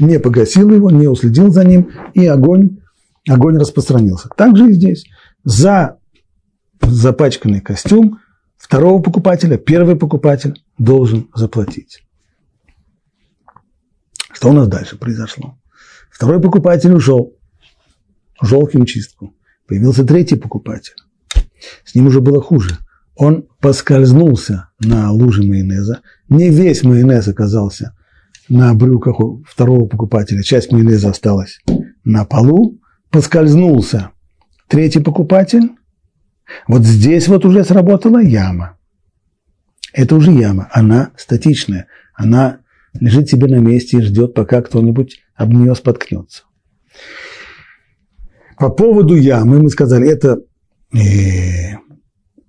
не 0.00 0.18
погасил 0.18 0.68
его, 0.70 0.90
не 0.90 1.06
уследил 1.06 1.52
за 1.52 1.64
ним, 1.64 1.92
и 2.14 2.26
огонь, 2.26 2.81
огонь 3.28 3.58
распространился. 3.58 4.28
Также 4.36 4.70
и 4.70 4.72
здесь. 4.72 5.04
За 5.44 5.98
запачканный 6.80 7.60
костюм 7.60 8.18
второго 8.56 9.02
покупателя 9.02 9.56
первый 9.56 9.96
покупатель 9.96 10.62
должен 10.78 11.28
заплатить. 11.34 12.04
Что 14.32 14.50
у 14.50 14.52
нас 14.52 14.68
дальше 14.68 14.96
произошло? 14.96 15.58
Второй 16.10 16.40
покупатель 16.40 16.92
ушел, 16.92 17.36
ушел 18.40 18.66
в 18.66 18.70
химчистку. 18.70 19.34
Появился 19.66 20.04
третий 20.04 20.36
покупатель. 20.36 20.94
С 21.84 21.94
ним 21.94 22.08
уже 22.08 22.20
было 22.20 22.42
хуже. 22.42 22.78
Он 23.14 23.46
поскользнулся 23.60 24.70
на 24.80 25.12
луже 25.12 25.42
майонеза. 25.42 26.00
Не 26.28 26.50
весь 26.50 26.82
майонез 26.82 27.28
оказался 27.28 27.96
на 28.48 28.74
брюках 28.74 29.20
у 29.20 29.42
второго 29.46 29.86
покупателя. 29.86 30.42
Часть 30.42 30.72
майонеза 30.72 31.10
осталась 31.10 31.60
на 32.04 32.24
полу. 32.24 32.80
Поскользнулся 33.12 34.10
третий 34.68 35.00
покупатель. 35.00 35.72
Вот 36.66 36.82
здесь 36.82 37.28
вот 37.28 37.44
уже 37.44 37.62
сработала 37.62 38.20
яма. 38.20 38.78
Это 39.92 40.16
уже 40.16 40.32
яма. 40.32 40.68
Она 40.72 41.12
статичная. 41.18 41.88
Она 42.14 42.60
лежит 42.98 43.28
себе 43.28 43.48
на 43.48 43.60
месте 43.60 43.98
и 43.98 44.02
ждет, 44.02 44.32
пока 44.32 44.62
кто-нибудь 44.62 45.20
об 45.34 45.52
нее 45.52 45.74
споткнется. 45.74 46.44
По 48.58 48.70
поводу 48.70 49.14
ямы 49.14 49.62
мы 49.62 49.68
сказали, 49.68 50.08
это 50.08 50.38
э, 50.94 51.76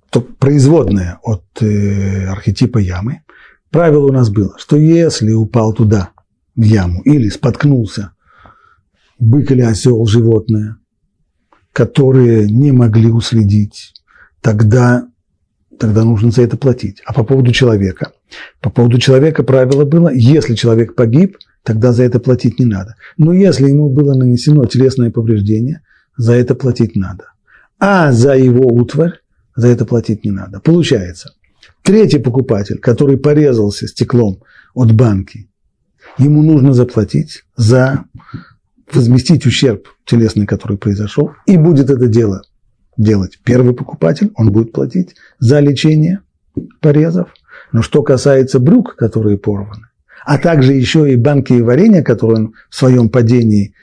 то 0.10 0.22
производное 0.22 1.20
от 1.24 1.44
э, 1.62 2.28
архетипа 2.28 2.78
ямы. 2.78 3.24
Правило 3.70 4.08
у 4.08 4.14
нас 4.14 4.30
было, 4.30 4.56
что 4.58 4.78
если 4.78 5.34
упал 5.34 5.74
туда, 5.74 6.12
в 6.56 6.62
яму, 6.62 7.02
или 7.02 7.30
споткнулся 7.30 8.14
бык 9.20 9.52
или 9.52 9.62
осел, 9.62 10.06
животное, 10.06 10.78
которые 11.72 12.48
не 12.50 12.72
могли 12.72 13.12
уследить, 13.12 13.94
тогда, 14.42 15.08
тогда 15.80 16.04
нужно 16.04 16.32
за 16.32 16.44
это 16.44 16.58
платить. 16.58 17.02
А 17.06 17.14
по 17.14 17.24
поводу 17.24 17.52
человека? 17.52 18.12
По 18.62 18.70
поводу 18.70 19.00
человека 19.00 19.44
правило 19.44 19.86
было, 19.86 20.10
если 20.14 20.56
человек 20.56 20.96
погиб, 20.96 21.38
тогда 21.64 21.92
за 21.92 22.04
это 22.04 22.20
платить 22.20 22.60
не 22.60 22.66
надо. 22.66 22.96
Но 23.18 23.34
если 23.34 23.70
ему 23.70 23.90
было 23.90 24.14
нанесено 24.14 24.66
телесное 24.66 25.12
повреждение, 25.12 25.82
за 26.18 26.34
это 26.34 26.56
платить 26.56 26.96
надо. 26.96 27.26
А 27.80 28.12
за 28.12 28.36
его 28.36 28.68
утварь 28.68 29.20
за 29.56 29.68
это 29.68 29.86
платить 29.86 30.26
не 30.26 30.32
надо. 30.32 30.60
Получается, 30.60 31.34
третий 31.82 32.20
покупатель, 32.20 32.80
который 32.80 33.18
порезался 33.18 33.88
стеклом 33.88 34.42
от 34.74 34.94
банки, 34.94 35.50
ему 36.18 36.44
нужно 36.44 36.74
заплатить 36.74 37.44
за 37.56 38.06
возместить 38.92 39.46
ущерб 39.46 39.88
телесный, 40.06 40.46
который 40.46 40.78
произошел, 40.78 41.32
и 41.46 41.58
будет 41.58 41.90
это 41.90 42.08
дело 42.08 42.44
делать 42.98 43.40
первый 43.44 43.74
покупатель, 43.74 44.32
он 44.36 44.52
будет 44.52 44.72
платить 44.72 45.16
за 45.40 45.60
лечение 45.60 46.22
порезов. 46.80 47.30
Но 47.72 47.82
что 47.82 48.04
касается 48.04 48.60
брюк, 48.60 48.96
которые 48.96 49.38
порваны, 49.38 49.88
а 50.26 50.38
также 50.38 50.74
еще 50.74 51.12
и 51.12 51.16
банки 51.16 51.54
и 51.54 51.62
варенья, 51.62 52.04
которые 52.04 52.38
он 52.38 52.54
в 52.70 52.76
своем 52.76 53.10
падении 53.10 53.74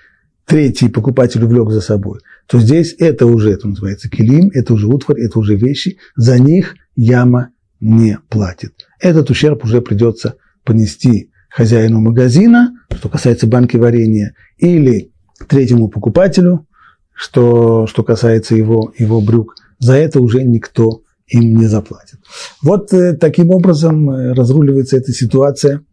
третий 0.47 0.89
покупатель 0.89 1.45
увлек 1.45 1.71
за 1.71 1.81
собой, 1.81 2.21
то 2.47 2.59
здесь 2.59 2.95
это 2.99 3.27
уже, 3.27 3.53
это 3.53 3.69
называется 3.69 4.09
килим, 4.09 4.51
это 4.53 4.75
уже 4.75 4.87
утварь, 4.87 5.21
это 5.21 5.39
уже 5.39 5.55
вещи, 5.57 5.99
за 6.17 6.39
них 6.39 6.77
яма 6.97 7.51
не 7.81 8.19
платит. 8.29 8.87
Этот 8.99 9.31
ущерб 9.31 9.65
уже 9.65 9.81
придется 9.81 10.37
понести 10.65 11.30
хозяину 11.51 12.01
магазина, 12.01 12.73
что 12.95 13.09
касается 13.09 13.47
банки 13.47 13.77
варенья, 13.77 14.35
или 14.59 15.13
третьему 15.49 15.89
покупателю, 15.89 16.67
что, 17.13 17.87
что 17.87 18.03
касается 18.03 18.55
его, 18.55 18.93
его 18.97 19.21
брюк. 19.21 19.55
За 19.79 19.95
это 19.95 20.21
уже 20.21 20.43
никто 20.45 21.03
им 21.27 21.57
не 21.57 21.67
заплатит. 21.67 22.21
Вот 22.63 22.93
э, 22.93 23.15
таким 23.15 23.51
образом 23.51 24.11
э, 24.11 24.33
разруливается 24.33 24.97
эта 24.97 25.13
ситуация, 25.13 25.85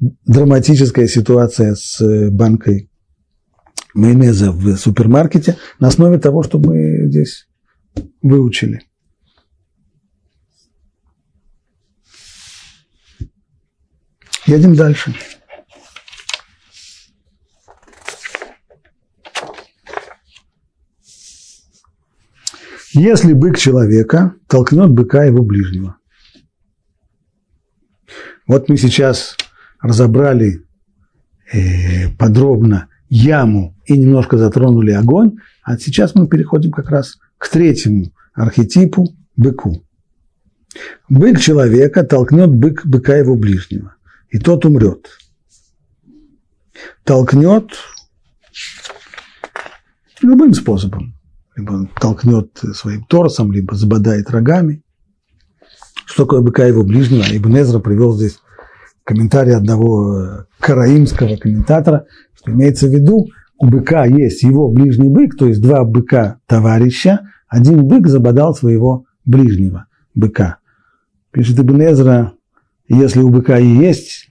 драматическая 0.00 1.06
ситуация 1.06 1.74
с 1.74 2.00
э, 2.00 2.30
банкой 2.30 2.90
майонеза 3.94 4.52
в 4.52 4.76
супермаркете 4.76 5.56
на 5.80 5.88
основе 5.88 6.18
того, 6.18 6.42
что 6.42 6.58
мы 6.58 7.08
здесь 7.08 7.46
выучили. 8.22 8.82
Едем 14.46 14.74
дальше. 14.74 15.14
Если 22.92 23.32
бык 23.34 23.58
человека 23.58 24.34
толкнет 24.48 24.90
быка 24.90 25.24
его 25.24 25.42
ближнего. 25.42 25.96
Вот 28.46 28.68
мы 28.68 28.76
сейчас 28.78 29.36
разобрали 29.82 30.62
э, 31.52 32.10
подробно 32.16 32.88
яму 33.08 33.76
и 33.84 33.98
немножко 33.98 34.38
затронули 34.38 34.92
огонь, 34.92 35.36
а 35.62 35.76
сейчас 35.76 36.14
мы 36.14 36.28
переходим 36.28 36.70
как 36.70 36.88
раз 36.88 37.18
к 37.38 37.48
третьему 37.48 38.12
архетипу– 38.34 39.08
быку. 39.36 39.82
Бык 41.08 41.40
человека 41.40 42.04
толкнет 42.04 42.50
бык 42.50 42.86
быка 42.86 43.16
его 43.16 43.36
ближнего, 43.36 43.95
и 44.30 44.38
тот 44.38 44.64
умрет. 44.64 45.08
Толкнет 47.04 47.70
любым 50.22 50.52
способом. 50.54 51.14
Либо 51.54 51.88
толкнет 52.00 52.50
своим 52.74 53.04
торсом, 53.04 53.50
либо 53.52 53.74
забодает 53.74 54.30
рогами. 54.30 54.82
Что 56.04 56.24
такое 56.24 56.42
быка 56.42 56.66
его 56.66 56.84
ближнего? 56.84 57.24
Ибн 57.30 57.58
Эзра 57.58 57.78
привел 57.80 58.12
здесь 58.14 58.38
комментарий 59.04 59.54
одного 59.54 60.46
караимского 60.60 61.36
комментатора, 61.36 62.06
что 62.34 62.52
имеется 62.52 62.88
в 62.88 62.90
виду, 62.90 63.28
у 63.58 63.68
быка 63.68 64.04
есть 64.04 64.42
его 64.42 64.70
ближний 64.70 65.08
бык, 65.08 65.36
то 65.36 65.46
есть 65.46 65.62
два 65.62 65.84
быка 65.84 66.40
товарища, 66.46 67.20
один 67.48 67.86
бык 67.86 68.06
забодал 68.08 68.54
своего 68.54 69.06
ближнего 69.24 69.86
быка. 70.14 70.58
Пишет 71.30 71.58
Ибн 71.58 71.82
Эзра, 71.82 72.32
если 72.88 73.20
у 73.20 73.30
быка 73.30 73.58
и 73.58 73.66
есть 73.66 74.28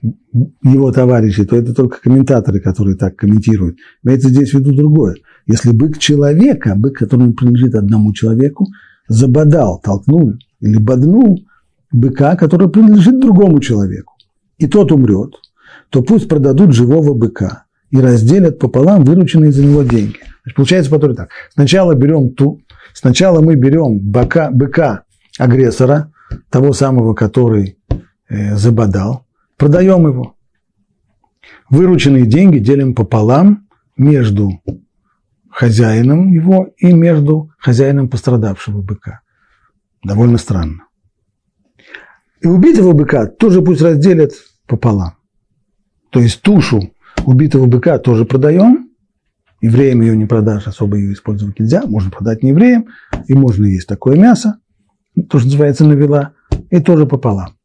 его 0.62 0.90
товарищи, 0.92 1.44
то 1.44 1.56
это 1.56 1.74
только 1.74 2.00
комментаторы, 2.00 2.60
которые 2.60 2.96
так 2.96 3.16
комментируют. 3.16 3.76
Имеется 4.02 4.30
здесь 4.30 4.50
в 4.50 4.54
виду 4.54 4.74
другое. 4.74 5.16
Если 5.46 5.72
бык 5.72 5.98
человека, 5.98 6.74
бык, 6.76 6.96
который 6.96 7.32
принадлежит 7.32 7.74
одному 7.74 8.12
человеку, 8.12 8.66
забодал, 9.08 9.80
толкнул 9.82 10.34
или 10.60 10.78
боднул 10.78 11.44
быка, 11.92 12.36
который 12.36 12.68
принадлежит 12.68 13.20
другому 13.20 13.60
человеку, 13.60 14.14
и 14.58 14.66
тот 14.66 14.90
умрет, 14.90 15.34
то 15.90 16.02
пусть 16.02 16.28
продадут 16.28 16.72
живого 16.72 17.14
быка 17.14 17.64
и 17.90 18.00
разделят 18.00 18.58
пополам 18.58 19.04
вырученные 19.04 19.52
за 19.52 19.64
него 19.64 19.82
деньги. 19.82 20.16
Значит, 20.42 20.56
получается 20.56 20.90
потом 20.90 21.14
так. 21.14 21.28
Сначала 21.52 21.94
берем 21.94 22.34
ту, 22.34 22.60
сначала 22.94 23.40
мы 23.40 23.54
берем 23.54 23.98
быка, 23.98 24.50
быка 24.50 25.04
агрессора, 25.38 26.10
того 26.50 26.72
самого, 26.72 27.14
который 27.14 27.78
забодал, 28.28 29.26
продаем 29.56 30.06
его. 30.06 30.34
Вырученные 31.70 32.26
деньги 32.26 32.58
делим 32.58 32.94
пополам 32.94 33.68
между 33.96 34.62
хозяином 35.50 36.32
его 36.32 36.68
и 36.76 36.92
между 36.92 37.50
хозяином 37.58 38.08
пострадавшего 38.08 38.82
быка. 38.82 39.20
Довольно 40.04 40.38
странно. 40.38 40.84
И 42.40 42.46
убитого 42.46 42.92
быка 42.92 43.26
тоже 43.26 43.62
пусть 43.62 43.80
разделят 43.80 44.32
пополам. 44.66 45.14
То 46.10 46.20
есть 46.20 46.42
тушу 46.42 46.92
убитого 47.24 47.66
быка 47.66 47.98
тоже 47.98 48.24
продаем, 48.24 48.90
евреям 49.60 50.02
ее 50.02 50.16
не 50.16 50.26
продашь, 50.26 50.66
особо 50.66 50.96
ее 50.96 51.12
использовать 51.12 51.58
нельзя, 51.58 51.82
можно 51.86 52.10
продать 52.10 52.42
не 52.42 52.50
евреям, 52.50 52.86
и 53.26 53.34
можно 53.34 53.64
есть 53.64 53.88
такое 53.88 54.16
мясо, 54.16 54.58
то, 55.28 55.38
что 55.38 55.46
называется 55.48 55.84
навела, 55.84 56.34
и 56.70 56.80
тоже 56.80 57.06
пополам. 57.06 57.56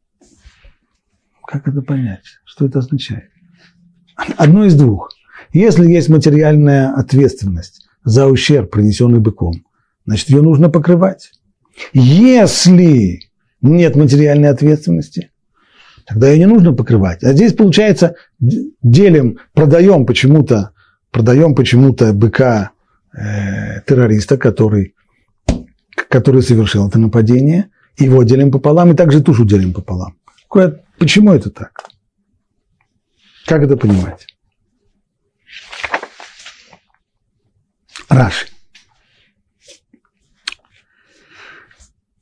Как 1.52 1.68
это 1.68 1.82
понять? 1.82 2.24
Что 2.45 2.66
это 2.66 2.80
означает? 2.80 3.30
Одно 4.38 4.66
из 4.66 4.76
двух. 4.76 5.10
Если 5.52 5.86
есть 5.86 6.08
материальная 6.08 6.93
ответственность 6.93 7.88
за 8.06 8.28
ущерб, 8.28 8.72
принесенный 8.72 9.20
быком, 9.20 9.66
значит, 10.06 10.30
ее 10.30 10.41
нужно 10.41 10.70
покрывать. 10.70 11.32
Если 11.91 13.20
нет 13.62 13.97
материальной 13.97 14.47
ответственности, 14.47 15.32
тогда 16.06 16.30
ее 16.30 16.39
не 16.39 16.45
нужно 16.45 16.72
покрывать. 16.72 17.22
А 17.24 17.34
здесь, 17.34 17.52
получается, 17.52 18.16
делим, 18.39 19.39
продаем 19.54 20.06
почему-то, 20.06 20.72
продаем 21.12 21.54
почему-то 21.54 22.14
быка 22.14 22.72
э, 23.14 23.82
террориста, 23.82 24.38
который, 24.38 24.95
который 25.95 26.43
совершил 26.43 26.88
это 26.88 26.97
нападение, 26.97 27.68
его 27.97 28.24
делим 28.24 28.52
пополам, 28.52 28.91
и 28.91 28.95
также 28.95 29.22
тушу 29.22 29.43
делим 29.43 29.74
пополам. 29.74 30.16
Почему 31.02 31.34
это 31.34 31.49
так? 31.49 31.86
Как 33.47 33.64
это 33.64 33.76
понимать? 33.76 34.28
Раши. 38.08 38.45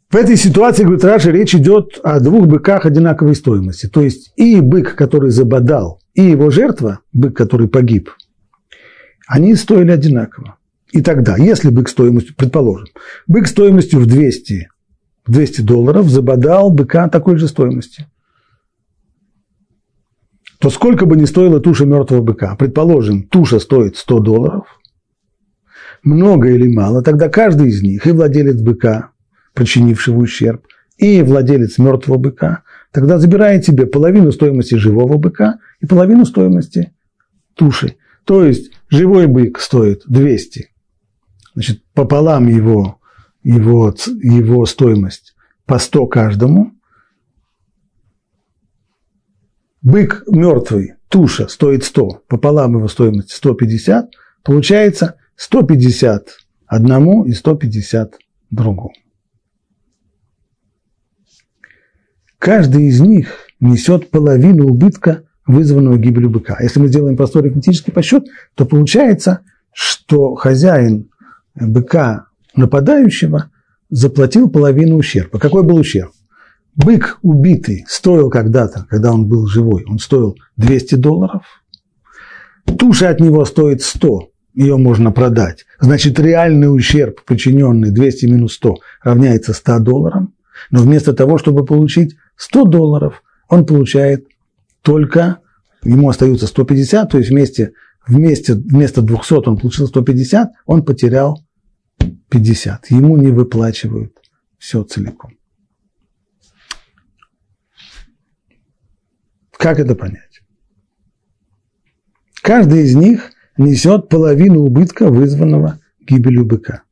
В 0.09 0.15
этой 0.15 0.37
ситуации, 0.37 0.83
говорит 0.83 1.03
Раши, 1.03 1.29
речь 1.29 1.53
идет 1.53 1.99
о 2.05 2.21
двух 2.21 2.47
быках 2.47 2.85
одинаковой 2.85 3.35
стоимости. 3.35 3.89
То 3.89 3.99
есть 3.99 4.31
и 4.37 4.61
бык, 4.61 4.95
который 4.95 5.31
забодал, 5.31 6.01
и 6.13 6.21
его 6.21 6.49
жертва, 6.49 7.01
бык, 7.11 7.35
который 7.35 7.67
погиб, 7.67 8.09
они 9.27 9.55
стоили 9.55 9.91
одинаково. 9.91 10.55
И 10.93 11.01
тогда, 11.01 11.35
если 11.35 11.69
бык 11.69 11.89
стоимостью, 11.89 12.33
предположим, 12.33 12.87
бык 13.27 13.45
стоимостью 13.47 13.99
в 13.99 14.05
200, 14.05 14.69
200 15.27 15.61
долларов 15.63 16.07
забодал 16.07 16.71
быка 16.71 17.09
такой 17.09 17.35
же 17.37 17.49
стоимости, 17.49 18.07
то 20.59 20.69
сколько 20.69 21.05
бы 21.05 21.15
ни 21.15 21.25
стоила 21.25 21.59
туша 21.59 21.85
мертвого 21.85 22.21
быка, 22.21 22.55
предположим, 22.55 23.23
туша 23.23 23.59
стоит 23.59 23.95
100 23.95 24.19
долларов, 24.19 24.79
много 26.03 26.49
или 26.49 26.67
мало, 26.67 27.01
тогда 27.01 27.29
каждый 27.29 27.69
из 27.69 27.81
них, 27.81 28.05
и 28.05 28.11
владелец 28.11 28.61
быка, 28.61 29.11
причинившего 29.53 30.19
ущерб, 30.19 30.65
и 30.97 31.21
владелец 31.21 31.77
мертвого 31.77 32.17
быка, 32.17 32.63
тогда 32.91 33.17
забирает 33.17 33.65
себе 33.65 33.85
половину 33.85 34.31
стоимости 34.31 34.75
живого 34.75 35.17
быка 35.17 35.59
и 35.79 35.85
половину 35.85 36.25
стоимости 36.25 36.91
туши. 37.55 37.95
То 38.25 38.43
есть 38.43 38.71
живой 38.89 39.27
бык 39.27 39.59
стоит 39.59 40.03
200, 40.07 40.69
значит, 41.55 41.83
пополам 41.93 42.47
его, 42.47 42.99
его, 43.43 43.93
его 44.21 44.65
стоимость 44.65 45.35
по 45.65 45.79
100 45.79 46.07
каждому. 46.07 46.73
Бык 49.81 50.23
мертвый, 50.27 50.95
туша 51.07 51.47
стоит 51.47 51.83
100, 51.85 52.23
пополам 52.27 52.75
его 52.77 52.87
стоимость 52.87 53.31
150, 53.31 54.11
получается 54.43 55.15
150 55.37 56.27
одному 56.67 57.25
и 57.25 57.31
150 57.31 58.15
другому. 58.49 58.93
Каждый 62.37 62.87
из 62.87 62.99
них 62.99 63.47
несет 63.59 64.11
половину 64.11 64.67
убытка, 64.67 65.23
вызванного 65.45 65.97
гибелью 65.97 66.29
быка. 66.29 66.57
Если 66.61 66.79
мы 66.79 66.87
сделаем 66.87 67.17
простой 67.17 67.41
арифметический 67.43 67.91
подсчет, 67.91 68.25
то 68.55 68.65
получается, 68.65 69.41
что 69.73 70.35
хозяин 70.35 71.09
быка 71.55 72.27
нападающего 72.55 73.51
заплатил 73.89 74.49
половину 74.49 74.97
ущерба. 74.97 75.39
Какой 75.39 75.63
был 75.63 75.77
ущерб? 75.77 76.11
Бык 76.79 77.19
убитый 77.23 77.85
стоил 77.89 78.29
когда-то, 78.29 78.85
когда 78.89 79.11
он 79.11 79.27
был 79.27 79.47
живой, 79.47 79.83
он 79.85 79.99
стоил 79.99 80.37
200 80.55 80.95
долларов. 80.95 81.43
Туша 82.77 83.09
от 83.09 83.19
него 83.19 83.43
стоит 83.43 83.81
100, 83.81 84.29
ее 84.53 84.77
можно 84.77 85.11
продать. 85.11 85.65
Значит, 85.81 86.19
реальный 86.19 86.73
ущерб, 86.73 87.21
причиненный 87.25 87.91
200 87.91 88.25
минус 88.27 88.53
100, 88.53 88.77
равняется 89.03 89.51
100 89.53 89.79
долларам. 89.79 90.33
Но 90.71 90.79
вместо 90.79 91.11
того, 91.11 91.37
чтобы 91.37 91.65
получить 91.65 92.15
100 92.37 92.63
долларов, 92.65 93.23
он 93.49 93.65
получает 93.65 94.27
только, 94.81 95.39
ему 95.83 96.07
остаются 96.07 96.47
150, 96.47 97.11
то 97.11 97.17
есть 97.17 97.29
вместе, 97.29 97.73
вместе, 98.07 98.53
вместо 98.53 99.01
200 99.01 99.49
он 99.49 99.57
получил 99.57 99.87
150, 99.87 100.51
он 100.65 100.85
потерял 100.85 101.43
50. 102.29 102.89
Ему 102.91 103.17
не 103.17 103.31
выплачивают 103.31 104.13
все 104.57 104.83
целиком. 104.83 105.38
Как 109.59 109.77
это 109.77 109.93
понять? 109.93 110.41
Каждый 112.41 112.83
из 112.83 112.95
них 112.95 113.31
несет 113.57 114.07
половину 114.07 114.61
убытка, 114.61 115.09
вызванного 115.09 115.81
гибелью 115.99 116.45
быка. 116.45 116.83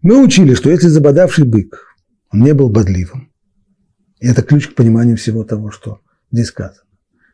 Мы 0.00 0.22
учили, 0.22 0.54
что 0.54 0.70
если 0.70 0.86
забодавший 0.86 1.44
бык, 1.44 1.96
он 2.30 2.42
не 2.44 2.54
был 2.54 2.70
бодливым, 2.70 3.32
и 4.20 4.28
это 4.28 4.42
ключ 4.42 4.68
к 4.68 4.76
пониманию 4.76 5.16
всего 5.16 5.42
того, 5.42 5.72
что 5.72 5.98
здесь 6.30 6.46
сказано. 6.46 6.86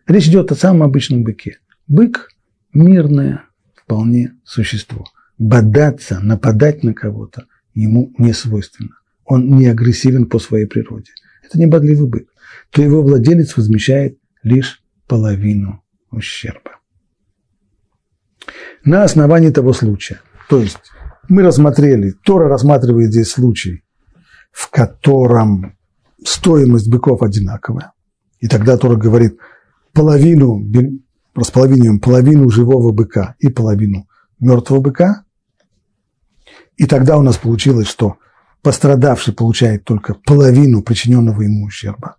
Речь 0.07 0.29
идет 0.29 0.51
о 0.51 0.55
самом 0.55 0.85
обычном 0.85 1.25
быке. 1.25 1.59
Бык– 1.87 2.31
мирное 2.73 3.45
вполне 3.75 4.33
существо. 4.45 5.05
Бодаться, 5.37 6.21
нападать 6.21 6.83
на 6.83 6.95
кого-то 6.95 7.45
ему 7.75 8.15
не 8.17 8.33
свойственно. 8.33 8.97
Он 9.27 9.59
не 9.59 9.67
агрессивен 9.67 10.25
по 10.25 10.39
своей 10.39 10.65
природе. 10.65 11.11
Это 11.45 11.59
не 11.59 11.67
бодливый 11.67 12.09
бык. 12.09 12.29
То 12.71 12.81
его 12.81 13.03
владелец 13.03 13.55
возмещает 13.59 14.18
лишь 14.43 14.83
половину 15.07 15.83
ущерба. 16.11 16.79
На 18.85 19.05
основании 19.05 19.51
того 19.51 19.73
случая, 19.73 20.21
то 20.49 20.59
есть 20.59 20.79
мы 21.29 21.43
рассмотрели, 21.43 22.13
Тора 22.25 22.49
рассматривает 22.49 23.13
здесь 23.13 23.31
случай, 23.31 23.85
в 24.51 24.71
котором 24.71 25.77
стоимость 26.25 26.91
быков 26.91 27.23
одинаковая. 27.23 27.93
И 28.41 28.49
тогда 28.49 28.77
Тора 28.77 28.97
говорит, 28.97 29.39
половину, 29.93 30.65
располовиниваем 31.35 32.01
половину 32.01 32.49
живого 32.49 32.93
быка 32.93 33.35
и 33.39 33.49
половину 33.49 34.09
мертвого 34.41 34.81
быка. 34.81 35.25
И 36.77 36.87
тогда 36.87 37.19
у 37.19 37.23
нас 37.23 37.37
получилось, 37.37 37.89
что 37.89 38.17
пострадавший 38.63 39.35
получает 39.35 39.85
только 39.85 40.15
половину 40.15 40.83
причиненного 40.83 41.43
ему 41.43 41.67
ущерба. 41.67 42.17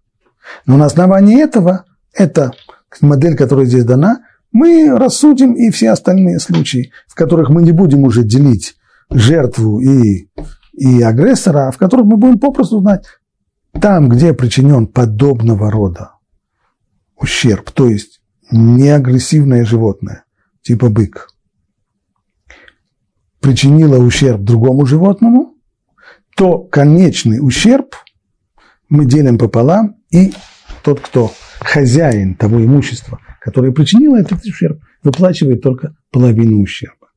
Но 0.65 0.77
на 0.77 0.85
основании 0.85 1.41
этого, 1.41 1.85
это 2.13 2.53
модель, 3.01 3.35
которая 3.35 3.65
здесь 3.65 3.85
дана, 3.85 4.19
мы 4.51 4.97
рассудим 4.97 5.53
и 5.53 5.69
все 5.69 5.91
остальные 5.91 6.39
случаи, 6.39 6.91
в 7.07 7.15
которых 7.15 7.49
мы 7.49 7.61
не 7.61 7.71
будем 7.71 8.03
уже 8.03 8.23
делить 8.23 8.75
жертву 9.11 9.79
и, 9.79 10.29
и 10.73 11.01
агрессора, 11.01 11.67
а 11.67 11.71
в 11.71 11.77
которых 11.77 12.05
мы 12.05 12.17
будем 12.17 12.39
попросту 12.39 12.79
знать, 12.79 13.05
там, 13.79 14.09
где 14.09 14.33
причинен 14.33 14.87
подобного 14.87 15.69
рода 15.69 16.13
ущерб, 17.15 17.71
то 17.71 17.87
есть 17.87 18.21
неагрессивное 18.51 19.65
животное, 19.65 20.25
типа 20.61 20.89
бык, 20.89 21.29
причинило 23.39 23.97
ущерб 23.97 24.41
другому 24.41 24.85
животному, 24.85 25.55
то 26.35 26.59
конечный 26.59 27.39
ущерб 27.39 27.95
мы 28.87 29.05
делим 29.05 29.37
пополам, 29.37 29.97
и 30.09 30.33
тот, 30.83 30.99
кто 30.99 31.31
хозяин 31.59 32.35
того 32.35 32.63
имущества, 32.63 33.19
которое 33.41 33.71
причинило 33.71 34.17
этот 34.17 34.43
ущерб, 34.43 34.81
выплачивает 35.03 35.61
только 35.61 35.95
половину 36.11 36.61
ущерба. 36.61 37.09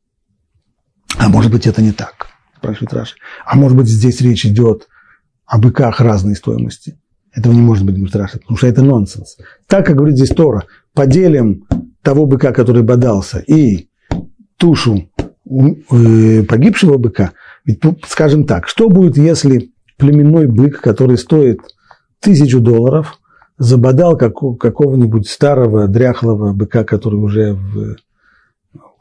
А 1.18 1.28
может 1.28 1.52
быть, 1.52 1.66
это 1.66 1.82
не 1.82 1.92
так, 1.92 2.28
спрашивает 2.56 2.92
Раша. 2.92 3.14
А 3.44 3.56
может 3.56 3.76
быть, 3.76 3.88
здесь 3.88 4.20
речь 4.20 4.46
идет 4.46 4.88
о 5.46 5.58
быках 5.58 6.00
разной 6.00 6.34
стоимости. 6.34 6.98
Этого 7.32 7.52
не 7.52 7.62
может 7.62 7.84
быть 7.84 7.96
страшно, 8.08 8.40
потому 8.40 8.58
что 8.58 8.66
это 8.66 8.82
нонсенс. 8.82 9.36
Так, 9.66 9.86
как 9.86 9.96
говорит 9.96 10.16
здесь 10.16 10.30
Тора, 10.30 10.64
поделим 10.92 11.66
того 12.02 12.26
быка, 12.26 12.52
который 12.52 12.82
бодался, 12.82 13.38
и 13.38 13.88
тушу 14.58 15.10
э, 15.46 16.42
погибшего 16.44 16.98
быка, 16.98 17.32
ведь, 17.64 17.82
ну, 17.84 17.96
скажем 18.06 18.44
так, 18.44 18.68
что 18.68 18.88
будет, 18.88 19.16
если 19.16 19.72
племенной 19.96 20.46
бык, 20.46 20.80
который 20.80 21.16
стоит 21.16 21.60
тысячу 22.20 22.60
долларов, 22.60 23.18
забодал 23.62 24.16
какого-нибудь 24.16 25.28
старого 25.28 25.86
дряхлого 25.86 26.52
быка, 26.52 26.82
который 26.82 27.20
уже 27.20 27.52
в, 27.52 27.96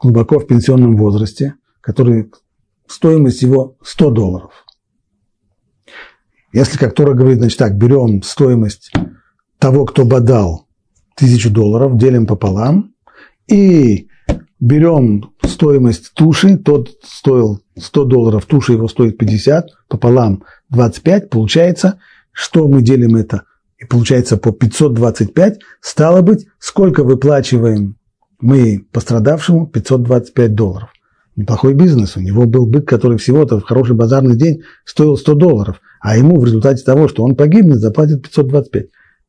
глубоко 0.00 0.38
в 0.38 0.46
пенсионном 0.46 0.96
возрасте, 0.96 1.54
который 1.80 2.30
стоимость 2.86 3.42
его 3.42 3.76
100 3.82 4.10
долларов. 4.10 4.52
Если, 6.52 6.78
как 6.78 6.94
Тора 6.94 7.14
говорит, 7.14 7.38
значит 7.38 7.58
так, 7.58 7.76
берем 7.76 8.22
стоимость 8.22 8.92
того, 9.58 9.84
кто 9.84 10.04
бодал, 10.04 10.68
тысячу 11.16 11.50
долларов, 11.50 11.96
делим 11.96 12.26
пополам, 12.26 12.94
и 13.48 14.06
берем 14.60 15.32
стоимость 15.44 16.14
туши, 16.14 16.56
тот 16.56 16.90
стоил 17.02 17.62
100 17.76 18.04
долларов, 18.04 18.46
туша 18.46 18.74
его 18.74 18.86
стоит 18.86 19.18
50, 19.18 19.66
пополам 19.88 20.44
25, 20.68 21.30
получается, 21.30 21.98
что 22.30 22.68
мы 22.68 22.82
делим 22.82 23.16
это, 23.16 23.42
и 23.82 23.84
получается 23.84 24.36
по 24.36 24.52
525, 24.52 25.58
стало 25.80 26.22
быть, 26.22 26.46
сколько 26.60 27.02
выплачиваем 27.02 27.96
мы 28.40 28.86
пострадавшему 28.92 29.66
525 29.66 30.54
долларов. 30.54 30.90
Неплохой 31.34 31.74
бизнес. 31.74 32.16
У 32.16 32.20
него 32.20 32.44
был 32.44 32.66
бык, 32.66 32.86
который 32.86 33.18
всего-то 33.18 33.58
в 33.58 33.64
хороший 33.64 33.96
базарный 33.96 34.36
день 34.36 34.62
стоил 34.84 35.16
100 35.16 35.34
долларов, 35.34 35.80
а 36.00 36.16
ему 36.16 36.38
в 36.38 36.44
результате 36.44 36.84
того, 36.84 37.08
что 37.08 37.24
он 37.24 37.34
погибнет, 37.34 37.78
заплатит 37.78 38.22
525. 38.22 38.86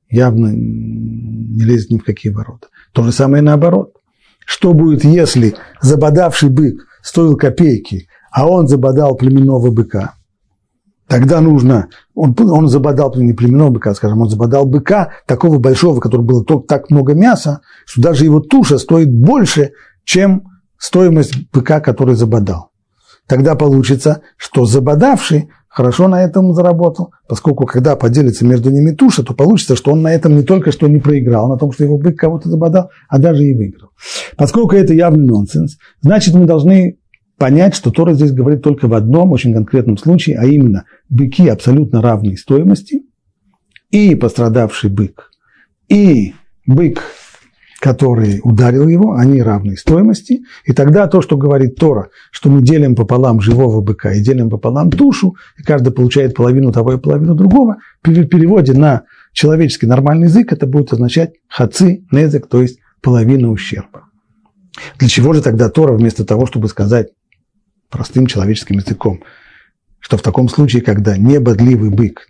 Явно 0.10 0.52
не 0.54 1.64
лезет 1.64 1.90
ни 1.90 1.98
в 1.98 2.04
какие 2.04 2.32
ворота. 2.32 2.68
То 2.92 3.04
же 3.04 3.12
самое 3.12 3.42
наоборот. 3.42 3.94
Что 4.46 4.74
будет, 4.74 5.04
если 5.04 5.56
забодавший 5.82 6.50
бык 6.50 6.86
стоил 7.02 7.38
копейки, 7.38 8.08
а 8.32 8.48
он 8.48 8.68
забодал 8.68 9.16
племенного 9.16 9.72
быка? 9.72 10.16
Тогда 11.14 11.42
нужно, 11.42 11.90
он, 12.16 12.36
он 12.40 12.68
забодал 12.68 13.14
не 13.18 13.34
племенного 13.34 13.70
быка, 13.70 13.94
скажем, 13.94 14.22
он 14.22 14.30
забодал 14.30 14.66
быка 14.66 15.12
такого 15.28 15.60
большого, 15.60 16.00
который 16.00 16.24
было 16.24 16.44
так 16.68 16.90
много 16.90 17.14
мяса, 17.14 17.62
что 17.86 18.02
даже 18.02 18.26
его 18.26 18.40
туша 18.40 18.80
стоит 18.80 19.14
больше, 19.14 19.74
чем 20.06 20.46
стоимость 20.76 21.36
быка, 21.52 21.82
который 21.82 22.16
забодал. 22.16 22.72
Тогда 23.28 23.54
получится, 23.54 24.24
что 24.38 24.66
забодавший 24.66 25.50
хорошо 25.70 26.08
на 26.08 26.24
этом 26.24 26.52
заработал, 26.56 27.12
поскольку 27.28 27.68
когда 27.68 27.96
поделится 27.96 28.44
между 28.44 28.72
ними 28.72 28.90
туша, 28.90 29.22
то 29.22 29.36
получится, 29.36 29.76
что 29.76 29.92
он 29.92 30.02
на 30.02 30.12
этом 30.12 30.36
не 30.36 30.42
только 30.42 30.72
что 30.72 30.88
не 30.88 30.98
проиграл, 30.98 31.48
на 31.48 31.58
том, 31.58 31.72
что 31.74 31.84
его 31.84 32.00
бык 32.00 32.18
кого-то 32.18 32.50
забодал, 32.50 32.90
а 33.08 33.20
даже 33.20 33.46
и 33.46 33.54
выиграл. 33.54 33.90
Поскольку 34.36 34.74
это 34.74 34.96
явный 34.96 35.28
нонсенс, 35.28 35.78
значит, 36.02 36.34
мы 36.34 36.48
должны 36.48 36.98
понять, 37.44 37.76
что 37.76 37.92
Тора 37.92 38.14
здесь 38.14 38.32
говорит 38.32 38.62
только 38.62 38.88
в 38.88 38.94
одном 38.94 39.34
очень 39.34 39.54
конкретном 39.54 39.98
случае, 39.98 40.38
а 40.38 40.46
именно 40.46 40.86
быки 41.10 41.50
абсолютно 41.50 42.02
равной 42.02 42.38
стоимости, 42.38 43.02
и 43.92 44.16
пострадавший 44.16 44.90
бык, 44.90 45.30
и 45.90 46.36
бык, 46.66 47.04
который 47.82 48.40
ударил 48.46 48.88
его, 48.88 49.16
они 49.16 49.42
равной 49.42 49.76
стоимости. 49.76 50.44
И 50.64 50.72
тогда 50.72 51.08
то, 51.08 51.22
что 51.22 51.36
говорит 51.36 51.76
Тора, 51.76 52.12
что 52.32 52.50
мы 52.50 52.62
делим 52.62 52.96
пополам 52.96 53.42
живого 53.42 53.82
быка 53.82 54.14
и 54.14 54.22
делим 54.22 54.50
пополам 54.50 54.90
тушу, 54.90 55.36
и 55.58 55.64
каждый 55.64 55.92
получает 55.92 56.36
половину 56.36 56.72
того 56.72 56.94
и 56.94 56.98
половину 56.98 57.36
другого, 57.36 57.76
при 58.02 58.24
переводе 58.24 58.72
на 58.72 59.02
человеческий 59.34 59.86
нормальный 59.86 60.28
язык 60.28 60.54
это 60.54 60.66
будет 60.66 60.94
означать 60.94 61.34
хаци 61.50 62.06
незек, 62.10 62.48
то 62.48 62.62
есть 62.62 62.80
половина 63.02 63.52
ущерба. 63.52 64.06
Для 64.98 65.10
чего 65.10 65.34
же 65.34 65.42
тогда 65.42 65.70
Тора, 65.70 65.92
вместо 65.92 66.24
того, 66.24 66.46
чтобы 66.46 66.70
сказать 66.70 67.10
простым 67.94 68.26
человеческим 68.26 68.78
языком, 68.78 69.22
что 70.00 70.18
в 70.18 70.24
таком 70.24 70.50
случае, 70.50 70.82
когда 70.82 71.16
не 71.16 71.40
бодливый 71.40 71.92
бык, 71.92 72.28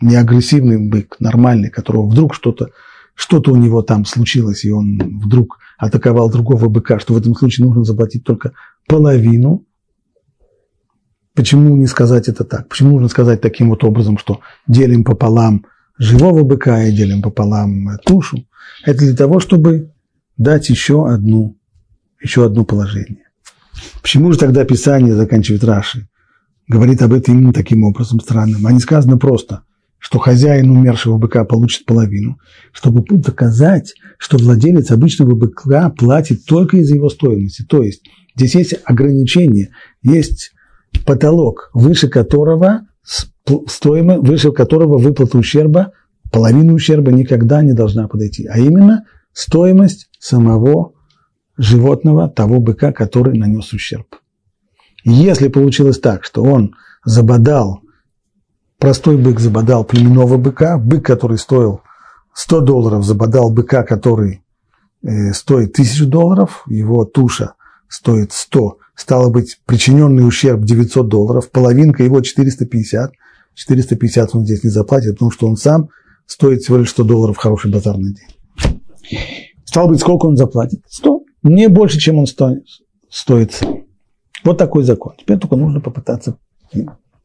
не 0.00 0.14
агрессивный 0.14 0.78
бык, 0.78 1.16
нормальный, 1.18 1.70
которого 1.70 2.08
вдруг 2.08 2.34
что-то 2.34 2.68
что-то 3.14 3.52
у 3.52 3.56
него 3.56 3.82
там 3.82 4.06
случилось, 4.06 4.64
и 4.64 4.70
он 4.70 5.18
вдруг 5.20 5.58
атаковал 5.76 6.30
другого 6.30 6.68
быка, 6.68 6.98
что 6.98 7.12
в 7.12 7.18
этом 7.18 7.34
случае 7.34 7.66
нужно 7.66 7.84
заплатить 7.84 8.24
только 8.24 8.52
половину. 8.86 9.66
Почему 11.34 11.76
не 11.76 11.86
сказать 11.86 12.28
это 12.28 12.44
так? 12.44 12.68
Почему 12.68 12.92
нужно 12.92 13.08
сказать 13.08 13.40
таким 13.42 13.68
вот 13.68 13.84
образом, 13.84 14.16
что 14.16 14.40
делим 14.66 15.04
пополам 15.04 15.66
живого 15.98 16.42
быка 16.42 16.84
и 16.84 16.96
делим 16.96 17.20
пополам 17.20 17.98
тушу? 18.04 18.46
Это 18.86 19.00
для 19.00 19.16
того, 19.16 19.40
чтобы 19.40 19.92
дать 20.38 20.70
еще 20.70 21.06
одну, 21.06 21.58
еще 22.22 22.46
одно 22.46 22.64
положение. 22.64 23.21
Почему 24.00 24.32
же 24.32 24.38
тогда 24.38 24.64
Писание 24.64 25.14
заканчивает 25.14 25.64
Раши? 25.64 26.08
Говорит 26.68 27.02
об 27.02 27.12
этом 27.12 27.38
именно 27.38 27.52
таким 27.52 27.84
образом 27.84 28.20
странным. 28.20 28.66
А 28.66 28.72
не 28.72 28.80
сказано 28.80 29.18
просто– 29.18 29.62
что 30.02 30.18
хозяин 30.18 30.68
умершего 30.68 31.16
быка 31.16 31.44
получит 31.44 31.86
половину, 31.86 32.36
чтобы 32.72 33.04
доказать, 33.08 33.94
что 34.18 34.36
владелец 34.36 34.90
обычного 34.90 35.36
быка 35.36 35.90
платит 35.90 36.44
только 36.44 36.78
из-за 36.78 36.96
его 36.96 37.08
стоимости. 37.08 37.62
То 37.62 37.84
есть 37.84 38.02
здесь 38.34 38.56
есть 38.56 38.74
ограничение, 38.84 39.70
есть 40.02 40.50
потолок, 41.06 41.70
выше 41.72 42.08
которого 42.08 42.80
стоимость, 43.68 44.26
выше 44.26 44.50
которого 44.50 44.98
выплата 44.98 45.38
ущерба, 45.38 45.92
половина 46.32 46.74
ущерба 46.74 47.12
никогда 47.12 47.62
не 47.62 47.72
должна 47.72 48.08
подойти, 48.08 48.46
а 48.46 48.58
именно 48.58 49.04
стоимость 49.32 50.08
самого 50.18 50.94
животного, 51.56 52.28
того 52.28 52.60
быка, 52.60 52.92
который 52.92 53.38
нанес 53.38 53.72
ущерб. 53.72 54.16
Если 55.04 55.48
получилось 55.48 55.98
так, 55.98 56.24
что 56.24 56.42
он 56.42 56.74
забодал 57.04 57.82
Простой 58.82 59.16
бык 59.16 59.38
забодал 59.38 59.84
племенного 59.84 60.38
быка, 60.38 60.76
бык, 60.76 61.06
который 61.06 61.38
стоил 61.38 61.82
100 62.34 62.62
долларов, 62.62 63.04
забодал 63.04 63.52
быка, 63.52 63.84
который 63.84 64.42
э, 65.04 65.32
стоит 65.34 65.70
1000 65.74 66.06
долларов, 66.06 66.64
его 66.66 67.04
туша 67.04 67.54
стоит 67.88 68.32
100, 68.32 68.78
стало 68.96 69.30
быть, 69.30 69.60
причиненный 69.66 70.26
ущерб 70.26 70.64
900 70.64 71.06
долларов, 71.06 71.52
половинка 71.52 72.02
его 72.02 72.20
450, 72.22 73.12
450 73.54 74.34
он 74.34 74.44
здесь 74.44 74.64
не 74.64 74.70
заплатит, 74.70 75.12
потому 75.12 75.30
что 75.30 75.46
он 75.46 75.56
сам 75.56 75.90
стоит 76.26 76.62
всего 76.62 76.78
лишь 76.78 76.90
100 76.90 77.04
долларов 77.04 77.36
хороший 77.36 77.70
базарный 77.70 78.14
день. 78.14 78.80
Стало 79.64 79.90
быть, 79.90 80.00
сколько 80.00 80.26
он 80.26 80.36
заплатит? 80.36 80.80
100. 80.88 81.22
Не 81.42 81.68
больше, 81.68 81.98
чем 81.98 82.18
он 82.18 82.26
стоит, 82.26 82.64
стоит. 83.10 83.60
Вот 84.44 84.58
такой 84.58 84.84
закон. 84.84 85.14
Теперь 85.18 85.38
только 85.38 85.56
нужно 85.56 85.80
попытаться, 85.80 86.36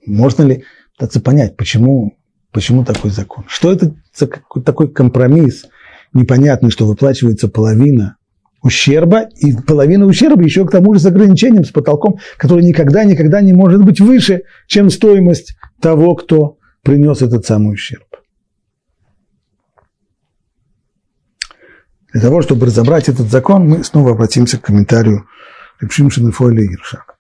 можно 0.05 0.43
ли 0.43 0.63
пытаться 0.97 1.21
понять, 1.21 1.55
почему, 1.55 2.17
почему 2.51 2.83
такой 2.83 3.11
закон. 3.11 3.45
Что 3.47 3.71
это 3.71 3.95
за 4.15 4.27
такой 4.27 4.89
компромисс 4.89 5.65
непонятный, 6.13 6.71
что 6.71 6.85
выплачивается 6.85 7.47
половина 7.47 8.17
ущерба, 8.63 9.27
и 9.39 9.53
половина 9.55 10.05
ущерба 10.05 10.43
еще 10.43 10.65
к 10.65 10.71
тому 10.71 10.93
же 10.93 10.99
с 10.99 11.05
ограничением, 11.05 11.63
с 11.63 11.71
потолком, 11.71 12.17
который 12.37 12.63
никогда-никогда 12.63 13.41
не 13.41 13.53
может 13.53 13.83
быть 13.83 13.99
выше, 13.99 14.43
чем 14.67 14.89
стоимость 14.89 15.55
того, 15.79 16.15
кто 16.15 16.57
принес 16.81 17.21
этот 17.21 17.45
самый 17.45 17.73
ущерб. 17.73 18.06
Для 22.17 22.29
того, 22.29 22.41
чтобы 22.41 22.65
разобрать 22.65 23.09
этот 23.09 23.29
закон, 23.29 23.67
мы 23.67 23.83
снова 23.83 24.13
обратимся 24.13 24.57
к 24.57 24.63
комментарию 24.63 25.27
Репшимшина 25.79 26.31
Фойля 26.31 26.63
и 26.63 26.67
Гершака. 26.67 27.13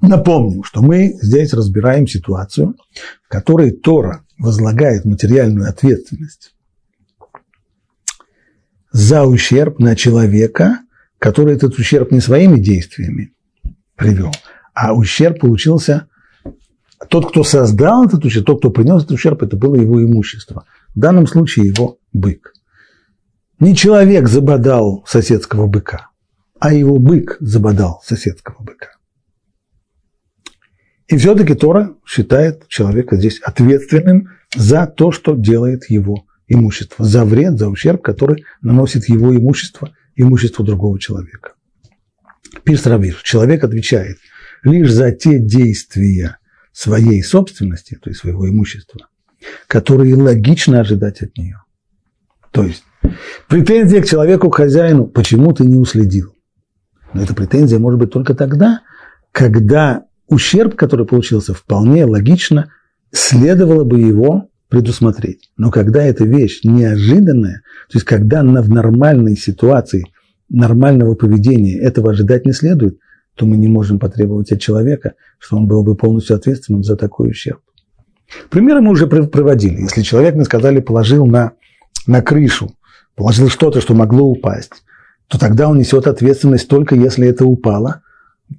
Напомним, 0.00 0.64
что 0.64 0.82
мы 0.82 1.16
здесь 1.22 1.52
разбираем 1.52 2.08
ситуацию, 2.08 2.74
в 3.22 3.28
которой 3.28 3.70
Тора 3.70 4.24
возлагает 4.36 5.04
материальную 5.04 5.68
ответственность 5.68 6.56
за 8.90 9.22
ущерб 9.22 9.78
на 9.78 9.94
человека, 9.94 10.80
который 11.20 11.54
этот 11.54 11.78
ущерб 11.78 12.10
не 12.10 12.20
своими 12.20 12.58
действиями 12.58 13.32
привел, 13.94 14.32
а 14.74 14.92
ущерб 14.92 15.38
получился 15.38 16.08
тот, 17.08 17.30
кто 17.30 17.44
создал 17.44 18.06
этот 18.06 18.24
ущерб, 18.24 18.46
тот, 18.46 18.58
кто 18.58 18.70
принес 18.70 19.02
этот 19.02 19.12
ущерб, 19.12 19.42
это 19.42 19.56
было 19.56 19.74
его 19.74 20.02
имущество. 20.02 20.64
В 20.94 20.98
данном 20.98 21.26
случае 21.26 21.68
его 21.68 21.98
бык. 22.12 22.52
Не 23.58 23.74
человек 23.74 24.28
забодал 24.28 25.04
соседского 25.06 25.66
быка, 25.66 26.08
а 26.58 26.72
его 26.72 26.98
бык 26.98 27.36
забодал 27.40 28.00
соседского 28.04 28.62
быка. 28.62 28.88
И 31.08 31.16
все-таки 31.16 31.54
Тора 31.54 31.96
считает 32.06 32.68
человека 32.68 33.16
здесь 33.16 33.40
ответственным 33.40 34.28
за 34.54 34.86
то, 34.86 35.10
что 35.10 35.34
делает 35.34 35.90
его 35.90 36.24
имущество, 36.46 37.04
за 37.04 37.24
вред, 37.24 37.58
за 37.58 37.68
ущерб, 37.68 38.02
который 38.02 38.44
наносит 38.62 39.08
его 39.08 39.34
имущество, 39.34 39.92
имущество 40.16 40.64
другого 40.64 40.98
человека. 41.00 41.54
Пишет 42.62 42.86
Равиш, 42.86 43.22
человек 43.22 43.64
отвечает 43.64 44.18
лишь 44.62 44.92
за 44.92 45.12
те 45.12 45.38
действия 45.38 46.38
своей 46.72 47.22
собственности, 47.22 47.98
то 48.00 48.10
есть 48.10 48.20
своего 48.20 48.48
имущества, 48.48 49.08
которые 49.66 50.14
логично 50.16 50.80
ожидать 50.80 51.22
от 51.22 51.36
нее. 51.36 51.62
То 52.50 52.64
есть 52.64 52.84
претензия 53.48 54.02
к 54.02 54.06
человеку, 54.06 54.50
к 54.50 54.56
хозяину, 54.56 55.06
почему 55.06 55.52
ты 55.52 55.64
не 55.64 55.76
уследил. 55.76 56.34
Но 57.12 57.22
эта 57.22 57.34
претензия 57.34 57.78
может 57.78 57.98
быть 57.98 58.12
только 58.12 58.34
тогда, 58.34 58.82
когда 59.32 60.04
ущерб, 60.28 60.76
который 60.76 61.06
получился, 61.06 61.54
вполне 61.54 62.04
логично 62.04 62.70
следовало 63.12 63.84
бы 63.84 64.00
его 64.00 64.48
предусмотреть. 64.68 65.50
Но 65.56 65.70
когда 65.70 66.02
эта 66.02 66.24
вещь 66.24 66.60
неожиданная, 66.62 67.62
то 67.90 67.96
есть 67.96 68.06
когда 68.06 68.42
на, 68.42 68.62
в 68.62 68.68
нормальной 68.68 69.36
ситуации, 69.36 70.04
нормального 70.48 71.14
поведения 71.14 71.78
этого 71.78 72.10
ожидать 72.10 72.46
не 72.46 72.52
следует, 72.52 72.98
то 73.40 73.46
мы 73.46 73.56
не 73.56 73.68
можем 73.68 73.98
потребовать 73.98 74.52
от 74.52 74.60
человека, 74.60 75.14
что 75.38 75.56
он 75.56 75.66
был 75.66 75.82
бы 75.82 75.94
полностью 75.94 76.36
ответственным 76.36 76.84
за 76.84 76.94
такой 76.94 77.30
ущерб. 77.30 77.60
Примеры 78.50 78.82
мы 78.82 78.90
уже 78.90 79.06
проводили. 79.06 79.80
Если 79.80 80.02
человек, 80.02 80.34
мы 80.34 80.44
сказали, 80.44 80.80
положил 80.80 81.24
на, 81.24 81.52
на 82.06 82.20
крышу, 82.20 82.70
положил 83.16 83.48
что-то, 83.48 83.80
что 83.80 83.94
могло 83.94 84.26
упасть, 84.26 84.84
то 85.26 85.38
тогда 85.38 85.70
он 85.70 85.78
несет 85.78 86.06
ответственность 86.06 86.68
только 86.68 86.94
если 86.94 87.26
это 87.28 87.46
упало 87.46 88.02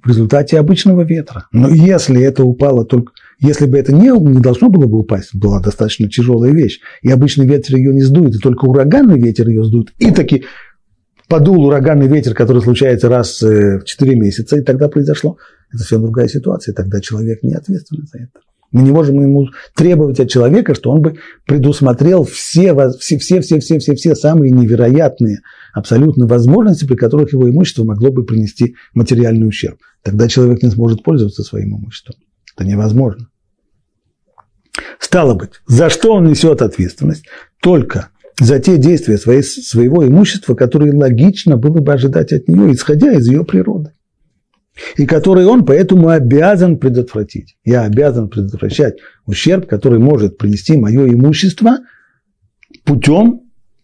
в 0.02 0.08
результате 0.08 0.58
обычного 0.58 1.02
ветра. 1.02 1.46
Но 1.52 1.68
если 1.68 2.20
это 2.20 2.42
упало 2.42 2.84
только... 2.84 3.12
Если 3.38 3.66
бы 3.66 3.78
это 3.78 3.92
не, 3.92 4.08
не 4.08 4.40
должно 4.40 4.68
было 4.68 4.86
бы 4.86 4.98
упасть, 4.98 5.32
была 5.32 5.60
достаточно 5.60 6.08
тяжелая 6.08 6.50
вещь, 6.50 6.80
и 7.02 7.10
обычный 7.12 7.46
ветер 7.46 7.76
ее 7.76 7.94
не 7.94 8.02
сдует, 8.02 8.34
и 8.34 8.38
только 8.38 8.64
ураганный 8.64 9.20
ветер 9.20 9.48
ее 9.48 9.62
сдует, 9.62 9.92
и 9.98 10.10
таки 10.10 10.44
подул 11.32 11.64
ураганный 11.64 12.08
ветер, 12.08 12.34
который 12.34 12.60
случается 12.60 13.08
раз 13.08 13.42
э, 13.42 13.78
в 13.78 13.84
4 13.84 14.16
месяца, 14.16 14.58
и 14.58 14.60
тогда 14.60 14.88
произошло. 14.88 15.38
Это 15.70 15.78
совсем 15.78 16.02
другая 16.02 16.28
ситуация, 16.28 16.74
тогда 16.74 17.00
человек 17.00 17.42
не 17.42 17.54
ответственен 17.54 18.06
за 18.06 18.24
это. 18.24 18.40
Мы 18.70 18.82
не 18.82 18.90
можем 18.90 19.18
ему 19.18 19.48
требовать 19.74 20.20
от 20.20 20.28
человека, 20.28 20.74
что 20.74 20.90
он 20.90 21.00
бы 21.00 21.14
предусмотрел 21.46 22.24
все, 22.24 22.74
все, 22.98 23.18
все, 23.18 23.40
все, 23.40 23.60
все, 23.60 23.78
все, 23.78 23.94
все 23.94 24.14
самые 24.14 24.50
невероятные 24.50 25.38
абсолютно 25.72 26.26
возможности, 26.26 26.84
при 26.84 26.96
которых 26.96 27.32
его 27.32 27.48
имущество 27.48 27.84
могло 27.84 28.10
бы 28.10 28.26
принести 28.26 28.74
материальный 28.92 29.48
ущерб. 29.48 29.78
Тогда 30.02 30.28
человек 30.28 30.62
не 30.62 30.68
сможет 30.68 31.02
пользоваться 31.02 31.42
своим 31.44 31.78
имуществом. 31.78 32.16
Это 32.54 32.66
невозможно. 32.66 33.30
Стало 34.98 35.32
быть, 35.32 35.62
за 35.66 35.88
что 35.88 36.12
он 36.12 36.24
несет 36.24 36.60
ответственность? 36.60 37.24
Только 37.62 38.10
за 38.42 38.58
те 38.58 38.76
действия 38.76 39.18
своей, 39.18 39.42
своего 39.42 40.06
имущества, 40.06 40.54
которые 40.54 40.92
логично 40.92 41.56
было 41.56 41.80
бы 41.80 41.92
ожидать 41.92 42.32
от 42.32 42.48
нее, 42.48 42.72
исходя 42.72 43.12
из 43.12 43.28
ее 43.28 43.44
природы. 43.44 43.92
И 44.96 45.06
которые 45.06 45.46
он 45.46 45.64
поэтому 45.64 46.08
обязан 46.08 46.78
предотвратить. 46.78 47.56
Я 47.64 47.82
обязан 47.82 48.28
предотвращать 48.28 48.96
ущерб, 49.26 49.68
который 49.68 49.98
может 49.98 50.38
принести 50.38 50.76
мое 50.76 51.12
имущество 51.12 51.78
путем 52.84 53.42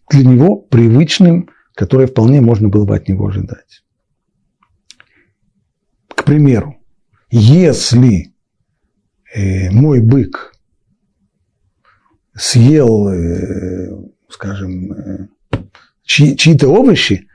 для 0.09 0.23
него 0.23 0.55
привычным, 0.57 1.49
который 1.75 2.07
вполне 2.07 2.41
можно 2.41 2.69
было 2.69 2.85
бы 2.85 2.95
от 2.95 3.07
него 3.07 3.27
ожидать. 3.27 3.83
К 6.07 6.23
примеру, 6.25 6.75
если 7.29 8.33
э, 9.33 9.69
мой 9.69 10.01
бык 10.01 10.53
съел, 12.35 13.09
э, 13.09 13.88
чьи, 16.09 16.35
чьи-то 16.35 16.67
овощи, 16.67 17.27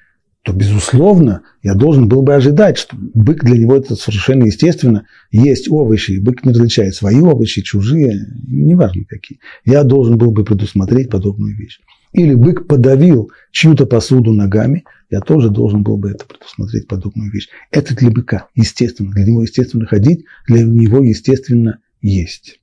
то, 0.43 0.53
безусловно, 0.53 1.43
я 1.63 1.75
должен 1.75 2.09
был 2.09 2.23
бы 2.23 2.35
ожидать, 2.35 2.77
что 2.77 2.97
бык 2.97 3.43
для 3.43 3.57
него 3.57 3.77
это 3.77 3.97
совершенно 3.97 4.45
естественно. 4.45 5.07
Есть 5.31 5.71
овощи, 5.71 6.13
и 6.13 6.21
бык 6.21 6.45
не 6.45 6.53
различает 6.53 6.95
свои 6.95 7.21
овощи, 7.21 7.63
чужие, 7.63 8.13
неважно 8.47 9.05
какие. 9.09 9.39
Я 9.65 9.85
должен 9.85 10.19
был 10.19 10.33
бы 10.33 10.45
предусмотреть 10.45 11.09
подобную 11.09 11.57
вещь. 11.57 11.81
Или 12.13 12.35
бык 12.35 12.67
подавил 12.67 13.31
чью-то 13.53 13.87
посуду 13.87 14.33
ногами, 14.33 14.85
я 15.09 15.21
тоже 15.21 15.49
должен 15.51 15.83
был 15.83 15.97
бы 15.97 16.11
это 16.11 16.27
предусмотреть 16.27 16.89
подобную 16.89 17.31
вещь. 17.31 17.49
Это 17.71 17.95
для 17.95 18.11
быка, 18.11 18.49
естественно. 18.55 19.13
Для 19.13 19.25
него 19.25 19.43
естественно 19.43 19.87
ходить, 19.87 20.25
для 20.47 20.63
него 20.63 21.03
естественно 21.03 21.79
есть. 22.03 22.61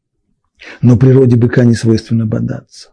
Но 0.81 0.97
природе 0.97 1.37
быка 1.37 1.63
не 1.63 1.73
свойственно 1.73 2.25
бодаться. 2.25 2.91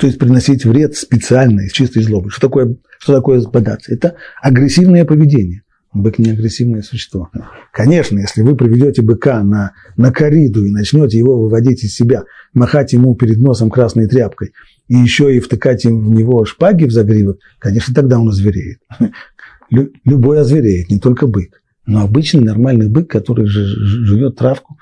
То 0.00 0.06
есть 0.06 0.18
приносить 0.18 0.64
вред 0.64 0.96
специально, 0.96 1.60
из 1.60 1.72
чистой 1.72 2.02
злобы. 2.02 2.30
Что 2.30 2.40
такое, 2.40 2.76
что 2.98 3.14
такое 3.14 3.42
бодаться? 3.42 3.92
Это 3.92 4.16
агрессивное 4.40 5.04
поведение. 5.04 5.62
Бык 5.92 6.18
не 6.18 6.30
агрессивное 6.30 6.80
существо. 6.80 7.28
Конечно, 7.70 8.18
если 8.18 8.40
вы 8.40 8.56
приведете 8.56 9.02
быка 9.02 9.42
на, 9.42 9.72
на 9.98 10.10
кориду 10.10 10.64
и 10.64 10.70
начнете 10.70 11.18
его 11.18 11.38
выводить 11.42 11.84
из 11.84 11.94
себя, 11.94 12.22
махать 12.54 12.94
ему 12.94 13.14
перед 13.14 13.38
носом 13.38 13.68
красной 13.68 14.06
тряпкой, 14.06 14.52
и 14.88 14.94
еще 14.94 15.36
и 15.36 15.40
втыкать 15.40 15.84
им 15.84 16.00
в 16.06 16.14
него 16.14 16.46
шпаги 16.46 16.86
в 16.86 16.92
загривок, 16.92 17.38
конечно, 17.58 17.94
тогда 17.94 18.18
он 18.18 18.28
озвереет. 18.28 18.78
Любой 19.70 20.40
озвереет, 20.40 20.88
не 20.88 20.98
только 20.98 21.26
бык. 21.26 21.60
Но 21.84 22.02
обычный 22.02 22.42
нормальный 22.42 22.88
бык, 22.88 23.10
который 23.10 23.44
живет 23.46 24.36
травку, 24.36 24.78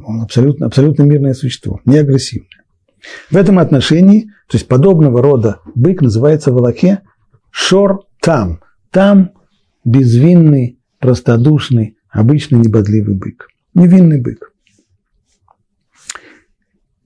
он 0.00 0.20
абсолютно, 0.20 0.66
абсолютно 0.66 1.02
мирное 1.02 1.34
существо, 1.34 1.80
не 1.84 1.98
агрессивное. 1.98 2.59
В 3.30 3.36
этом 3.36 3.58
отношении, 3.58 4.26
то 4.48 4.56
есть 4.56 4.68
подобного 4.68 5.22
рода 5.22 5.60
бык 5.74 6.02
называется 6.02 6.52
в 6.52 6.58
Аллахе 6.58 7.02
шор 7.50 8.04
там. 8.20 8.60
Там 8.90 9.32
безвинный, 9.84 10.78
простодушный, 10.98 11.96
обычный 12.10 12.58
небодливый 12.58 13.14
бык. 13.14 13.48
Невинный 13.74 14.20
бык. 14.20 14.52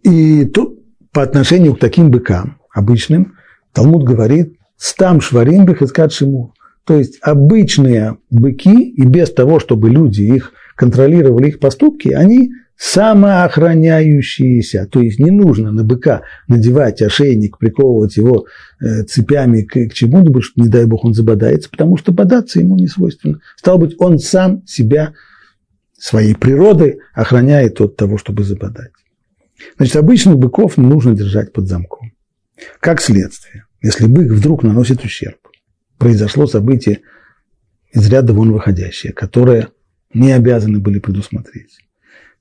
И 0.02 0.44
тут 0.46 0.80
по 1.12 1.22
отношению 1.22 1.74
к 1.74 1.78
таким 1.78 2.10
быкам 2.10 2.58
обычным, 2.72 3.36
Талмуд 3.72 4.04
говорит 4.04 4.58
«стам 4.76 5.20
шварим 5.20 5.64
бехискат 5.64 6.12
шимур». 6.12 6.52
То 6.84 6.98
есть 6.98 7.18
обычные 7.22 8.18
быки, 8.30 8.90
и 8.90 9.06
без 9.06 9.32
того, 9.32 9.58
чтобы 9.58 9.88
люди 9.88 10.22
их 10.22 10.52
контролировали 10.76 11.48
их 11.48 11.60
поступки, 11.60 12.08
они 12.08 12.50
самоохраняющиеся. 12.76 14.86
То 14.90 15.00
есть 15.00 15.18
не 15.18 15.30
нужно 15.30 15.72
на 15.72 15.84
быка 15.84 16.22
надевать 16.48 17.02
ошейник, 17.02 17.58
приковывать 17.58 18.16
его 18.16 18.46
э, 18.80 19.02
цепями 19.04 19.62
к, 19.62 19.88
к 19.88 19.92
чему-нибудь, 19.92 20.44
что, 20.44 20.60
не 20.60 20.68
дай 20.68 20.86
бог, 20.86 21.04
он 21.04 21.14
забодается, 21.14 21.70
потому 21.70 21.96
что 21.96 22.12
бодаться 22.12 22.60
ему 22.60 22.76
не 22.76 22.88
свойственно. 22.88 23.40
Стало 23.56 23.78
быть, 23.78 23.94
он 23.98 24.18
сам 24.18 24.66
себя 24.66 25.14
своей 25.98 26.34
природой 26.34 26.98
охраняет 27.14 27.80
от 27.80 27.96
того, 27.96 28.18
чтобы 28.18 28.44
забодать. 28.44 28.90
Значит, 29.76 29.96
обычных 29.96 30.36
быков 30.36 30.76
нужно 30.76 31.14
держать 31.14 31.52
под 31.52 31.68
замком. 31.68 32.12
Как 32.80 33.00
следствие, 33.00 33.64
если 33.82 34.06
бык 34.06 34.32
вдруг 34.32 34.62
наносит 34.62 35.04
ущерб, 35.04 35.38
произошло 35.98 36.46
событие 36.46 37.00
из 37.92 38.08
ряда 38.08 38.32
вон 38.32 38.52
выходящее, 38.52 39.12
которое 39.12 39.68
не 40.12 40.32
обязаны 40.32 40.80
были 40.80 40.98
предусмотреть 40.98 41.78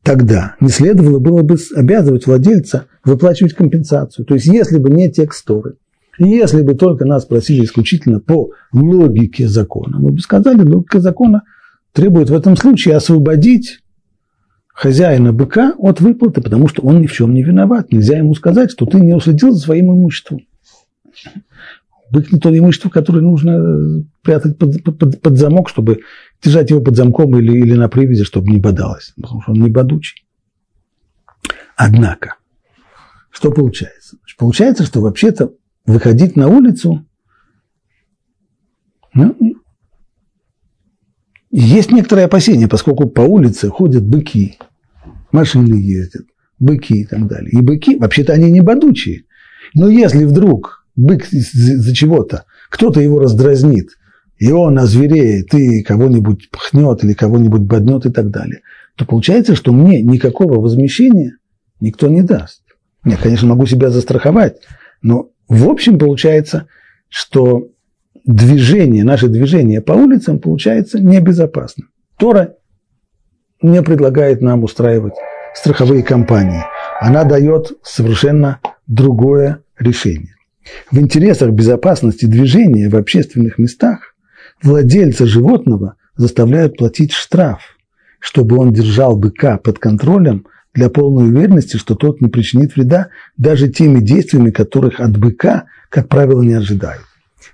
тогда 0.04 0.56
не 0.60 0.70
следовало 0.70 1.20
было 1.20 1.42
бы 1.42 1.58
обязывать 1.76 2.28
владельца 2.28 2.86
выплачивать 3.04 3.54
компенсацию. 3.54 4.26
То 4.26 4.36
есть, 4.36 4.46
если 4.46 4.78
бы 4.78 4.90
не 4.90 5.12
текст 5.12 5.46
Торы, 5.46 5.78
если 6.20 6.62
бы 6.62 6.76
только 6.76 7.06
нас 7.06 7.26
просили 7.26 7.66
исключительно 7.66 8.20
по 8.20 8.52
логике 8.72 9.48
закона, 9.48 9.98
мы 10.00 10.12
бы 10.12 10.20
сказали, 10.20 10.62
логика 10.62 11.00
закона 11.00 11.44
требует 11.94 12.30
в 12.30 12.36
этом 12.36 12.56
случае 12.56 12.96
освободить 12.96 13.80
хозяина 14.74 15.34
быка 15.34 15.74
от 15.78 16.02
выплаты, 16.02 16.42
потому 16.42 16.68
что 16.68 16.82
он 16.84 17.02
ни 17.02 17.08
в 17.08 17.14
чем 17.14 17.34
не 17.34 17.44
виноват. 17.44 17.92
Нельзя 17.92 18.18
ему 18.18 18.36
сказать, 18.36 18.72
что 18.72 18.86
ты 18.86 19.00
не 19.00 19.14
уследил 19.14 19.52
за 19.52 19.60
своим 19.60 19.92
имуществом. 19.92 20.42
Бык 22.14 22.32
не 22.32 22.38
то 22.38 22.56
имущество, 22.56 22.90
которое 22.90 23.22
нужно 23.22 24.06
прятать 24.22 24.60
под, 24.60 24.84
под, 24.84 25.20
под 25.20 25.38
замок, 25.40 25.68
чтобы 25.68 26.02
держать 26.44 26.70
его 26.70 26.80
под 26.80 26.96
замком 26.96 27.36
или, 27.40 27.52
или 27.58 27.74
на 27.74 27.90
привязи, 27.90 28.24
чтобы 28.24 28.52
не 28.52 28.60
бодалось, 28.60 29.14
потому 29.20 29.42
что 29.42 29.54
он 29.54 29.62
не 29.64 29.72
бодучий. 29.72 30.24
Однако, 31.76 32.36
что 33.32 33.50
получается? 33.50 34.18
Получается, 34.38 34.84
что 34.84 35.02
вообще-то 35.02 35.54
выходить 35.88 36.36
на 36.36 36.50
улицу, 36.50 37.04
ну, 39.16 39.36
есть 41.50 41.92
некоторые 41.92 42.26
опасения, 42.26 42.68
поскольку 42.68 43.10
по 43.10 43.22
улице 43.22 43.70
ходят 43.70 44.06
быки, 44.06 44.60
машины 45.32 45.74
ездят, 45.82 46.28
быки 46.60 47.02
и 47.02 47.06
так 47.08 47.26
далее. 47.26 47.50
И 47.50 47.62
быки, 47.62 47.98
вообще-то 47.98 48.34
они 48.34 48.52
не 48.52 48.62
бодучие. 48.62 49.24
Но 49.74 49.90
если 49.90 50.26
вдруг 50.26 50.83
бык 50.96 51.28
из-за 51.32 51.94
чего-то, 51.94 52.46
кто-то 52.70 53.02
его 53.02 53.20
раздразнит– 53.20 53.90
и 54.44 54.52
он 54.52 54.78
озвереет, 54.78 55.54
и 55.54 55.84
кого-нибудь 55.84 56.50
пхнет 56.52 57.04
или 57.04 57.14
кого-нибудь 57.14 57.62
боднет 57.62 58.06
и 58.06 58.12
так 58.12 58.30
далее, 58.30 58.60
то 58.98 59.06
получается, 59.06 59.56
что 59.56 59.72
мне 59.72 60.02
никакого 60.02 60.60
возмещения 60.60 61.38
никто 61.80 62.10
не 62.10 62.24
даст. 62.24 62.62
Нет, 63.06 63.20
конечно, 63.22 63.48
могу 63.48 63.66
себя 63.66 63.90
застраховать, 63.90 64.58
но 65.02 65.30
в 65.48 65.70
общем 65.70 65.98
получается, 65.98 66.68
что 67.08 67.70
движение, 68.26 69.06
наше 69.06 69.30
движение 69.30 69.80
по 69.80 69.94
улицам 69.94 70.40
получается 70.40 71.00
небезопасным. 71.00 71.90
Тора 72.18 72.56
не 73.62 73.82
предлагает 73.82 74.42
нам 74.42 74.64
устраивать 74.64 75.14
страховые 75.56 76.04
компании. 76.04 76.64
Она 77.00 77.24
дает 77.24 77.72
совершенно 77.82 78.60
другое 78.88 79.60
решение. 79.80 80.36
В 80.92 81.00
интересах 81.00 81.52
безопасности 81.52 82.26
движения 82.26 82.90
в 82.90 82.96
общественных 82.96 83.58
местах 83.58 84.16
владельца 84.62 85.26
животного 85.26 85.96
заставляют 86.16 86.78
платить 86.78 87.12
штраф, 87.12 87.78
чтобы 88.20 88.58
он 88.58 88.72
держал 88.72 89.18
быка 89.18 89.58
под 89.58 89.80
контролем 89.80 90.48
для 90.74 90.90
полной 90.90 91.28
уверенности, 91.28 91.78
что 91.78 91.96
тот 91.96 92.22
не 92.22 92.30
причинит 92.30 92.76
вреда 92.76 93.10
даже 93.38 93.70
теми 93.70 94.00
действиями, 94.00 94.52
которых 94.52 95.00
от 95.00 95.18
быка, 95.18 95.66
как 95.90 96.08
правило, 96.10 96.42
не 96.42 96.54
ожидают. 96.54 97.04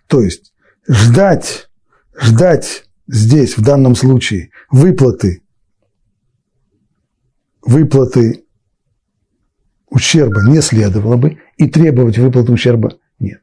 То 0.08 0.22
есть 0.22 0.54
ждать, 0.88 1.70
ждать 2.20 2.86
здесь, 3.08 3.58
в 3.58 3.64
данном 3.64 3.96
случае, 3.96 4.52
выплаты, 4.72 5.42
выплаты 7.62 8.46
ущерба 9.90 10.42
не 10.48 10.62
следовало 10.62 11.18
бы, 11.18 11.38
и 11.58 11.68
требовать 11.68 12.18
выплаты 12.18 12.52
ущерба 12.52 12.94
нет. 13.20 13.42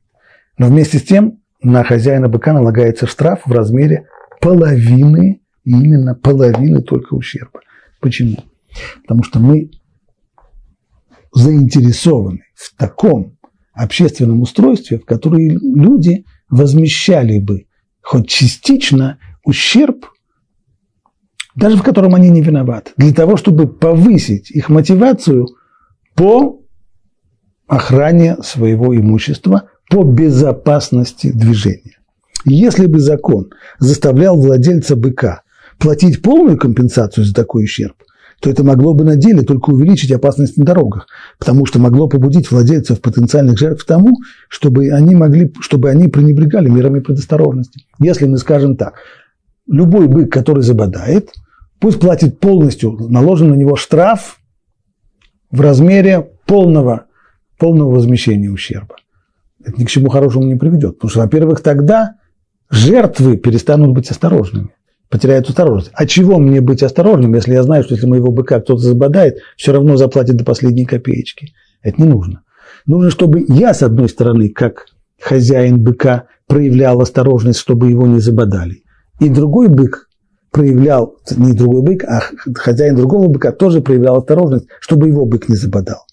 Но 0.59 0.67
вместе 0.67 0.99
с 0.99 1.03
тем 1.03 1.41
на 1.63 1.85
хозяина 1.85 2.29
быка 2.29 2.53
налагается 2.53 3.07
штраф 3.07 3.43
в 3.45 3.53
размере 3.53 4.07
половины, 4.41 5.41
именно 5.65 6.15
половины 6.15 6.83
только 6.83 7.15
ущерба. 7.15 7.61
Почему? 8.01 8.37
Потому 9.03 9.23
что 9.23 9.41
мы 9.41 9.71
заинтересованы 11.33 12.45
в 12.55 12.75
таком 12.77 13.37
общественном 13.73 14.41
устройстве, 14.41 14.99
в 14.99 15.05
котором 15.05 15.39
люди 15.39 16.25
возмещали 16.49 17.39
бы 17.39 17.67
хоть 18.01 18.29
частично 18.29 19.19
ущерб, 19.45 20.07
даже 21.55 21.77
в 21.77 21.83
котором 21.83 22.15
они 22.15 22.29
не 22.29 22.41
виноваты, 22.41 22.93
для 22.97 23.13
того, 23.13 23.37
чтобы 23.37 23.67
повысить 23.67 24.51
их 24.51 24.69
мотивацию 24.69 25.47
по 26.17 26.61
охране 27.69 28.37
своего 28.43 28.97
имущества, 28.97 29.71
по 29.91 30.03
безопасности 30.03 31.31
движения. 31.31 31.99
Если 32.45 32.87
бы 32.87 33.01
закон 33.01 33.51
заставлял 33.79 34.41
владельца 34.41 34.97
быка 34.97 35.43
платить 35.79 36.23
полную 36.23 36.59
компенсацию 36.59 37.25
за 37.25 37.35
такой 37.35 37.65
ущерб, 37.65 37.97
то 38.41 38.51
это 38.51 38.65
могло 38.65 38.95
бы 38.95 39.05
на 39.05 39.17
деле 39.17 39.43
только 39.43 39.71
увеличить 39.71 40.13
опасность 40.13 40.57
на 40.57 40.65
дорогах, 40.65 41.07
потому 41.39 41.67
что 41.67 41.79
могло 41.79 42.09
побудить 42.09 42.51
владельцев 42.51 43.01
потенциальных 43.01 43.59
жертв 43.59 43.85
к 43.85 43.87
тому, 43.87 44.17
чтобы 44.49 44.91
они, 44.91 45.15
могли, 45.15 45.53
чтобы 45.61 45.91
они 45.91 46.09
пренебрегали 46.09 46.69
мерами 46.69 47.01
предосторожности. 47.01 47.87
Если 47.99 48.27
мы 48.27 48.39
скажем 48.39 48.77
так, 48.77 48.95
любой 49.67 50.07
бык, 50.07 50.31
который 50.31 50.63
забодает, 50.63 51.31
пусть 51.81 51.99
платит 51.99 52.39
полностью, 52.39 52.93
наложен 53.09 53.51
на 53.51 53.55
него 53.55 53.75
штраф 53.77 54.36
в 55.51 55.61
размере 55.61 56.29
полного, 56.47 57.07
полного 57.59 57.91
возмещения 57.91 58.51
ущерба. 58.51 58.97
Это 59.65 59.81
ни 59.81 59.85
к 59.85 59.91
чему 59.91 60.09
хорошему 60.09 60.45
не 60.45 60.57
приведет. 60.57 60.97
Потому 60.97 61.11
что, 61.11 61.21
во-первых, 61.21 61.61
тогда 61.61 62.17
жертвы 62.71 63.37
перестанут 63.37 63.93
быть 63.93 64.11
осторожными 64.11 64.71
потеряет 65.09 65.49
осторожность. 65.49 65.91
А 65.95 66.07
чего 66.07 66.39
мне 66.39 66.61
быть 66.61 66.83
осторожным, 66.83 67.35
если 67.35 67.53
я 67.53 67.63
знаю, 67.63 67.85
что 67.85 67.95
если 67.95 68.07
моего 68.07 68.33
быка 68.33 68.61
кто-то 68.61 68.81
забодает, 68.81 69.39
все 69.57 69.73
равно 69.73 69.97
заплатит 69.97 70.37
до 70.37 70.45
последней 70.45 70.85
копеечки? 70.85 71.55
Это 71.83 72.03
не 72.03 72.09
нужно. 72.09 72.43
Нужно, 72.87 73.11
чтобы 73.11 73.45
я, 73.49 73.75
с 73.75 73.83
одной 73.83 74.09
стороны, 74.09 74.49
как 74.49 74.87
хозяин 75.21 75.83
быка, 75.83 76.25
проявлял 76.47 77.01
осторожность, 77.01 77.59
чтобы 77.59 77.91
его 77.91 78.07
не 78.07 78.21
забодали. 78.21 78.83
И 79.21 79.29
другой 79.29 79.69
бык 79.69 80.06
проявлял, 80.57 81.19
не 81.37 81.53
другой 81.53 81.83
бык, 81.83 82.05
а 82.05 82.23
хозяин 82.55 82.97
другого 82.97 83.29
быка 83.29 83.53
тоже 83.53 83.83
проявлял 83.83 84.17
осторожность, 84.17 84.69
чтобы 84.81 85.07
его 85.09 85.27
бык 85.27 85.51
не 85.51 85.57
забодал. 85.57 86.07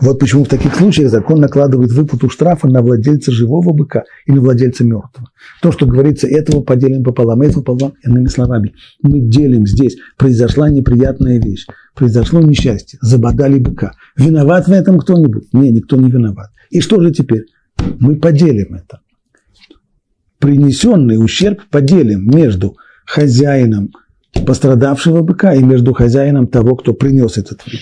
Вот 0.00 0.18
почему 0.18 0.44
в 0.44 0.48
таких 0.48 0.74
случаях 0.74 1.10
закон 1.10 1.38
накладывает 1.38 1.92
выплату 1.92 2.30
штрафа 2.30 2.66
на 2.66 2.80
владельца 2.80 3.30
живого 3.30 3.74
быка 3.74 4.04
и 4.24 4.32
на 4.32 4.40
владельца 4.40 4.84
мертвого. 4.84 5.28
То, 5.60 5.70
что 5.70 5.84
говорится, 5.84 6.26
этого 6.26 6.62
поделим 6.62 7.04
пополам, 7.04 7.42
этого 7.42 7.62
пополам, 7.62 7.92
иными 8.02 8.28
словами. 8.28 8.72
Мы 9.02 9.20
делим 9.20 9.66
здесь, 9.66 9.98
произошла 10.16 10.70
неприятная 10.70 11.38
вещь, 11.38 11.66
произошло 11.94 12.40
несчастье, 12.40 12.98
забодали 13.02 13.58
быка. 13.58 13.92
Виноват 14.16 14.66
в 14.66 14.72
этом 14.72 14.98
кто-нибудь? 14.98 15.52
Не, 15.52 15.70
никто 15.70 15.96
не 15.98 16.10
виноват. 16.10 16.48
И 16.70 16.80
что 16.80 17.02
же 17.02 17.10
теперь? 17.10 17.44
Мы 17.98 18.16
поделим 18.16 18.76
это. 18.76 19.00
Принесенный 20.38 21.22
ущерб 21.22 21.60
поделим 21.70 22.26
между 22.26 22.76
хозяином 23.10 23.90
пострадавшего 24.46 25.22
быка 25.22 25.52
и 25.54 25.62
между 25.64 25.92
хозяином 25.92 26.46
того, 26.46 26.76
кто 26.76 26.94
принес 26.94 27.38
этот 27.38 27.66
вред. 27.66 27.80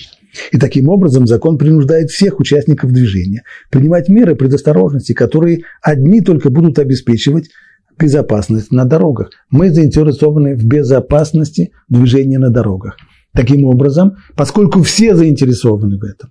И 0.52 0.58
таким 0.58 0.88
образом 0.88 1.26
закон 1.26 1.58
принуждает 1.58 2.10
всех 2.10 2.40
участников 2.40 2.92
движения 2.92 3.42
принимать 3.70 4.08
меры 4.08 4.36
предосторожности, 4.36 5.12
которые 5.12 5.64
одни 5.82 6.22
только 6.22 6.48
будут 6.48 6.78
обеспечивать 6.78 7.50
безопасность 7.98 8.72
на 8.72 8.86
дорогах. 8.86 9.30
Мы 9.50 9.70
заинтересованы 9.70 10.56
в 10.56 10.64
безопасности 10.64 11.72
движения 11.88 12.38
на 12.38 12.48
дорогах. 12.48 12.96
Таким 13.34 13.66
образом, 13.66 14.16
поскольку 14.34 14.82
все 14.82 15.14
заинтересованы 15.14 15.98
в 15.98 16.04
этом, 16.04 16.30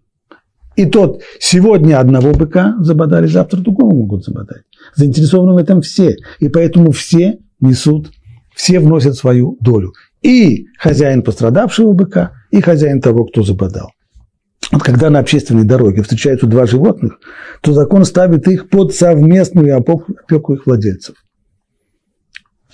и 0.76 0.86
тот 0.86 1.22
сегодня 1.40 2.00
одного 2.00 2.32
быка 2.32 2.76
забодали, 2.80 3.28
завтра 3.28 3.60
другого 3.60 3.94
могут 3.94 4.26
забодать. 4.26 4.64
Заинтересованы 4.96 5.54
в 5.54 5.58
этом 5.58 5.82
все. 5.82 6.16
И 6.40 6.50
поэтому 6.50 6.92
все 6.92 7.40
несут, 7.60 8.12
все 8.58 8.80
вносят 8.80 9.16
свою 9.16 9.56
долю. 9.62 9.94
И 10.24 10.66
хозяин 10.80 11.22
пострадавшего 11.22 11.94
быка, 11.94 12.32
и 12.50 12.60
хозяин 12.60 13.00
того, 13.00 13.26
кто 13.26 13.44
забодал. 13.44 13.92
Вот 14.72 14.82
когда 14.82 15.12
на 15.12 15.20
общественной 15.20 15.64
дороге 15.64 16.02
встречаются 16.02 16.48
два 16.48 16.66
животных, 16.66 17.20
то 17.62 17.72
закон 17.72 18.04
ставит 18.04 18.48
их 18.48 18.70
под 18.70 18.94
совместную 18.94 19.78
опеку 19.78 20.54
их 20.54 20.66
владельцев. 20.66 21.16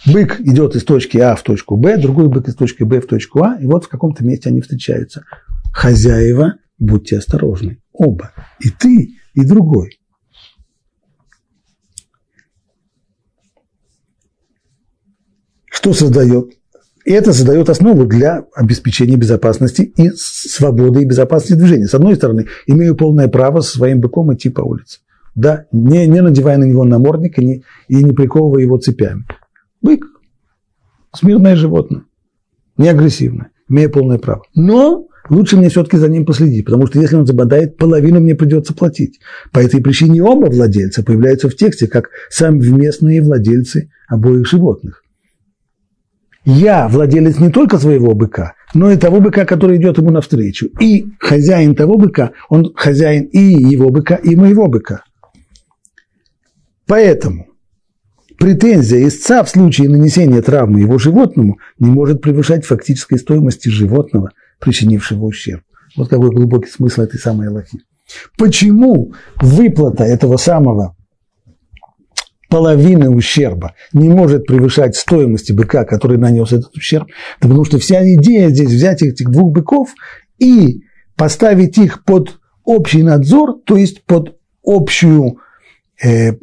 Бык 0.06 0.40
идет 0.40 0.76
из 0.76 0.86
точки 0.86 1.18
А 1.18 1.36
в 1.36 1.44
точку 1.44 1.78
Б, 1.78 1.98
другой 1.98 2.30
бык 2.30 2.48
из 2.48 2.56
точки 2.56 2.84
Б 2.84 3.02
в 3.02 3.08
точку 3.08 3.44
А, 3.44 3.58
и 3.62 3.66
вот 3.66 3.86
в 3.86 3.90
каком-то 3.90 4.24
месте 4.24 4.50
они 4.50 4.62
встречаются. 4.62 5.24
Хозяева, 5.74 6.56
будьте 6.80 7.18
осторожны, 7.18 7.80
оба, 7.92 8.32
и 8.60 8.70
ты, 8.70 9.10
и 9.34 9.46
другой. 9.46 10.00
Что 15.74 15.92
создает 15.94 16.54
и 17.06 17.12
это 17.12 17.34
создает 17.34 17.70
основу 17.70 18.06
для 18.06 18.46
обеспечения 18.56 19.18
безопасности 19.18 19.82
и 19.98 20.10
свободы 20.16 21.02
и 21.02 21.06
безопасности 21.06 21.54
движения. 21.54 21.88
С 21.88 21.94
одной 21.94 22.16
стороны, 22.16 22.48
имею 22.66 22.96
полное 22.96 23.28
право 23.28 23.60
со 23.60 23.78
своим 23.78 24.00
быком 24.00 24.34
идти 24.34 24.50
по 24.50 24.62
улице. 24.62 25.00
Да, 25.36 25.66
не, 25.72 26.08
не 26.08 26.22
надевая 26.22 26.58
на 26.58 26.64
него 26.64 26.86
намордник 26.86 27.40
и 27.40 27.46
не, 27.46 27.64
и 27.90 28.04
не 28.04 28.14
приковывая 28.14 28.62
его 28.62 28.78
цепями. 28.78 29.26
Бык– 29.82 30.06
смирное 31.14 31.58
животное, 31.58 32.04
не 32.78 32.88
агрессивное, 32.88 33.50
имея 33.68 33.90
полное 33.90 34.20
право. 34.20 34.44
Но 34.56 35.08
лучше 35.30 35.58
мне 35.58 35.68
все-таки 35.68 35.98
за 35.98 36.08
ним 36.08 36.26
последить, 36.26 36.64
потому 36.64 36.88
что 36.88 37.02
если 37.02 37.18
он 37.18 37.26
забодает, 37.26 37.76
половину 37.76 38.22
мне 38.22 38.36
придется 38.36 38.74
платить. 38.74 39.20
По 39.52 39.60
этой 39.60 39.82
причине 39.82 40.24
оба 40.24 40.46
владельца 40.46 41.04
появляются 41.04 41.50
в 41.50 41.56
тексте 41.56 41.88
как 41.88 42.10
совместные 42.30 43.22
владельцы 43.22 43.90
обоих 44.08 44.48
животных 44.48 45.03
я 46.46 46.88
владелец 46.88 47.40
не 47.40 47.50
только 47.50 47.78
своего 47.78 48.14
быка, 48.14 48.54
но 48.74 48.92
и 48.92 48.98
того 48.98 49.20
быка, 49.22 49.46
который 49.46 49.78
идет 49.78 49.98
ему 49.98 50.12
навстречу. 50.12 50.68
И 50.80 51.06
хозяин 51.20 51.76
того 51.76 51.98
быка, 51.98 52.32
он 52.50 52.74
хозяин 52.76 53.24
и 53.26 53.40
его 53.40 53.90
быка, 53.90 54.16
и 54.16 54.36
моего 54.36 54.68
быка. 54.68 55.04
Поэтому 56.86 57.48
претензия 58.38 59.08
истца 59.08 59.44
в 59.44 59.50
случае 59.50 59.90
нанесения 59.90 60.42
травмы 60.42 60.82
его 60.82 60.98
животному 60.98 61.60
не 61.80 61.90
может 61.90 62.22
превышать 62.22 62.66
фактической 62.66 63.18
стоимости 63.18 63.70
животного, 63.70 64.32
причинившего 64.60 65.26
ущерб. 65.26 65.64
Вот 65.96 66.10
какой 66.10 66.30
глубокий 66.30 66.70
смысл 66.70 67.04
этой 67.04 67.20
самой 67.20 67.48
Аллахи. 67.48 67.80
Почему 68.38 69.14
выплата 69.40 70.04
этого 70.04 70.38
самого 70.38 70.96
половины 72.54 73.10
ущерба 73.10 73.74
не 73.94 74.10
может 74.10 74.46
превышать 74.46 74.96
стоимости 74.96 75.52
быка, 75.52 75.86
который 75.86 76.20
нанес 76.20 76.52
этот 76.54 76.76
ущерб, 76.76 77.08
да 77.42 77.48
потому 77.48 77.66
что 77.66 77.80
вся 77.80 78.04
идея 78.14 78.50
здесь 78.50 78.70
взять 78.70 79.02
этих 79.02 79.32
двух 79.32 79.52
быков 79.52 79.90
и 80.38 80.84
поставить 81.16 81.80
их 81.80 82.04
под 82.04 82.40
общий 82.64 83.02
надзор, 83.02 83.60
то 83.66 83.76
есть 83.76 84.06
под 84.06 84.38
общую, 84.64 85.40
э, 86.06 86.34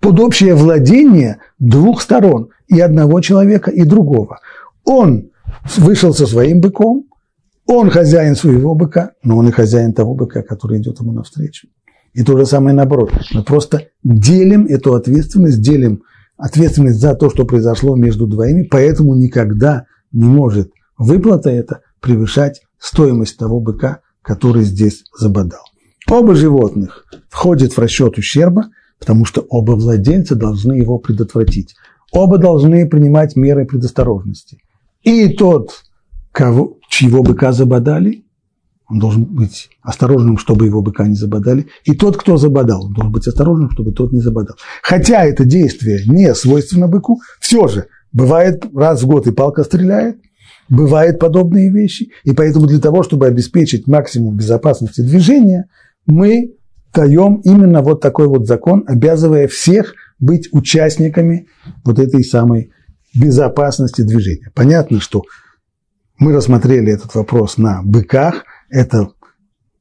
под 0.00 0.18
общее 0.18 0.56
владение 0.56 1.38
двух 1.60 2.02
сторон, 2.02 2.48
и 2.66 2.80
одного 2.80 3.20
человека, 3.20 3.70
и 3.70 3.84
другого. 3.84 4.40
Он 4.84 5.30
вышел 5.76 6.12
со 6.12 6.26
своим 6.26 6.60
быком, 6.60 7.04
он 7.66 7.88
хозяин 7.88 8.34
своего 8.34 8.74
быка, 8.74 9.12
но 9.22 9.36
он 9.36 9.48
и 9.48 9.52
хозяин 9.52 9.92
того 9.92 10.16
быка, 10.16 10.42
который 10.42 10.80
идет 10.80 10.98
ему 10.98 11.12
навстречу. 11.12 11.68
И 12.16 12.22
то 12.22 12.38
же 12.38 12.46
самое 12.46 12.74
наоборот. 12.74 13.12
Мы 13.34 13.42
просто 13.42 13.88
делим 14.02 14.64
эту 14.64 14.94
ответственность, 14.94 15.60
делим 15.60 16.02
ответственность 16.38 16.98
за 16.98 17.14
то, 17.14 17.28
что 17.28 17.44
произошло 17.44 17.94
между 17.94 18.26
двоими, 18.26 18.62
поэтому 18.62 19.14
никогда 19.14 19.84
не 20.12 20.24
может 20.24 20.70
выплата 20.96 21.50
эта 21.50 21.82
превышать 22.00 22.62
стоимость 22.78 23.36
того 23.36 23.60
быка, 23.60 24.00
который 24.22 24.64
здесь 24.64 25.04
забодал. 25.14 25.60
Оба 26.10 26.34
животных 26.34 27.04
входят 27.28 27.74
в 27.74 27.78
расчет 27.78 28.16
ущерба, 28.16 28.70
потому 28.98 29.26
что 29.26 29.44
оба 29.50 29.72
владельца 29.72 30.34
должны 30.34 30.72
его 30.72 30.98
предотвратить. 30.98 31.74
Оба 32.12 32.38
должны 32.38 32.88
принимать 32.88 33.36
меры 33.36 33.66
предосторожности. 33.66 34.62
И 35.02 35.28
тот, 35.28 35.82
кого, 36.32 36.78
чьего 36.88 37.22
быка 37.22 37.52
забодали, 37.52 38.24
он 38.88 38.98
должен 38.98 39.24
быть 39.24 39.68
осторожным, 39.82 40.38
чтобы 40.38 40.66
его 40.66 40.80
быка 40.80 41.06
не 41.06 41.16
забодали. 41.16 41.66
И 41.84 41.94
тот, 41.94 42.16
кто 42.16 42.36
забодал, 42.36 42.86
он 42.86 42.92
должен 42.92 43.12
быть 43.12 43.26
осторожным, 43.26 43.70
чтобы 43.70 43.92
тот 43.92 44.12
не 44.12 44.20
забодал. 44.20 44.56
Хотя 44.82 45.24
это 45.24 45.44
действие 45.44 46.04
не 46.06 46.34
свойственно 46.34 46.86
быку, 46.86 47.20
все 47.40 47.66
же 47.66 47.86
бывает 48.12 48.64
раз 48.74 49.02
в 49.02 49.06
год 49.06 49.26
и 49.26 49.32
палка 49.32 49.64
стреляет, 49.64 50.18
бывают 50.68 51.18
подобные 51.18 51.70
вещи. 51.70 52.10
И 52.24 52.32
поэтому 52.32 52.66
для 52.66 52.78
того, 52.78 53.02
чтобы 53.02 53.26
обеспечить 53.26 53.86
максимум 53.86 54.36
безопасности 54.36 55.00
движения, 55.00 55.68
мы 56.06 56.54
даем 56.94 57.40
именно 57.44 57.82
вот 57.82 58.00
такой 58.00 58.28
вот 58.28 58.46
закон, 58.46 58.84
обязывая 58.86 59.48
всех 59.48 59.94
быть 60.18 60.48
участниками 60.52 61.48
вот 61.84 61.98
этой 61.98 62.24
самой 62.24 62.70
безопасности 63.14 64.02
движения. 64.02 64.50
Понятно, 64.54 65.00
что 65.00 65.24
мы 66.18 66.32
рассмотрели 66.32 66.92
этот 66.92 67.14
вопрос 67.14 67.58
на 67.58 67.82
быках. 67.82 68.44
Это 68.68 69.10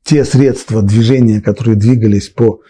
те 0.03 0.23
средства 0.23 0.81
движения, 0.81 1.41
которые 1.41 1.75
двигались 1.75 2.29
по, 2.29 2.61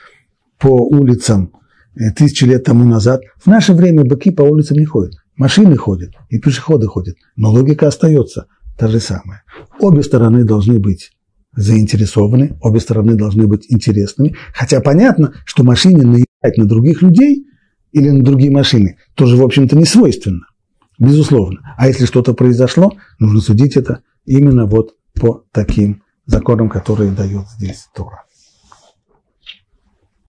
по 0.58 0.88
улицам 0.88 1.52
э, 1.96 2.12
тысячи 2.12 2.46
лет 2.46 2.64
тому 2.64 2.86
назад. 2.86 3.22
В 3.38 3.48
наше 3.48 3.74
время 3.74 4.06
быки 4.06 4.32
по 4.32 4.44
улицам 4.44 4.78
не 4.78 4.86
ходят. 4.86 5.16
Машины 5.36 5.76
ходят 5.76 6.14
и 6.30 6.40
пешеходы 6.40 6.88
ходят. 6.88 7.18
Но 7.36 7.52
логика 7.52 7.88
остается 7.88 8.48
та 8.78 8.88
же 8.88 9.00
самая. 9.00 9.44
Обе 9.80 10.02
стороны 10.02 10.46
должны 10.46 10.80
быть 10.80 11.12
заинтересованы, 11.56 12.58
обе 12.62 12.80
стороны 12.80 13.16
должны 13.16 13.48
быть 13.48 13.66
интересными. 13.70 14.36
Хотя 14.54 14.80
понятно, 14.80 15.34
что 15.46 15.64
машине 15.64 16.04
наезжать 16.04 16.58
на 16.58 16.66
других 16.66 17.02
людей 17.02 17.48
или 17.92 18.10
на 18.10 18.24
другие 18.24 18.52
машины 18.52 18.98
тоже, 19.16 19.36
в 19.36 19.44
общем-то, 19.44 19.76
не 19.76 19.86
свойственно. 19.86 20.46
Безусловно. 21.00 21.76
А 21.78 21.88
если 21.88 22.06
что-то 22.06 22.34
произошло, 22.34 22.94
нужно 23.20 23.42
судить 23.42 23.76
это 23.76 24.02
именно 24.26 24.66
вот 24.66 24.96
по 25.14 25.44
таким 25.52 26.04
законам, 26.26 26.70
которые 26.70 27.12
дает 27.12 27.48
здесь 27.50 27.88
Тора. 27.94 28.25